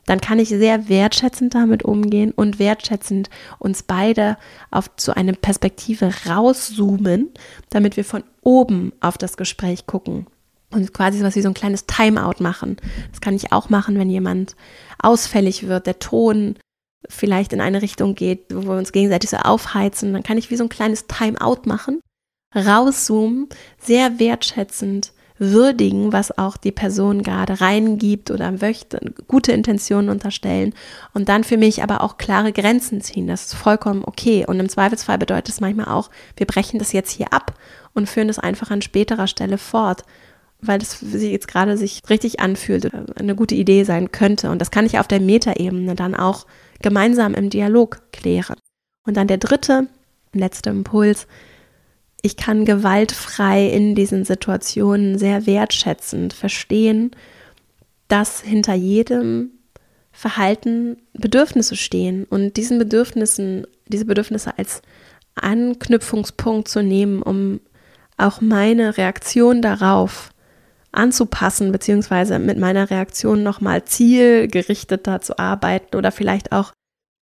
dann 0.05 0.21
kann 0.21 0.38
ich 0.38 0.49
sehr 0.49 0.88
wertschätzend 0.88 1.55
damit 1.55 1.81
umgehen 1.81 2.31
und 2.31 2.59
wertschätzend 2.59 3.31
uns 3.57 3.81
beide 3.81 4.38
auf 4.69 4.95
zu 4.97 5.17
einer 5.17 5.33
Perspektive 5.33 6.12
rauszoomen, 6.29 7.29
damit 7.71 7.97
wir 7.97 8.05
von 8.05 8.23
oben 8.43 8.93
auf 9.01 9.17
das 9.17 9.35
Gespräch 9.35 9.88
gucken 9.88 10.27
und 10.71 10.93
quasi 10.93 11.23
was 11.23 11.36
wie 11.36 11.41
so 11.41 11.49
ein 11.49 11.53
kleines 11.53 11.86
Timeout 11.86 12.41
machen. 12.41 12.77
Das 13.12 13.21
kann 13.21 13.36
ich 13.36 13.51
auch 13.51 13.69
machen, 13.69 13.97
wenn 13.97 14.10
jemand 14.10 14.55
ausfällig 15.01 15.67
wird, 15.67 15.88
der 15.88 15.99
Ton 15.99 16.55
vielleicht 17.08 17.53
in 17.53 17.62
eine 17.62 17.82
Richtung 17.82 18.15
geht, 18.15 18.45
wo 18.53 18.63
wir 18.63 18.77
uns 18.77 18.91
gegenseitig 18.91 19.29
so 19.29 19.38
aufheizen, 19.38 20.13
dann 20.13 20.23
kann 20.23 20.38
ich 20.38 20.51
wie 20.51 20.58
so 20.58 20.63
ein 20.63 20.69
kleines 20.69 21.08
Timeout 21.08 21.62
machen, 21.65 22.01
rauszoomen, 22.55 23.47
sehr 23.79 24.19
wertschätzend 24.19 25.13
würdigen, 25.39 26.12
was 26.12 26.38
auch 26.38 26.58
die 26.58 26.73
Person 26.73 27.23
gerade 27.23 27.62
reingibt 27.62 28.29
oder 28.29 28.51
möchte, 28.51 28.99
gute 29.27 29.53
Intentionen 29.53 30.10
unterstellen 30.10 30.73
und 31.13 31.29
dann 31.29 31.45
für 31.45 31.58
mich 31.58 31.82
aber 31.82 32.01
auch 32.01 32.17
klare 32.17 32.51
Grenzen 32.51 33.01
ziehen. 33.01 33.27
Das 33.27 33.45
ist 33.45 33.55
vollkommen 33.55 34.03
okay. 34.05 34.45
Und 34.45 34.60
im 34.60 34.67
Zweifelsfall 34.67 35.17
bedeutet 35.17 35.49
es 35.49 35.62
manchmal 35.62 35.88
auch, 35.88 36.10
wir 36.36 36.45
brechen 36.45 36.77
das 36.77 36.91
jetzt 36.91 37.12
hier 37.12 37.32
ab 37.34 37.53
und 37.93 38.10
führen 38.10 38.27
das 38.27 38.38
einfach 38.38 38.69
an 38.69 38.82
späterer 38.82 39.27
Stelle 39.27 39.58
fort 39.58 40.03
weil 40.61 40.79
das 40.79 40.99
sich 40.99 41.31
jetzt 41.31 41.47
gerade 41.47 41.77
sich 41.77 42.01
richtig 42.09 42.39
anfühlt, 42.39 42.91
eine 43.17 43.35
gute 43.35 43.55
Idee 43.55 43.83
sein 43.83 44.11
könnte. 44.11 44.49
Und 44.49 44.59
das 44.59 44.71
kann 44.71 44.85
ich 44.85 44.99
auf 44.99 45.07
der 45.07 45.21
Metaebene 45.21 45.95
dann 45.95 46.15
auch 46.15 46.45
gemeinsam 46.81 47.33
im 47.33 47.49
Dialog 47.49 48.01
klären. 48.11 48.57
Und 49.05 49.15
dann 49.17 49.27
der 49.27 49.37
dritte, 49.37 49.87
letzte 50.33 50.69
Impuls, 50.69 51.27
ich 52.21 52.35
kann 52.35 52.65
gewaltfrei 52.65 53.67
in 53.69 53.95
diesen 53.95 54.25
Situationen 54.25 55.17
sehr 55.17 55.45
wertschätzend 55.45 56.33
verstehen, 56.33 57.11
dass 58.09 58.41
hinter 58.41 58.73
jedem 58.73 59.51
Verhalten 60.11 60.97
Bedürfnisse 61.13 61.77
stehen 61.77 62.25
und 62.25 62.57
diesen 62.57 62.77
Bedürfnissen, 62.77 63.65
diese 63.87 64.05
Bedürfnisse 64.05 64.57
als 64.57 64.81
Anknüpfungspunkt 65.35 66.67
zu 66.67 66.83
nehmen, 66.83 67.21
um 67.21 67.61
auch 68.17 68.41
meine 68.41 68.97
Reaktion 68.97 69.61
darauf 69.61 70.31
anzupassen, 70.91 71.71
beziehungsweise 71.71 72.39
mit 72.39 72.58
meiner 72.58 72.89
Reaktion 72.89 73.43
nochmal 73.43 73.86
zielgerichteter 73.86 75.21
zu 75.21 75.38
arbeiten 75.38 75.95
oder 75.95 76.12
vielleicht 76.12 76.52
auch 76.52 76.71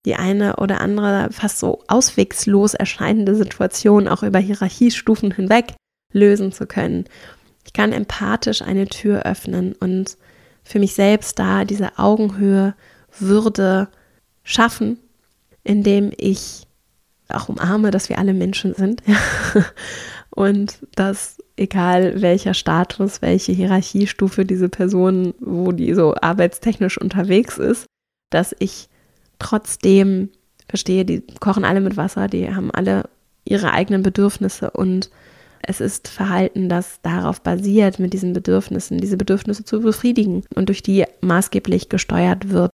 die 0.05 0.15
eine 0.15 0.57
oder 0.57 0.81
andere 0.81 1.29
fast 1.31 1.59
so 1.59 1.83
auswegslos 1.87 2.73
erscheinende 2.73 3.35
Situation 3.35 4.07
auch 4.07 4.23
über 4.23 4.39
Hierarchiestufen 4.39 5.31
hinweg 5.31 5.75
lösen 6.11 6.51
zu 6.51 6.67
können. 6.67 7.05
Ich 7.65 7.73
kann 7.73 7.93
empathisch 7.93 8.61
eine 8.61 8.87
Tür 8.87 9.23
öffnen 9.23 9.73
und 9.73 10.17
für 10.63 10.79
mich 10.79 10.93
selbst 10.93 11.39
da 11.39 11.65
diese 11.65 11.97
Augenhöhe, 11.97 12.75
Würde 13.19 13.89
schaffen, 14.43 14.97
indem 15.63 16.11
ich 16.17 16.67
auch 17.29 17.47
umarme, 17.47 17.91
dass 17.91 18.09
wir 18.09 18.17
alle 18.17 18.33
Menschen 18.33 18.73
sind 18.73 19.03
und 20.31 20.79
dass 20.95 21.37
egal 21.57 22.21
welcher 22.21 22.53
Status, 22.53 23.21
welche 23.21 23.51
Hierarchiestufe 23.51 24.45
diese 24.45 24.69
Person, 24.69 25.33
wo 25.39 25.71
die 25.71 25.93
so 25.93 26.15
arbeitstechnisch 26.15 26.99
unterwegs 26.99 27.57
ist, 27.57 27.85
dass 28.31 28.55
ich 28.59 28.89
trotzdem 29.39 30.29
verstehe, 30.67 31.05
die 31.05 31.23
kochen 31.39 31.65
alle 31.65 31.81
mit 31.81 31.97
Wasser, 31.97 32.27
die 32.27 32.53
haben 32.53 32.71
alle 32.71 33.09
ihre 33.45 33.71
eigenen 33.71 34.03
Bedürfnisse 34.03 34.71
und 34.71 35.09
es 35.65 35.79
ist 35.79 36.07
Verhalten, 36.09 36.67
das 36.67 36.99
darauf 37.03 37.41
basiert, 37.41 37.99
mit 37.99 38.13
diesen 38.13 38.33
Bedürfnissen, 38.33 38.97
diese 38.99 39.17
Bedürfnisse 39.17 39.63
zu 39.63 39.81
befriedigen 39.81 40.43
und 40.55 40.67
durch 40.67 40.83
die 40.83 41.05
maßgeblich 41.21 41.87
gesteuert 41.87 42.49
wird, 42.49 42.69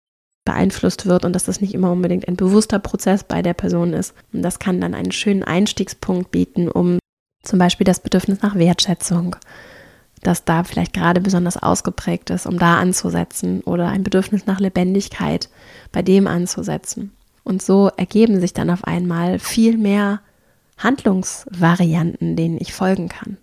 beeinflusst 0.46 1.06
wird 1.06 1.26
und 1.26 1.34
dass 1.34 1.44
das 1.44 1.60
nicht 1.60 1.74
immer 1.74 1.92
unbedingt 1.92 2.28
ein 2.28 2.38
bewusster 2.38 2.80
Prozess 2.80 3.26
bei 3.26 3.42
der 3.42 3.54
Person 3.54 3.92
ist. 3.92 4.14
Und 4.32 4.42
das 4.42 4.60
kann 4.60 4.80
dann 4.80 4.94
einen 4.94 5.12
schönen 5.12 5.44
Einstiegspunkt 5.44 6.32
bieten, 6.32 6.70
um 6.70 7.00
zum 7.48 7.60
Beispiel 7.60 7.86
das 7.86 8.00
Bedürfnis 8.00 8.42
nach 8.42 8.56
Wertschätzung 8.56 9.36
das 10.22 10.44
da 10.46 10.64
vielleicht 10.64 10.94
gerade 10.94 11.22
besonders 11.22 11.58
ausgeprägt 11.58 12.30
ist, 12.30 12.46
um 12.46 12.58
da 12.58 12.80
anzusetzen 12.80 13.62
oder 13.62 13.88
ein 13.88 14.04
Bedürfnis 14.04 14.46
nach 14.46 14.60
Lebendigkeit 14.60 15.50
bei 15.92 16.02
dem 16.02 16.28
anzusetzen. 16.28 17.12
Und 17.44 17.62
so 17.62 17.90
ergeben 17.96 18.42
sich 18.42 18.54
dann 18.54 18.70
auf 18.70 18.84
einmal 18.84 19.40
viel 19.40 19.78
mehr 19.78 20.22
Handlungsvarianten, 20.78 22.36
denen 22.36 22.58
ich 22.60 22.74
folgen 22.74 23.10
kann 23.10 23.38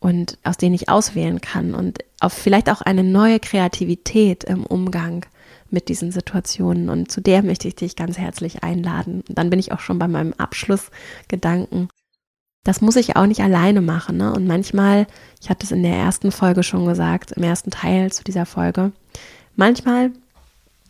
und 0.00 0.38
aus 0.42 0.56
denen 0.56 0.74
ich 0.74 0.88
auswählen 0.88 1.40
kann 1.40 1.74
und 1.74 2.00
auf 2.20 2.32
vielleicht 2.32 2.68
auch 2.68 2.80
eine 2.80 3.04
neue 3.04 3.38
Kreativität 3.38 4.44
im 4.44 4.66
Umgang 4.66 5.24
mit 5.70 5.88
diesen 5.88 6.10
Situationen. 6.10 6.88
Und 6.88 7.12
zu 7.12 7.20
der 7.20 7.42
möchte 7.42 7.68
ich 7.68 7.76
dich 7.76 7.96
ganz 7.96 8.18
herzlich 8.18 8.62
einladen. 8.62 9.22
Und 9.28 9.38
dann 9.38 9.48
bin 9.50 9.60
ich 9.60 9.72
auch 9.72 9.80
schon 9.80 9.98
bei 9.98 10.08
meinem 10.08 10.34
Abschlussgedanken. 10.34 11.88
Das 12.64 12.80
muss 12.80 12.96
ich 12.96 13.16
auch 13.16 13.26
nicht 13.26 13.40
alleine 13.40 13.80
machen. 13.80 14.18
Ne? 14.18 14.32
Und 14.32 14.46
manchmal, 14.46 15.06
ich 15.40 15.50
hatte 15.50 15.64
es 15.64 15.72
in 15.72 15.82
der 15.82 15.96
ersten 15.96 16.30
Folge 16.30 16.62
schon 16.62 16.86
gesagt, 16.86 17.32
im 17.32 17.42
ersten 17.42 17.70
Teil 17.70 18.12
zu 18.12 18.22
dieser 18.22 18.46
Folge, 18.46 18.92
manchmal 19.56 20.10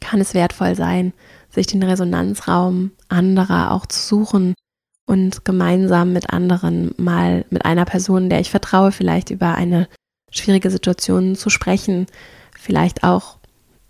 kann 0.01 0.21
es 0.21 0.35
wertvoll 0.35 0.75
sein, 0.75 1.13
sich 1.49 1.67
den 1.67 1.83
Resonanzraum 1.83 2.93
anderer 3.09 3.73
auch 3.73 3.87
zu 3.87 4.01
suchen 4.01 4.55
und 5.07 5.45
gemeinsam 5.45 6.13
mit 6.13 6.31
anderen 6.31 6.95
mal 6.97 7.45
mit 7.51 7.65
einer 7.65 7.85
Person, 7.85 8.31
der 8.31 8.41
ich 8.41 8.51
vertraue, 8.51 8.93
vielleicht 8.93 9.31
über 9.31 9.55
eine 9.55 9.89
schwierige 10.31 10.71
Situation 10.71 11.37
zu 11.37 11.51
sprechen, 11.51 12.07
vielleicht 12.59 13.05
auch 13.05 13.39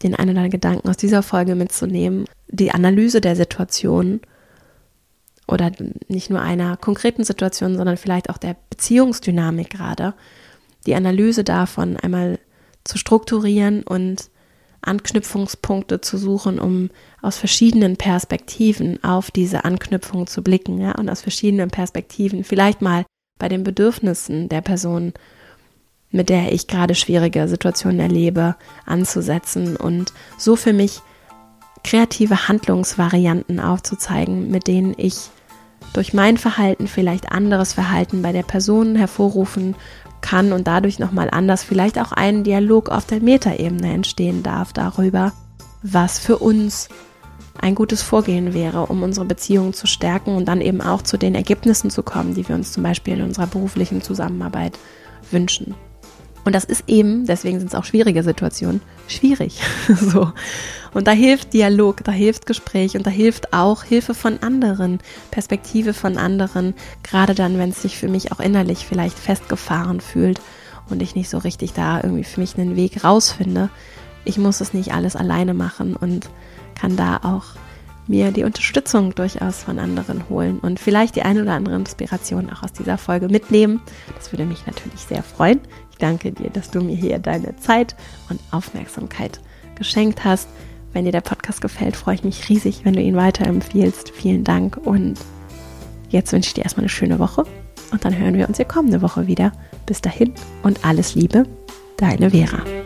den 0.02 0.14
einen 0.14 0.30
oder 0.30 0.40
anderen 0.40 0.50
Gedanken 0.50 0.88
aus 0.88 0.96
dieser 0.96 1.22
Folge 1.22 1.54
mitzunehmen, 1.54 2.26
die 2.48 2.72
Analyse 2.72 3.20
der 3.20 3.36
Situation 3.36 4.20
oder 5.46 5.70
nicht 6.08 6.30
nur 6.30 6.40
einer 6.40 6.76
konkreten 6.76 7.24
Situation, 7.24 7.76
sondern 7.76 7.96
vielleicht 7.96 8.30
auch 8.30 8.38
der 8.38 8.56
Beziehungsdynamik 8.70 9.70
gerade, 9.70 10.14
die 10.86 10.94
Analyse 10.94 11.44
davon 11.44 11.96
einmal 11.96 12.38
zu 12.84 12.98
strukturieren 12.98 13.82
und 13.82 14.30
Anknüpfungspunkte 14.82 16.00
zu 16.00 16.18
suchen, 16.18 16.58
um 16.58 16.90
aus 17.20 17.36
verschiedenen 17.36 17.96
Perspektiven 17.96 19.02
auf 19.04 19.30
diese 19.30 19.64
Anknüpfung 19.64 20.26
zu 20.26 20.42
blicken, 20.42 20.80
ja, 20.80 20.92
und 20.92 21.08
aus 21.08 21.22
verschiedenen 21.22 21.70
Perspektiven 21.70 22.42
vielleicht 22.42 22.82
mal 22.82 23.04
bei 23.38 23.48
den 23.48 23.62
Bedürfnissen 23.62 24.48
der 24.48 24.60
Person, 24.60 25.12
mit 26.10 26.28
der 26.28 26.52
ich 26.52 26.66
gerade 26.66 26.94
schwierige 26.94 27.46
Situationen 27.46 28.00
erlebe, 28.00 28.56
anzusetzen 28.84 29.76
und 29.76 30.12
so 30.36 30.56
für 30.56 30.72
mich 30.72 31.00
kreative 31.84 32.48
Handlungsvarianten 32.48 33.60
aufzuzeigen, 33.60 34.50
mit 34.50 34.66
denen 34.66 34.94
ich 34.96 35.30
durch 35.92 36.14
mein 36.14 36.38
Verhalten 36.38 36.88
vielleicht 36.88 37.30
anderes 37.32 37.72
Verhalten 37.72 38.22
bei 38.22 38.32
der 38.32 38.44
Person 38.44 38.96
hervorrufen 38.96 39.74
kann 40.20 40.52
und 40.52 40.66
dadurch 40.66 40.98
nochmal 40.98 41.28
anders 41.30 41.64
vielleicht 41.64 41.98
auch 41.98 42.12
ein 42.12 42.44
Dialog 42.44 42.88
auf 42.88 43.04
der 43.04 43.20
Metaebene 43.20 43.92
entstehen 43.92 44.42
darf 44.42 44.72
darüber, 44.72 45.32
was 45.82 46.18
für 46.18 46.38
uns 46.38 46.88
ein 47.60 47.74
gutes 47.74 48.02
Vorgehen 48.02 48.54
wäre, 48.54 48.86
um 48.86 49.02
unsere 49.02 49.26
Beziehungen 49.26 49.74
zu 49.74 49.86
stärken 49.86 50.36
und 50.36 50.46
dann 50.46 50.60
eben 50.60 50.80
auch 50.80 51.02
zu 51.02 51.18
den 51.18 51.34
Ergebnissen 51.34 51.90
zu 51.90 52.02
kommen, 52.02 52.34
die 52.34 52.48
wir 52.48 52.54
uns 52.54 52.72
zum 52.72 52.82
Beispiel 52.82 53.14
in 53.14 53.22
unserer 53.22 53.46
beruflichen 53.46 54.00
Zusammenarbeit 54.00 54.78
wünschen. 55.30 55.74
Und 56.44 56.54
das 56.54 56.64
ist 56.64 56.84
eben, 56.88 57.26
deswegen 57.26 57.58
sind 57.58 57.68
es 57.68 57.74
auch 57.74 57.84
schwierige 57.84 58.22
Situationen, 58.22 58.80
schwierig. 59.06 59.60
so. 59.96 60.32
Und 60.92 61.06
da 61.06 61.12
hilft 61.12 61.52
Dialog, 61.52 62.02
da 62.04 62.12
hilft 62.12 62.46
Gespräch 62.46 62.96
und 62.96 63.06
da 63.06 63.10
hilft 63.10 63.52
auch 63.52 63.84
Hilfe 63.84 64.14
von 64.14 64.42
anderen, 64.42 64.98
Perspektive 65.30 65.94
von 65.94 66.18
anderen, 66.18 66.74
gerade 67.02 67.34
dann, 67.34 67.58
wenn 67.58 67.70
es 67.70 67.82
sich 67.82 67.96
für 67.96 68.08
mich 68.08 68.32
auch 68.32 68.40
innerlich 68.40 68.86
vielleicht 68.86 69.18
festgefahren 69.18 70.00
fühlt 70.00 70.40
und 70.90 71.00
ich 71.00 71.14
nicht 71.14 71.30
so 71.30 71.38
richtig 71.38 71.72
da 71.72 72.00
irgendwie 72.02 72.24
für 72.24 72.40
mich 72.40 72.58
einen 72.58 72.76
Weg 72.76 73.04
rausfinde. 73.04 73.70
Ich 74.24 74.36
muss 74.36 74.60
es 74.60 74.74
nicht 74.74 74.92
alles 74.92 75.16
alleine 75.16 75.54
machen 75.54 75.96
und 75.96 76.28
kann 76.74 76.96
da 76.96 77.20
auch 77.22 77.44
mir 78.08 78.32
die 78.32 78.44
Unterstützung 78.44 79.14
durchaus 79.14 79.62
von 79.62 79.78
anderen 79.78 80.28
holen 80.28 80.58
und 80.58 80.80
vielleicht 80.80 81.14
die 81.14 81.22
eine 81.22 81.42
oder 81.42 81.52
andere 81.52 81.76
Inspiration 81.76 82.50
auch 82.50 82.64
aus 82.64 82.72
dieser 82.72 82.98
Folge 82.98 83.28
mitnehmen. 83.28 83.80
Das 84.16 84.32
würde 84.32 84.44
mich 84.44 84.66
natürlich 84.66 85.00
sehr 85.00 85.22
freuen 85.22 85.60
danke 86.02 86.32
dir, 86.32 86.50
dass 86.50 86.70
du 86.70 86.80
mir 86.80 86.96
hier 86.96 87.18
deine 87.18 87.56
Zeit 87.56 87.94
und 88.28 88.40
Aufmerksamkeit 88.50 89.40
geschenkt 89.76 90.24
hast. 90.24 90.48
Wenn 90.92 91.04
dir 91.04 91.12
der 91.12 91.20
Podcast 91.22 91.60
gefällt, 91.60 91.96
freue 91.96 92.16
ich 92.16 92.24
mich 92.24 92.48
riesig, 92.48 92.84
wenn 92.84 92.94
du 92.94 93.00
ihn 93.00 93.16
weiterempfiehlst. 93.16 94.10
Vielen 94.10 94.44
Dank 94.44 94.76
und 94.76 95.14
jetzt 96.10 96.32
wünsche 96.32 96.48
ich 96.48 96.54
dir 96.54 96.64
erstmal 96.64 96.82
eine 96.82 96.90
schöne 96.90 97.18
Woche 97.18 97.44
und 97.92 98.04
dann 98.04 98.16
hören 98.18 98.34
wir 98.34 98.48
uns 98.48 98.58
hier 98.58 98.66
kommende 98.66 99.00
Woche 99.00 99.26
wieder. 99.26 99.52
Bis 99.86 100.00
dahin 100.00 100.34
und 100.62 100.84
alles 100.84 101.14
Liebe, 101.14 101.44
deine 101.96 102.30
Vera. 102.30 102.81